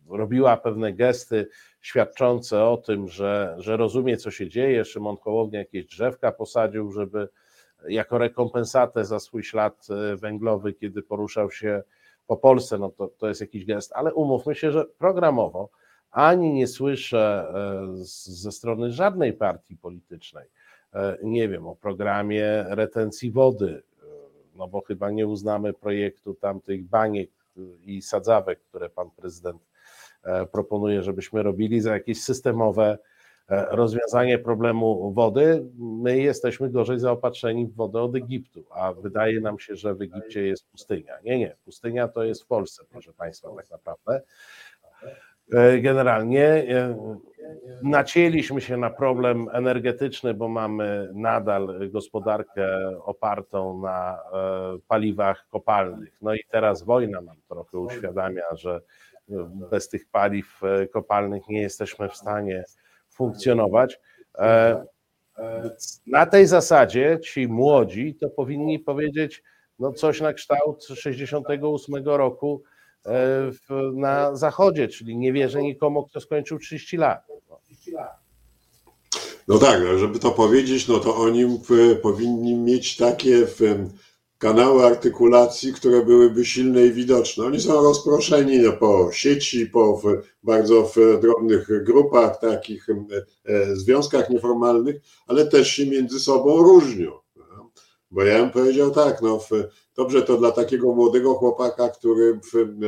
robiła 0.09 0.57
pewne 0.57 0.93
gesty 0.93 1.49
świadczące 1.81 2.65
o 2.65 2.77
tym, 2.77 3.09
że, 3.09 3.57
że 3.59 3.77
rozumie, 3.77 4.17
co 4.17 4.31
się 4.31 4.49
dzieje. 4.49 4.85
Szymon 4.85 5.17
Hołownia 5.17 5.59
jakieś 5.59 5.87
drzewka 5.87 6.33
posadził, 6.33 6.93
żeby 6.93 7.29
jako 7.89 8.19
rekompensatę 8.19 9.05
za 9.05 9.21
swój 9.21 9.45
ślad 9.45 9.87
węglowy, 10.17 10.73
kiedy 10.73 11.03
poruszał 11.03 11.51
się 11.51 11.83
po 12.27 12.37
Polsce, 12.37 12.79
no 12.79 12.91
to, 12.91 13.09
to 13.09 13.29
jest 13.29 13.41
jakiś 13.41 13.65
gest, 13.65 13.93
ale 13.95 14.15
umówmy 14.15 14.55
się, 14.55 14.73
że 14.73 14.85
programowo 14.85 15.71
ani 16.11 16.53
nie 16.53 16.67
słyszę 16.67 17.53
ze 18.25 18.53
strony 18.53 18.93
żadnej 18.93 19.33
partii 19.33 19.77
politycznej, 19.77 20.45
E, 20.45 20.60
nie 21.23 21.49
wiem, 21.49 21.67
o 21.67 21.77
programie 21.77 22.65
retencji 22.69 23.31
wody, 23.31 23.83
e, 24.03 24.07
no 24.55 24.69
bo 24.69 24.81
chyba 24.81 25.11
nie 25.11 25.27
uznamy 25.27 25.73
projektu 25.73 26.35
tamtych 26.35 26.85
baniek 26.85 27.31
i 27.85 28.03
sadzawek, 28.03 28.61
które 28.61 28.91
pan 28.91 29.11
prezydent 29.11 29.63
e, 30.23 30.47
proponuje, 30.47 31.03
żebyśmy 31.03 31.43
robili 31.43 31.81
za 31.81 31.93
jakieś 31.93 32.23
systemowe 32.23 32.99
rozwiązanie 33.71 34.39
problemu 34.39 35.13
wody. 35.13 35.71
My 35.79 36.19
jesteśmy 36.19 36.71
gorzej 36.71 36.99
zaopatrzeni 36.99 37.67
w 37.67 37.75
wodę 37.75 38.03
od 38.03 38.17
Egiptu, 38.17 38.65
a 38.71 38.93
wydaje 38.93 39.41
nam 39.41 39.59
się, 39.59 39.77
że 39.77 39.95
w 39.95 40.03
Egipcie 40.03 40.43
jest 40.43 40.71
pustynia. 40.71 41.15
Nie, 41.25 41.39
nie, 41.39 41.57
pustynia 41.65 42.09
to 42.09 42.25
jest 42.25 42.43
w 42.43 42.47
Polsce, 42.47 42.85
proszę 42.91 43.13
państwa, 43.13 43.49
tak 43.57 43.71
naprawdę. 43.71 44.23
Generalnie 45.81 46.65
nacięliśmy 47.83 48.61
się 48.61 48.77
na 48.77 48.91
problem 48.91 49.47
energetyczny, 49.53 50.35
bo 50.35 50.49
mamy 50.49 51.11
nadal 51.15 51.91
gospodarkę 51.91 52.91
opartą 53.05 53.81
na 53.81 54.19
e, 54.33 54.79
paliwach 54.89 55.47
kopalnych. 55.49 56.17
No 56.23 56.35
i 56.35 56.41
teraz 56.51 56.83
wojna 56.83 57.21
nam 57.21 57.37
trochę 57.49 57.79
uświadamia, 57.79 58.43
że 58.53 58.81
bez 59.71 59.89
tych 59.89 60.09
paliw 60.13 60.61
e, 60.65 60.87
kopalnych 60.87 61.49
nie 61.49 61.61
jesteśmy 61.61 62.09
w 62.09 62.17
stanie 62.17 62.65
funkcjonować. 63.09 64.01
E, 64.39 64.85
na 66.07 66.27
tej 66.27 66.47
zasadzie 66.47 67.19
ci 67.23 67.49
młodzi 67.49 68.15
to 68.15 68.31
powinni 68.31 68.79
powiedzieć 68.79 69.43
no 69.79 69.93
coś 69.93 70.21
na 70.21 70.33
kształt 70.33 70.85
68 70.85 72.05
roku 72.05 72.63
na 73.93 74.37
zachodzie, 74.37 74.89
czyli 74.89 75.17
nie 75.17 75.33
wierzę 75.33 75.63
nikomu, 75.63 76.07
kto 76.07 76.21
skończył 76.21 76.59
30 76.59 76.97
lat. 76.97 77.27
No 79.49 79.59
tak, 79.59 79.99
żeby 79.99 80.19
to 80.19 80.31
powiedzieć, 80.31 80.89
no 80.89 80.99
to 80.99 81.17
oni 81.17 81.61
powinni 82.03 82.55
mieć 82.55 82.97
takie 82.97 83.47
kanały 84.41 84.87
artykulacji, 84.87 85.73
które 85.73 86.05
byłyby 86.05 86.45
silne 86.45 86.87
i 86.87 86.93
widoczne. 86.93 87.45
Oni 87.45 87.61
są 87.61 87.83
rozproszeni 87.83 88.59
no, 88.59 88.73
po 88.73 89.13
sieci, 89.13 89.67
po 89.67 90.03
bardzo 90.43 90.83
w 90.83 91.21
drobnych 91.21 91.85
grupach, 91.85 92.41
takich 92.41 92.87
e, 93.45 93.77
związkach 93.77 94.31
nieformalnych, 94.31 94.97
ale 95.27 95.47
też 95.47 95.71
się 95.71 95.87
między 95.87 96.21
sobą 96.21 96.57
różnią. 96.57 97.13
Bo 98.11 98.23
ja 98.23 98.39
bym 98.39 98.51
powiedział 98.51 98.91
tak, 98.91 99.23
no 99.23 99.41
dobrze 100.01 100.23
to 100.23 100.37
dla 100.37 100.53
takiego 100.53 100.95
młodego 100.95 101.35
chłopaka, 101.35 101.89
który 101.89 102.41
w, 102.53 102.79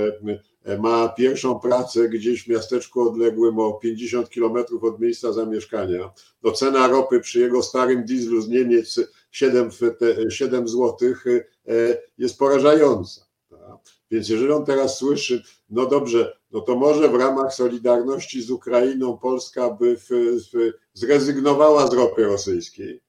ma 0.79 1.09
pierwszą 1.09 1.61
pracę 1.61 2.09
gdzieś 2.09 2.45
w 2.45 2.49
miasteczku 2.49 3.01
odległym 3.01 3.59
o 3.59 3.73
50 3.73 4.31
kilometrów 4.31 4.85
od 4.85 5.01
miejsca 5.01 5.33
zamieszkania, 5.33 6.13
to 6.43 6.53
cena 6.53 6.89
ropy 6.89 7.21
przy 7.21 7.41
jego 7.41 7.63
starym 7.63 8.05
dieslu 8.05 8.41
z 8.41 8.49
Niemiec 8.49 9.01
7, 9.31 9.71
7 10.29 10.69
zł 10.69 11.15
jest 12.19 12.39
porażająca. 12.39 13.21
Więc 14.11 14.29
jeżeli 14.29 14.53
on 14.53 14.65
teraz 14.65 14.99
słyszy, 14.99 15.43
no 15.71 15.87
dobrze, 15.87 16.37
no 16.51 16.61
to 16.61 16.77
może 16.77 17.09
w 17.09 17.15
ramach 17.15 17.55
solidarności 17.55 18.43
z 18.43 18.51
Ukrainą 18.51 19.19
Polska 19.19 19.71
by 19.71 19.97
w, 19.97 20.09
w, 20.53 20.73
zrezygnowała 20.95 21.87
z 21.87 21.95
ropy 21.95 22.25
rosyjskiej, 22.25 23.01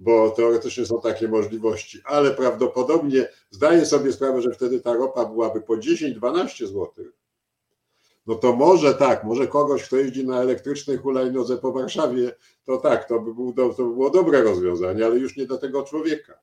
bo 0.00 0.30
teoretycznie 0.30 0.86
są 0.86 1.00
takie 1.00 1.28
możliwości, 1.28 2.00
ale 2.04 2.30
prawdopodobnie 2.30 3.28
zdaję 3.50 3.86
sobie 3.86 4.12
sprawę, 4.12 4.42
że 4.42 4.50
wtedy 4.50 4.80
ta 4.80 4.92
ropa 4.92 5.24
byłaby 5.24 5.60
po 5.60 5.76
10-12 5.76 6.66
zł. 6.66 6.90
No 8.26 8.34
to 8.34 8.52
może 8.52 8.94
tak, 8.94 9.24
może 9.24 9.46
kogoś, 9.46 9.84
kto 9.84 9.96
jeździ 9.96 10.26
na 10.26 10.40
elektrycznej 10.40 10.96
hulajnodze 10.96 11.56
po 11.56 11.72
Warszawie, 11.72 12.34
to 12.64 12.76
tak, 12.76 13.08
to 13.08 13.20
by, 13.20 13.34
było, 13.34 13.52
to 13.52 13.84
by 13.84 13.94
było 13.94 14.10
dobre 14.10 14.42
rozwiązanie, 14.42 15.06
ale 15.06 15.18
już 15.18 15.36
nie 15.36 15.46
do 15.46 15.58
tego 15.58 15.82
człowieka. 15.82 16.38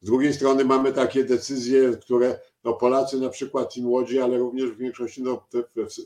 Z 0.00 0.06
drugiej 0.06 0.34
strony 0.34 0.64
mamy 0.64 0.92
takie 0.92 1.24
decyzje, 1.24 1.96
które 1.96 2.40
no 2.64 2.72
Polacy 2.72 3.20
na 3.20 3.28
przykład 3.28 3.76
i 3.76 3.82
młodzi, 3.82 4.20
ale 4.20 4.38
również 4.38 4.70
w 4.70 4.76
większości 4.76 5.22
no, 5.22 5.46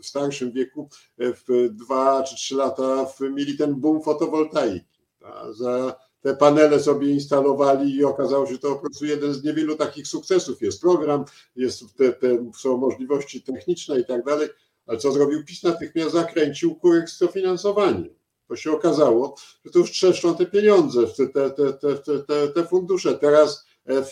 w 0.03 0.07
starszym 0.07 0.53
wieku 0.53 0.88
w 1.18 1.68
dwa 1.70 2.22
czy 2.22 2.36
trzy 2.36 2.55
lata 2.55 3.07
mieli 3.20 3.59
ten 3.59 3.74
boom 3.74 4.03
fotowoltaiki. 4.03 4.86
Za 5.51 5.97
te 6.27 6.37
panele 6.37 6.81
sobie 6.81 7.11
instalowali 7.11 7.97
i 7.97 8.05
okazało 8.05 8.47
się, 8.47 8.53
że 8.53 8.59
to 8.59 8.74
po 8.74 8.81
prostu 8.81 9.07
jeden 9.07 9.35
z 9.35 9.45
niewielu 9.45 9.77
takich 9.77 10.07
sukcesów. 10.07 10.62
Jest 10.62 10.81
program, 10.81 11.24
jest 11.57 11.97
te, 11.97 12.12
te 12.12 12.51
są 12.59 12.77
możliwości 12.77 13.43
techniczne 13.43 14.01
i 14.01 14.05
tak 14.05 14.24
dalej, 14.24 14.49
ale 14.87 14.99
co 14.99 15.12
zrobił 15.12 15.45
PiS? 15.45 15.62
Natychmiast 15.62 16.12
zakręcił 16.12 16.74
kurek 16.74 17.11
z 17.11 17.18
dofinansowaniem. 17.18 18.14
To 18.49 18.57
się 18.57 18.72
okazało, 18.72 19.37
że 19.64 19.70
to 19.70 19.79
już 19.79 19.91
trzeszczą 19.91 20.37
te 20.37 20.47
pieniądze, 20.47 21.07
te, 21.07 21.51
te, 21.51 21.72
te, 22.27 22.49
te, 22.49 22.66
fundusze. 22.66 23.18
Teraz 23.18 23.66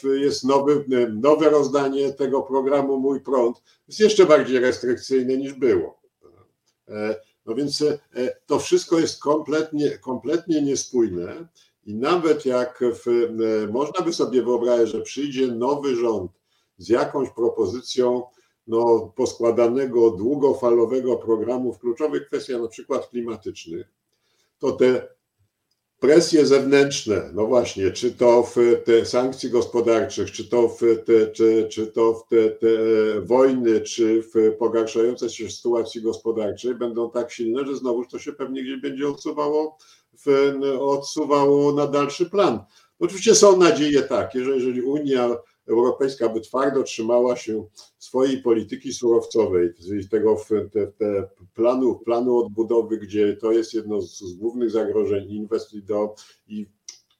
jest 0.04 0.44
nowy, 0.44 0.84
nowe 1.12 1.50
rozdanie 1.50 2.12
tego 2.12 2.42
programu 2.42 3.00
Mój 3.00 3.20
Prąd. 3.20 3.62
Jest 3.88 4.00
jeszcze 4.00 4.26
bardziej 4.26 4.58
restrykcyjne 4.58 5.36
niż 5.36 5.52
było. 5.52 6.00
E, 6.88 7.20
no 7.46 7.54
więc 7.54 7.82
e, 7.82 7.98
to 8.46 8.58
wszystko 8.58 8.98
jest 8.98 9.22
kompletnie, 9.22 9.98
kompletnie 9.98 10.62
niespójne 10.62 11.48
i 11.86 11.94
nawet 11.94 12.46
jak 12.46 12.80
w, 13.04 13.08
e, 13.08 13.72
można 13.72 14.04
by 14.04 14.12
sobie 14.12 14.42
wyobrazić, 14.42 14.88
że 14.88 15.00
przyjdzie 15.00 15.46
nowy 15.46 15.96
rząd 15.96 16.32
z 16.78 16.88
jakąś 16.88 17.30
propozycją 17.30 18.22
no, 18.66 19.12
poskładanego 19.16 20.10
długofalowego 20.10 21.16
programu 21.16 21.72
w 21.72 21.78
kluczowych 21.78 22.26
kwestiach, 22.26 22.60
na 22.60 22.68
przykład 22.68 23.08
klimatycznych, 23.08 23.86
to 24.58 24.72
te 24.72 25.08
presje 26.00 26.46
zewnętrzne, 26.46 27.30
no 27.34 27.46
właśnie, 27.46 27.90
czy 27.90 28.12
to 28.12 28.42
w 28.42 28.56
te 28.84 29.06
sankcji 29.06 29.50
gospodarczych, 29.50 30.32
czy 30.32 30.48
to 30.48 30.68
w 30.68 30.80
te, 31.06 31.26
czy, 31.26 31.68
czy 31.70 31.86
to 31.86 32.14
w 32.14 32.28
te, 32.28 32.50
te 32.50 32.68
wojny, 33.20 33.80
czy 33.80 34.22
w 34.22 34.56
pogarszającej 34.58 35.30
się 35.30 35.50
sytuacji 35.50 36.02
gospodarczej 36.02 36.74
będą 36.74 37.10
tak 37.10 37.32
silne, 37.32 37.66
że 37.66 37.76
znowu 37.76 38.04
to 38.04 38.18
się 38.18 38.32
pewnie 38.32 38.62
gdzieś 38.62 38.80
będzie 38.80 39.08
odsuwało 39.08 39.78
odsuwało 40.80 41.72
na 41.72 41.86
dalszy 41.86 42.30
plan. 42.30 42.64
Oczywiście 42.98 43.34
są 43.34 43.56
nadzieje 43.56 44.02
takie, 44.02 44.44
że 44.44 44.50
jeżeli 44.50 44.82
Unia 44.82 45.36
Europejska 45.66 46.28
by 46.28 46.40
twardo 46.40 46.82
trzymała 46.82 47.36
się 47.36 47.66
swojej 47.98 48.42
polityki 48.42 48.92
surowcowej, 48.92 49.74
tego 50.10 50.36
te, 50.72 50.86
te 50.86 51.28
planu, 51.54 51.94
planu 51.94 52.38
odbudowy, 52.38 52.98
gdzie 52.98 53.36
to 53.36 53.52
jest 53.52 53.74
jedno 53.74 54.02
z, 54.02 54.20
z 54.20 54.34
głównych 54.34 54.70
zagrożeń 54.70 55.30
inwestycji 55.30 55.82
do 55.82 56.14
i 56.48 56.66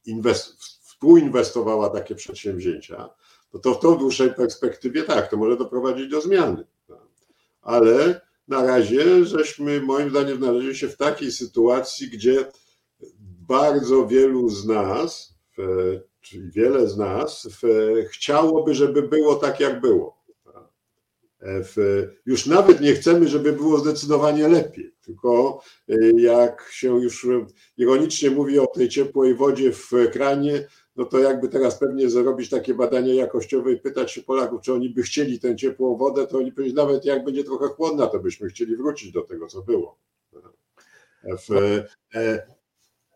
inwest, 0.07 0.62
współinwestowała 0.62 1.90
takie 1.90 2.14
przedsięwzięcia, 2.14 3.11
no 3.53 3.61
to 3.61 3.74
w 3.74 3.80
tą 3.80 3.97
dłuższej 3.97 4.34
perspektywie 4.34 5.03
tak, 5.03 5.30
to 5.30 5.36
może 5.36 5.57
doprowadzić 5.57 6.11
do 6.11 6.20
zmiany. 6.20 6.64
Ale 7.62 8.20
na 8.49 8.64
razie 8.64 9.24
żeśmy 9.24 9.80
moim 9.80 10.11
zdaniem 10.11 10.36
znaleźli 10.36 10.76
się 10.76 10.88
w 10.88 10.97
takiej 10.97 11.32
sytuacji, 11.32 12.09
gdzie 12.09 12.47
bardzo 13.49 14.07
wielu 14.07 14.49
z 14.49 14.66
nas, 14.66 15.34
czyli 16.20 16.51
wiele 16.51 16.88
z 16.88 16.97
nas, 16.97 17.49
chciałoby, 18.11 18.74
żeby 18.74 19.03
było 19.03 19.34
tak, 19.34 19.61
jak 19.61 19.80
było. 19.80 20.24
Już 22.26 22.47
nawet 22.47 22.80
nie 22.80 22.95
chcemy, 22.95 23.28
żeby 23.28 23.53
było 23.53 23.78
zdecydowanie 23.78 24.49
lepiej, 24.49 24.95
tylko 25.05 25.62
e, 25.88 25.95
jak 26.16 26.68
się 26.70 27.03
już 27.03 27.26
ironicznie 27.76 28.30
mówi 28.30 28.59
o 28.59 28.66
tej 28.66 28.88
ciepłej 28.88 29.34
wodzie 29.34 29.72
w 29.72 29.90
kranie, 30.12 30.66
no 30.97 31.05
to 31.05 31.18
jakby 31.18 31.49
teraz 31.49 31.78
pewnie 31.78 32.11
zrobić 32.11 32.51
takie 32.51 32.74
badania 32.74 33.14
jakościowe 33.14 33.72
i 33.72 33.76
pytać 33.76 34.12
się 34.12 34.22
Polaków, 34.22 34.61
czy 34.61 34.72
oni 34.72 34.90
by 34.90 35.03
chcieli 35.03 35.40
tę 35.40 35.57
ciepłą 35.57 35.97
wodę, 35.97 36.26
to 36.26 36.38
oni 36.38 36.53
powiedzą, 36.53 36.74
nawet 36.76 37.05
jak 37.05 37.24
będzie 37.24 37.45
trochę 37.45 37.66
chłodna, 37.68 38.07
to 38.07 38.18
byśmy 38.18 38.49
chcieli 38.49 38.76
wrócić 38.76 39.12
do 39.12 39.22
tego, 39.22 39.47
co 39.47 39.62
było. 39.62 39.99
E, 42.14 42.47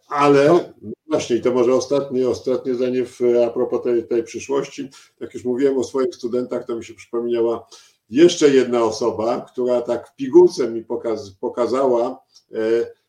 ale 0.08 0.48
no 0.82 0.92
właśnie, 1.06 1.36
i 1.36 1.42
to 1.42 1.52
może 1.52 1.74
ostatnie, 1.74 2.28
ostatnie 2.28 2.74
zdanie 2.74 3.04
w, 3.04 3.20
a 3.46 3.50
propos 3.50 3.82
tej, 3.82 4.06
tej 4.06 4.22
przyszłości. 4.22 4.88
Jak 5.20 5.34
już 5.34 5.44
mówiłem 5.44 5.78
o 5.78 5.84
swoich 5.84 6.14
studentach, 6.14 6.66
to 6.66 6.76
mi 6.76 6.84
się 6.84 6.94
przypomniała 6.94 7.66
jeszcze 8.10 8.48
jedna 8.48 8.82
osoba, 8.82 9.40
która 9.40 9.80
tak 9.80 10.16
pigułce 10.16 10.70
mi 10.70 10.84
pokaz, 10.84 11.30
pokazała, 11.30 12.20
e, 12.52 12.58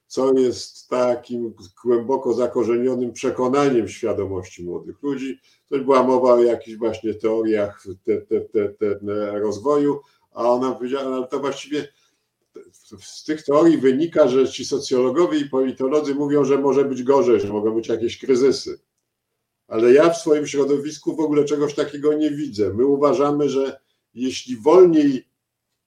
co 0.08 0.34
jest 0.34 0.90
takim 0.90 1.54
głęboko 1.84 2.34
zakorzenionym 2.34 3.14
przekonaniem 3.14 3.88
świadomości 3.88 4.64
młodych 4.64 5.04
ludzi. 5.04 5.40
To 5.70 5.80
była 5.80 6.04
mowa 6.04 6.34
o 6.34 6.42
jakichś 6.42 6.78
właśnie 6.78 7.14
teoriach 7.14 7.84
te, 8.04 8.22
te, 8.22 8.42
te, 8.42 8.70
te 8.70 9.40
rozwoju, 9.40 10.00
a 10.32 10.50
ona 10.50 10.72
powiedziała, 10.72 11.16
ale 11.16 11.28
to 11.28 11.40
właściwie 11.40 11.88
z 13.02 13.24
tych 13.24 13.44
teorii 13.44 13.78
wynika, 13.78 14.28
że 14.28 14.50
ci 14.50 14.66
socjologowie 14.66 15.40
i 15.40 15.50
politolodzy 15.50 16.16
mówią, 16.16 16.46
że 16.46 16.58
może 16.58 16.86
być 16.86 17.04
gorzej, 17.04 17.40
że 17.40 17.48
mogą 17.48 17.76
być 17.76 17.88
jakieś 17.88 18.18
kryzysy. 18.18 18.80
Ale 19.68 19.94
ja 19.94 20.10
w 20.10 20.18
swoim 20.18 20.48
środowisku 20.48 21.16
w 21.16 21.20
ogóle 21.20 21.46
czegoś 21.46 21.76
takiego 21.76 22.14
nie 22.14 22.32
widzę. 22.32 22.74
My 22.74 22.86
uważamy, 22.86 23.50
że 23.50 23.80
jeśli 24.14 24.58
wolniej 24.58 25.30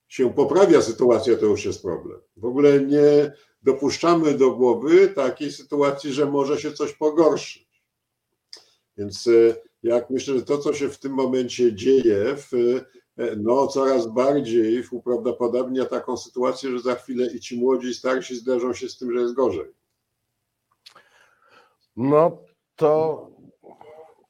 się 0.07 0.33
poprawia 0.33 0.81
sytuacja, 0.81 1.37
to 1.37 1.45
już 1.45 1.65
jest 1.65 1.81
problem. 1.81 2.19
W 2.37 2.45
ogóle 2.45 2.81
nie 2.81 3.31
dopuszczamy 3.63 4.33
do 4.33 4.51
głowy 4.51 5.07
takiej 5.07 5.51
sytuacji, 5.51 6.13
że 6.13 6.25
może 6.25 6.59
się 6.59 6.71
coś 6.71 6.93
pogorszyć. 6.93 7.83
Więc 8.97 9.27
e, 9.27 9.55
jak 9.83 10.09
myślę, 10.09 10.35
że 10.35 10.45
to, 10.45 10.57
co 10.57 10.73
się 10.73 10.89
w 10.89 10.99
tym 10.99 11.11
momencie 11.11 11.75
dzieje, 11.75 12.35
w, 12.37 12.51
no 13.37 13.67
coraz 13.67 14.07
bardziej 14.07 14.83
uprawdopodobnia 14.91 15.85
taką 15.85 16.17
sytuację, 16.17 16.71
że 16.71 16.79
za 16.79 16.95
chwilę 16.95 17.27
i 17.27 17.39
ci 17.39 17.59
młodzi, 17.59 17.87
i 17.87 17.93
starsi 17.93 18.35
zderzą 18.35 18.73
się 18.73 18.89
z 18.89 18.97
tym, 18.97 19.13
że 19.13 19.21
jest 19.21 19.33
gorzej. 19.33 19.71
No 21.97 22.37
to, 22.75 23.31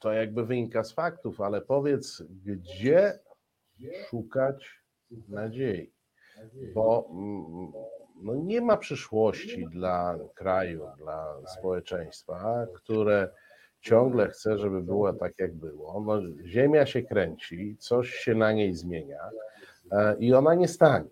to 0.00 0.12
jakby 0.12 0.44
wynika 0.46 0.84
z 0.84 0.92
faktów, 0.92 1.40
ale 1.40 1.60
powiedz, 1.60 2.22
gdzie 2.44 3.18
szukać 4.08 4.82
nadziei, 5.28 5.92
bo 6.74 7.08
mm, 7.10 7.72
no 8.22 8.34
nie 8.34 8.60
ma 8.60 8.76
przyszłości 8.76 9.66
dla 9.70 10.18
kraju, 10.34 10.86
dla 10.98 11.36
społeczeństwa, 11.58 12.66
które 12.74 13.34
ciągle 13.84 14.28
chce, 14.28 14.58
żeby 14.58 14.82
było 14.82 15.12
tak, 15.12 15.32
jak 15.38 15.54
było. 15.54 16.00
No, 16.06 16.20
ziemia 16.46 16.86
się 16.86 17.02
kręci, 17.02 17.76
coś 17.78 18.10
się 18.10 18.34
na 18.34 18.52
niej 18.52 18.74
zmienia 18.74 19.20
e, 19.92 20.16
i 20.18 20.34
ona 20.34 20.54
nie 20.54 20.68
stanie. 20.68 21.10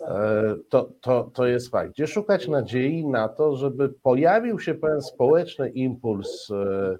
E, 0.00 0.56
to, 0.68 0.90
to, 1.00 1.30
to 1.34 1.46
jest 1.46 1.70
fakt. 1.70 1.92
Gdzie 1.92 2.06
szukać 2.06 2.48
nadziei 2.48 3.06
na 3.06 3.28
to, 3.28 3.56
żeby 3.56 3.88
pojawił 3.88 4.60
się 4.60 4.74
pewien 4.74 5.02
społeczny 5.02 5.68
impuls 5.68 6.50
e, 6.50 6.98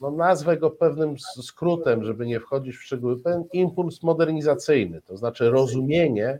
no 0.00 0.10
nazwę 0.10 0.56
go 0.56 0.70
pewnym 0.70 1.18
skrótem, 1.18 2.04
żeby 2.04 2.26
nie 2.26 2.40
wchodzić 2.40 2.76
w 2.76 2.82
szczegóły, 2.82 3.20
pewien 3.20 3.44
impuls 3.52 4.02
modernizacyjny, 4.02 5.02
to 5.02 5.16
znaczy 5.16 5.50
rozumienie, 5.50 6.38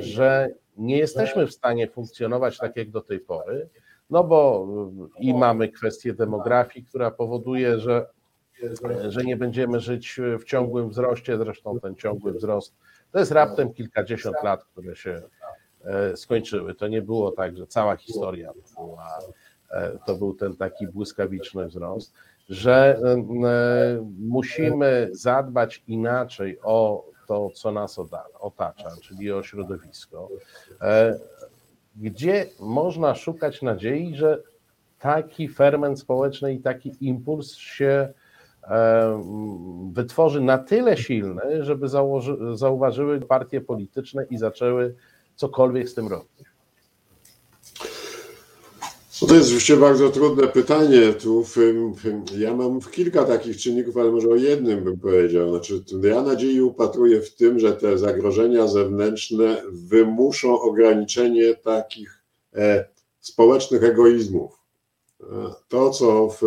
że 0.00 0.48
nie 0.76 0.98
jesteśmy 0.98 1.46
w 1.46 1.52
stanie 1.52 1.88
funkcjonować 1.88 2.58
tak 2.58 2.76
jak 2.76 2.90
do 2.90 3.00
tej 3.00 3.20
pory, 3.20 3.68
no 4.12 4.24
bo 4.24 4.66
i 5.18 5.34
mamy 5.34 5.68
kwestię 5.68 6.14
demografii, 6.14 6.86
która 6.86 7.10
powoduje, 7.10 7.78
że, 7.78 8.06
że 9.08 9.24
nie 9.24 9.36
będziemy 9.36 9.80
żyć 9.80 10.20
w 10.40 10.44
ciągłym 10.44 10.88
wzroście, 10.88 11.38
zresztą 11.38 11.80
ten 11.80 11.96
ciągły 11.96 12.32
wzrost 12.32 12.74
to 13.12 13.18
jest 13.18 13.32
raptem 13.32 13.72
kilkadziesiąt 13.72 14.36
lat, 14.42 14.64
które 14.64 14.96
się 14.96 15.22
e, 15.84 16.16
skończyły. 16.16 16.74
To 16.74 16.88
nie 16.88 17.02
było 17.02 17.32
tak, 17.32 17.56
że 17.56 17.66
cała 17.66 17.96
historia 17.96 18.52
była, 18.76 19.18
e, 19.70 19.98
to 20.06 20.14
był 20.14 20.34
ten 20.34 20.56
taki 20.56 20.86
błyskawiczny 20.86 21.66
wzrost 21.66 22.14
że 22.48 22.98
e, 23.04 24.10
musimy 24.18 25.08
zadbać 25.12 25.82
inaczej 25.86 26.58
o 26.62 27.04
to, 27.28 27.50
co 27.50 27.72
nas 27.72 27.98
otacza, 28.40 28.88
czyli 29.02 29.32
o 29.32 29.42
środowisko, 29.42 30.28
gdzie 31.96 32.46
można 32.60 33.14
szukać 33.14 33.62
nadziei, 33.62 34.16
że 34.16 34.42
taki 34.98 35.48
ferment 35.48 36.00
społeczny 36.00 36.54
i 36.54 36.60
taki 36.60 36.92
impuls 37.00 37.54
się 37.54 38.12
e, 38.62 39.22
wytworzy 39.92 40.40
na 40.40 40.58
tyle 40.58 40.96
silny, 40.96 41.64
żeby 41.64 41.88
założy, 41.88 42.36
zauważyły 42.54 43.20
partie 43.20 43.60
polityczne 43.60 44.24
i 44.30 44.38
zaczęły 44.38 44.94
cokolwiek 45.36 45.88
z 45.88 45.94
tym 45.94 46.08
robić. 46.08 46.51
No 49.22 49.28
to 49.28 49.34
jest 49.34 49.46
oczywiście 49.46 49.76
bardzo 49.76 50.10
trudne 50.10 50.48
pytanie. 50.48 51.12
Tu 51.12 51.44
ja 52.38 52.56
mam 52.56 52.80
kilka 52.80 53.24
takich 53.24 53.56
czynników, 53.56 53.96
ale 53.96 54.10
może 54.10 54.28
o 54.28 54.36
jednym 54.36 54.84
bym 54.84 54.98
powiedział. 54.98 55.50
Znaczy, 55.50 55.84
ja 56.02 56.22
nadziei 56.22 56.60
upatruję 56.60 57.20
w 57.20 57.34
tym, 57.34 57.58
że 57.58 57.72
te 57.72 57.98
zagrożenia 57.98 58.66
zewnętrzne 58.66 59.62
wymuszą 59.70 60.60
ograniczenie 60.60 61.54
takich 61.54 62.22
e, 62.54 62.84
społecznych 63.20 63.84
egoizmów. 63.84 64.52
E, 65.20 65.24
to, 65.68 65.90
co 65.90 66.28
w, 66.28 66.42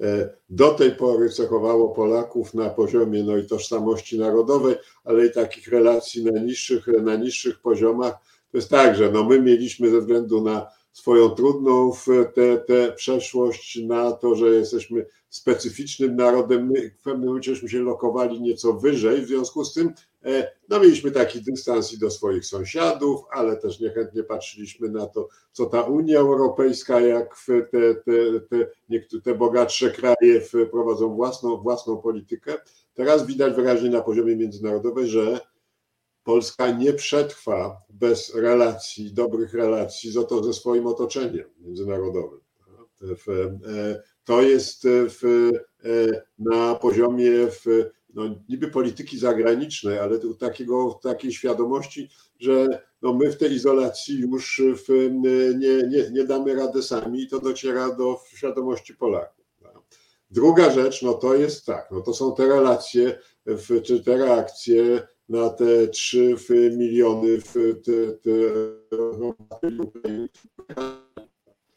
e, 0.00 0.28
do 0.50 0.70
tej 0.70 0.90
pory 0.90 1.30
cechowało 1.30 1.88
Polaków 1.88 2.54
na 2.54 2.70
poziomie 2.70 3.22
no 3.22 3.36
i 3.36 3.46
tożsamości 3.46 4.18
narodowej, 4.18 4.74
ale 5.04 5.26
i 5.26 5.32
takich 5.32 5.68
relacji 5.68 6.24
na 6.24 6.40
niższych, 6.40 6.86
na 6.86 7.16
niższych 7.16 7.60
poziomach, 7.60 8.14
to 8.52 8.58
jest 8.58 8.70
tak, 8.70 8.96
że 8.96 9.12
no 9.12 9.24
my 9.24 9.40
mieliśmy 9.40 9.90
ze 9.90 10.00
względu 10.00 10.42
na 10.42 10.75
swoją 10.96 11.30
trudną 11.30 11.92
tę 12.34 12.58
te, 12.66 12.92
przeszłość 12.92 13.78
na 13.82 14.12
to, 14.12 14.34
że 14.34 14.46
jesteśmy 14.46 15.06
specyficznym 15.28 16.16
narodem. 16.16 16.66
My 16.66 16.90
w 16.90 17.02
pewnym 17.02 17.26
momencie 17.26 17.56
się 17.68 17.78
lokowali 17.78 18.40
nieco 18.40 18.72
wyżej, 18.72 19.22
w 19.22 19.26
związku 19.26 19.64
z 19.64 19.74
tym 19.74 19.92
e, 20.24 20.52
no, 20.68 20.80
mieliśmy 20.80 21.10
taki 21.10 21.42
dystans 21.42 21.92
i 21.92 21.98
do 21.98 22.10
swoich 22.10 22.46
sąsiadów, 22.46 23.20
ale 23.30 23.56
też 23.56 23.80
niechętnie 23.80 24.22
patrzyliśmy 24.22 24.88
na 24.88 25.06
to, 25.06 25.28
co 25.52 25.66
ta 25.66 25.82
Unia 25.82 26.18
Europejska, 26.18 27.00
jak 27.00 27.36
te, 27.46 27.62
te, 27.94 28.40
te, 28.40 28.70
niektóre, 28.88 29.22
te 29.22 29.34
bogatsze 29.34 29.90
kraje 29.90 30.40
prowadzą 30.70 31.16
własną, 31.16 31.56
własną 31.56 31.96
politykę. 31.96 32.54
Teraz 32.94 33.26
widać 33.26 33.54
wyraźnie 33.54 33.90
na 33.90 34.00
poziomie 34.00 34.36
międzynarodowym, 34.36 35.06
że 35.06 35.40
Polska 36.26 36.70
nie 36.70 36.92
przetrwa 36.92 37.82
bez 37.90 38.34
relacji, 38.34 39.12
dobrych 39.12 39.54
relacji 39.54 40.10
z 40.10 40.16
oto, 40.16 40.44
ze 40.44 40.52
swoim 40.52 40.86
otoczeniem 40.86 41.48
międzynarodowym. 41.60 42.40
E, 43.02 44.02
to 44.24 44.42
jest 44.42 44.82
w, 44.84 45.50
e, 45.84 46.22
na 46.38 46.74
poziomie 46.74 47.30
w, 47.30 47.90
no, 48.14 48.22
niby 48.48 48.70
polityki 48.70 49.18
zagranicznej, 49.18 49.98
ale 49.98 50.18
takiego, 50.38 51.00
takiej 51.02 51.32
świadomości, 51.32 52.08
że 52.40 52.82
no, 53.02 53.14
my 53.14 53.32
w 53.32 53.36
tej 53.36 53.52
izolacji 53.52 54.20
już 54.20 54.62
w, 54.74 55.10
nie, 55.58 55.88
nie, 55.88 56.10
nie 56.10 56.24
damy 56.24 56.54
rady 56.54 56.82
sami 56.82 57.22
i 57.22 57.28
to 57.28 57.40
dociera 57.40 57.94
do 57.94 58.20
świadomości 58.28 58.94
Polaków. 58.94 59.46
Druga 60.30 60.70
rzecz, 60.70 61.02
no 61.02 61.14
to 61.14 61.34
jest 61.34 61.66
tak, 61.66 61.88
no 61.90 62.00
to 62.00 62.14
są 62.14 62.34
te 62.34 62.46
relacje, 62.46 63.18
czy 63.84 64.04
te 64.04 64.16
reakcje 64.16 65.06
na 65.28 65.50
te 65.50 65.88
3 65.88 66.36
miliony 66.76 67.40
w, 67.40 67.54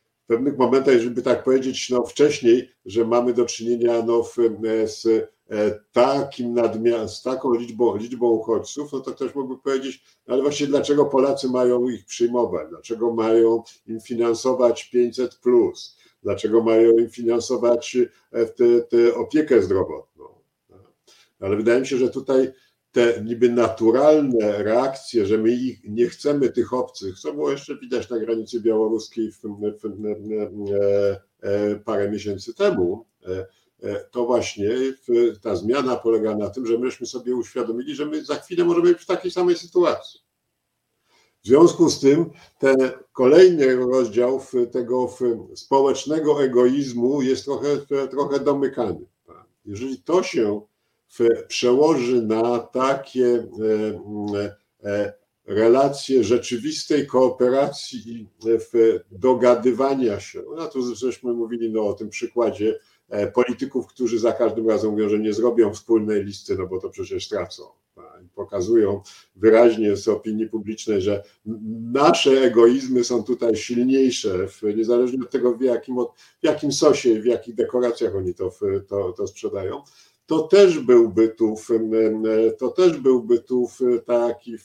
w 0.07 0.27
pewnych 0.27 0.57
momentach, 0.57 0.99
żeby 0.99 1.21
tak 1.21 1.43
powiedzieć, 1.43 1.89
no 1.89 2.03
wcześniej, 2.03 2.69
że 2.85 3.05
mamy 3.05 3.33
do 3.33 3.45
czynienia 3.45 4.03
no, 4.05 4.23
w, 4.23 4.35
z 4.85 5.05
e, 5.05 5.79
takim 5.91 6.53
nadmiar, 6.53 7.09
z 7.09 7.21
taką 7.21 7.53
liczbą, 7.53 7.97
liczbą 7.97 8.29
uchodźców, 8.29 8.93
no 8.93 8.99
to 8.99 9.11
ktoś 9.11 9.35
mógłby 9.35 9.57
powiedzieć, 9.57 10.03
no 10.27 10.33
ale 10.33 10.43
właśnie 10.43 10.67
dlaczego 10.67 11.05
Polacy 11.05 11.49
mają 11.49 11.89
ich 11.89 12.05
przyjmować, 12.05 12.69
dlaczego 12.69 13.13
mają 13.13 13.63
im 13.87 14.01
finansować 14.01 14.89
500 14.89 15.35
plus, 15.35 15.97
dlaczego 16.23 16.63
mają 16.63 16.97
im 16.97 17.09
finansować 17.09 17.97
tę 18.89 19.15
opiekę 19.15 19.61
zdrowotną. 19.61 20.25
Ale 21.39 21.55
wydaje 21.55 21.79
mi 21.79 21.87
się, 21.87 21.97
że 21.97 22.09
tutaj 22.09 22.51
te 22.91 23.23
niby 23.25 23.49
naturalne 23.49 24.63
reakcje, 24.63 25.25
że 25.25 25.37
my 25.37 25.51
ich 25.51 25.79
nie 25.83 26.09
chcemy 26.09 26.49
tych 26.49 26.73
obcych, 26.73 27.19
co 27.19 27.33
było 27.33 27.51
jeszcze 27.51 27.77
widać 27.77 28.09
na 28.09 28.19
granicy 28.19 28.61
białoruskiej 28.61 29.31
w, 29.31 29.41
w, 29.41 29.79
w, 29.81 29.89
parę 31.85 32.11
miesięcy 32.11 32.53
temu, 32.53 33.05
to 34.11 34.25
właśnie 34.25 34.69
ta 35.41 35.55
zmiana 35.55 35.95
polega 35.95 36.35
na 36.35 36.49
tym, 36.49 36.65
że 36.65 36.77
myśmy 36.77 37.07
sobie 37.07 37.35
uświadomili, 37.35 37.95
że 37.95 38.05
my 38.05 38.25
za 38.25 38.35
chwilę 38.35 38.65
możemy 38.65 38.93
być 38.93 39.01
w 39.01 39.05
takiej 39.05 39.31
samej 39.31 39.55
sytuacji. 39.55 40.19
W 41.43 41.47
związku 41.47 41.89
z 41.89 41.99
tym 41.99 42.29
ten 42.59 42.77
kolejny 43.11 43.75
rozdział 43.75 44.41
tego 44.71 45.09
społecznego 45.55 46.43
egoizmu 46.43 47.21
jest 47.21 47.45
trochę, 47.45 47.67
trochę 48.11 48.39
domykany. 48.39 49.05
Jeżeli 49.65 49.97
to 49.97 50.23
się 50.23 50.61
przełoży 51.47 52.21
na 52.21 52.59
takie 52.59 53.47
e, 54.83 54.89
e, 54.89 55.13
relacje 55.45 56.23
rzeczywistej 56.23 57.07
kooperacji 57.07 58.11
i 58.11 58.27
dogadywania 59.11 60.19
się. 60.19 60.43
No 60.55 60.67
tu 60.67 60.95
żeśmy 60.95 61.33
mówili 61.33 61.71
no, 61.71 61.87
o 61.87 61.93
tym 61.93 62.09
przykładzie 62.09 62.79
e, 63.09 63.31
polityków, 63.31 63.87
którzy 63.87 64.19
za 64.19 64.31
każdym 64.31 64.69
razem 64.69 64.91
mówią, 64.91 65.09
że 65.09 65.19
nie 65.19 65.33
zrobią 65.33 65.73
wspólnej 65.73 66.23
listy, 66.23 66.55
no 66.55 66.67
bo 66.67 66.79
to 66.79 66.89
przecież 66.89 67.27
tracą. 67.27 67.63
Pokazują 68.35 69.01
wyraźnie 69.35 69.95
z 69.95 70.07
opinii 70.07 70.47
publicznej, 70.47 71.01
że 71.01 71.23
nasze 71.93 72.31
egoizmy 72.31 73.03
są 73.03 73.23
tutaj 73.23 73.55
silniejsze, 73.55 74.47
niezależnie 74.75 75.19
od 75.23 75.31
tego, 75.31 75.55
w 75.55 75.61
jakim, 75.61 75.95
w 76.41 76.43
jakim 76.43 76.71
sosie, 76.71 77.21
w 77.21 77.25
jakich 77.25 77.55
dekoracjach 77.55 78.15
oni 78.15 78.33
to, 78.33 78.51
to, 78.87 79.13
to 79.13 79.27
sprzedają 79.27 79.81
to 80.29 80.39
też 80.39 80.79
byłby 80.79 81.29
tu, 81.29 81.55
to 82.57 82.69
też 82.69 82.97
byłby 82.97 83.39
tu 83.39 83.69
taki, 84.05 84.57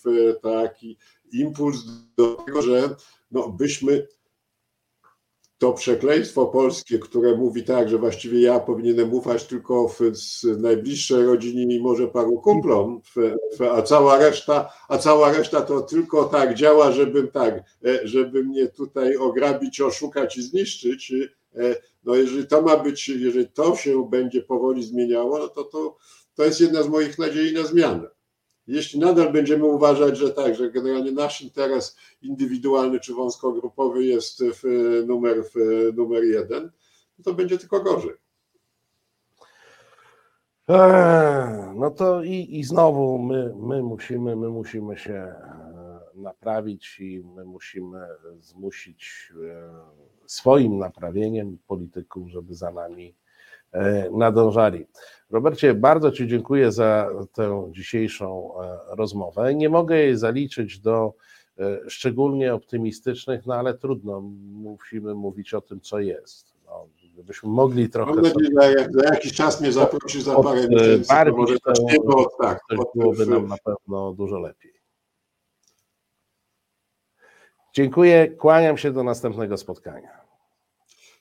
taki 0.42 0.98
impuls 1.32 1.76
do 2.16 2.34
tego, 2.34 2.62
że 2.62 2.96
no 3.30 3.48
byśmy 3.48 4.06
to 5.58 5.72
przekleństwo 5.72 6.46
polskie, 6.46 6.98
które 6.98 7.36
mówi 7.36 7.64
tak, 7.64 7.88
że 7.88 7.98
właściwie 7.98 8.40
ja 8.40 8.60
powinienem 8.60 9.14
ufać 9.14 9.44
tylko 9.44 9.88
w, 9.88 10.00
najbliższej 10.58 11.24
rodzinie 11.24 11.76
i 11.76 11.80
może 11.80 12.08
paru 12.08 12.40
kumplom, 12.40 13.00
a 13.72 13.82
cała 13.82 14.18
reszta, 14.18 14.72
a 14.88 14.98
cała 14.98 15.32
reszta 15.32 15.60
to 15.60 15.80
tylko 15.80 16.24
tak 16.24 16.54
działa, 16.54 16.92
żebym 16.92 17.28
tak, 17.28 17.54
e, 17.84 18.08
żeby 18.08 18.44
mnie 18.44 18.68
tutaj 18.68 19.16
ograbić, 19.16 19.80
oszukać 19.80 20.36
i 20.36 20.42
zniszczyć. 20.42 21.12
E, 21.56 21.76
no 22.04 22.14
jeżeli 22.14 22.46
to 22.46 22.62
ma 22.62 22.76
być, 22.76 23.08
jeżeli 23.08 23.48
to 23.48 23.76
się 23.76 24.08
będzie 24.10 24.42
powoli 24.42 24.82
zmieniało, 24.82 25.38
no 25.38 25.48
to, 25.48 25.64
to, 25.64 25.96
to 26.34 26.44
jest 26.44 26.60
jedna 26.60 26.82
z 26.82 26.88
moich 26.88 27.18
nadziei 27.18 27.54
na 27.54 27.62
zmianę. 27.62 28.08
Jeśli 28.66 29.00
nadal 29.00 29.32
będziemy 29.32 29.64
uważać, 29.64 30.18
że 30.18 30.30
tak, 30.30 30.54
że 30.54 30.70
generalnie 30.70 31.12
nasz 31.12 31.42
interes 31.42 31.96
indywidualny 32.22 33.00
czy 33.00 33.14
wąskogrupowy 33.14 34.04
jest 34.04 34.44
w 34.44 34.62
numer, 35.06 35.44
w 35.54 35.54
numer 35.96 36.24
jeden, 36.24 36.70
to 37.24 37.34
będzie 37.34 37.58
tylko 37.58 37.80
gorzej. 37.80 38.14
Eee, 40.68 41.74
no 41.74 41.90
to 41.90 42.22
i, 42.22 42.58
i 42.58 42.64
znowu 42.64 43.18
my, 43.18 43.54
my, 43.56 43.82
musimy, 43.82 44.36
my 44.36 44.48
musimy 44.48 44.96
się 44.96 45.14
e, 45.14 46.00
naprawić 46.14 47.00
i 47.00 47.24
my 47.36 47.44
musimy 47.44 48.06
zmusić 48.40 49.32
e, 49.48 49.72
swoim 50.26 50.78
naprawieniem 50.78 51.58
polityków, 51.66 52.28
żeby 52.28 52.54
za 52.54 52.70
nami 52.70 53.14
e, 53.72 54.10
nadążali. 54.10 54.86
Robercie, 55.30 55.74
bardzo 55.74 56.10
Ci 56.10 56.28
dziękuję 56.28 56.72
za 56.72 57.08
tę 57.32 57.68
dzisiejszą 57.70 58.54
e, 58.62 58.78
rozmowę. 58.96 59.54
Nie 59.54 59.68
mogę 59.68 59.98
jej 59.98 60.16
zaliczyć 60.16 60.78
do 60.78 61.14
e, 61.58 61.90
szczególnie 61.90 62.54
optymistycznych, 62.54 63.46
no 63.46 63.54
ale 63.54 63.74
trudno, 63.74 64.20
musimy 64.52 65.14
mówić 65.14 65.54
o 65.54 65.60
tym, 65.60 65.80
co 65.80 66.00
jest. 66.00 66.54
No, 66.66 66.86
gdybyśmy 67.14 67.48
mogli 67.48 67.88
trochę. 67.88 68.12
Mam 68.12 68.22
nadzieję, 68.22 68.50
że 68.78 68.88
za 68.92 69.04
jakiś 69.04 69.32
czas 69.32 69.60
mnie 69.60 69.72
zaprosisz 69.72 70.22
za 70.22 70.42
parę 70.42 70.68
miesięcy. 70.68 71.08
Bardziej, 71.08 71.34
może 71.34 71.58
to, 71.60 72.28
tak, 72.40 72.60
to 72.70 72.90
byłoby 72.94 73.26
nam 73.26 73.46
na 73.46 73.56
pewno 73.64 74.12
dużo 74.12 74.38
lepiej. 74.38 74.83
Dziękuję, 77.74 78.28
kłaniam 78.28 78.78
się 78.78 78.92
do 78.92 79.04
następnego 79.04 79.56
spotkania. 79.56 80.08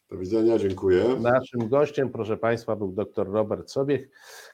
Do 0.09 0.17
widzenia, 0.17 0.59
dziękuję. 0.59 1.05
Naszym 1.19 1.69
gościem, 1.69 2.09
proszę 2.09 2.37
Państwa, 2.37 2.75
był 2.75 2.91
dr 2.91 3.31
Robert 3.31 3.71
Sobiech, 3.71 4.09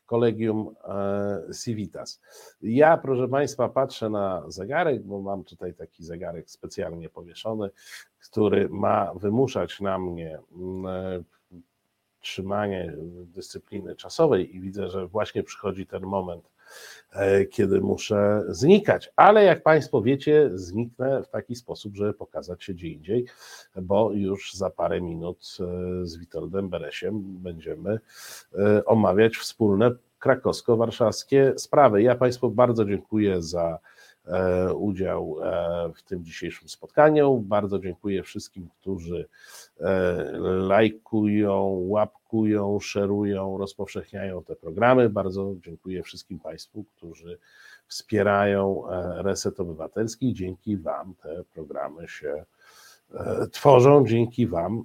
Kolegium 0.05 0.75
e, 0.83 1.41
Civitas. 1.63 2.21
Ja, 2.61 2.97
proszę 2.97 3.27
Państwa, 3.27 3.69
patrzę 3.69 4.09
na 4.09 4.43
zegarek, 4.47 5.03
bo 5.03 5.21
mam 5.21 5.43
tutaj 5.43 5.73
taki 5.73 6.03
zegarek 6.03 6.49
specjalnie 6.49 7.09
powieszony, 7.09 7.69
który 8.29 8.69
ma 8.69 9.13
wymuszać 9.13 9.81
na 9.81 9.99
mnie 9.99 10.39
mm, 10.55 10.85
e, 10.85 11.23
trzymanie 12.19 12.93
dyscypliny 13.25 13.95
czasowej 13.95 14.55
i 14.55 14.59
widzę, 14.59 14.89
że 14.89 15.07
właśnie 15.07 15.43
przychodzi 15.43 15.87
ten 15.87 16.03
moment, 16.03 16.49
kiedy 17.51 17.81
muszę 17.81 18.43
znikać. 18.47 19.11
Ale 19.15 19.43
jak 19.43 19.63
Państwo 19.63 20.01
wiecie, 20.01 20.49
zniknę 20.53 21.23
w 21.23 21.29
taki 21.29 21.55
sposób, 21.55 21.95
żeby 21.95 22.13
pokazać 22.13 22.63
się 22.63 22.73
gdzie 22.73 22.87
indziej, 22.87 23.25
bo 23.81 24.11
już 24.11 24.53
za 24.53 24.69
parę 24.69 25.01
minut 25.01 25.57
e, 25.59 26.05
z 26.05 26.17
Witoldem 26.17 26.69
Beresiem 26.69 27.21
będziemy 27.23 27.99
e, 28.57 28.85
omawiać 28.85 29.35
wspólne 29.35 29.91
krakowsko-warszawskie 30.19 31.53
sprawy. 31.57 32.01
Ja 32.01 32.15
Państwu 32.15 32.49
bardzo 32.51 32.85
dziękuję 32.85 33.41
za 33.41 33.79
E, 33.79 33.98
udział 34.73 35.37
e, 35.43 35.91
w 35.95 36.03
tym 36.03 36.23
dzisiejszym 36.23 36.69
spotkaniu. 36.69 37.37
Bardzo 37.37 37.79
dziękuję 37.79 38.23
wszystkim, 38.23 38.69
którzy 38.79 39.27
e, 39.79 40.23
lajkują, 40.41 41.63
łapkują, 41.87 42.79
szerują, 42.79 43.57
rozpowszechniają 43.57 44.43
te 44.43 44.55
programy. 44.55 45.09
Bardzo 45.09 45.55
dziękuję 45.65 46.03
wszystkim 46.03 46.39
Państwu, 46.39 46.83
którzy 46.83 47.39
wspierają 47.87 48.83
Reset 49.15 49.59
Obywatelski. 49.59 50.33
Dzięki 50.33 50.77
Wam 50.77 51.15
te 51.21 51.43
programy 51.53 52.07
się 52.07 52.45
tworzą, 53.51 54.05
dzięki 54.07 54.47
Wam 54.47 54.83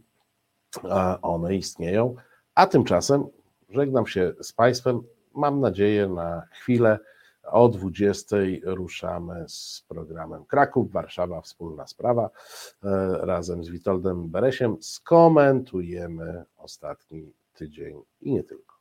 one 1.23 1.55
istnieją. 1.55 2.15
A 2.55 2.67
tymczasem 2.67 3.27
żegnam 3.69 4.07
się 4.07 4.33
z 4.43 4.53
Państwem. 4.53 5.03
Mam 5.35 5.61
nadzieję 5.61 6.09
na 6.09 6.43
chwilę 6.51 6.99
o 7.47 7.69
20 7.69 8.37
ruszamy 8.65 9.45
z 9.49 9.85
programem 9.89 10.45
Kraków, 10.45 10.93
Warszawa, 10.93 11.41
wspólna 11.41 11.87
sprawa. 11.87 12.31
E, 12.85 13.19
razem 13.21 13.65
z 13.65 13.69
Witoldem 13.69 14.29
Beresiem 14.29 14.77
skomentujemy 14.81 16.45
ostatni 16.57 17.33
tydzień 17.55 18.03
i 18.21 18.33
nie 18.33 18.45
tylko. 18.45 18.75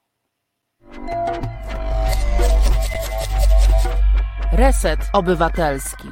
Reset 4.53 4.99
Obywatelski. 5.14 6.07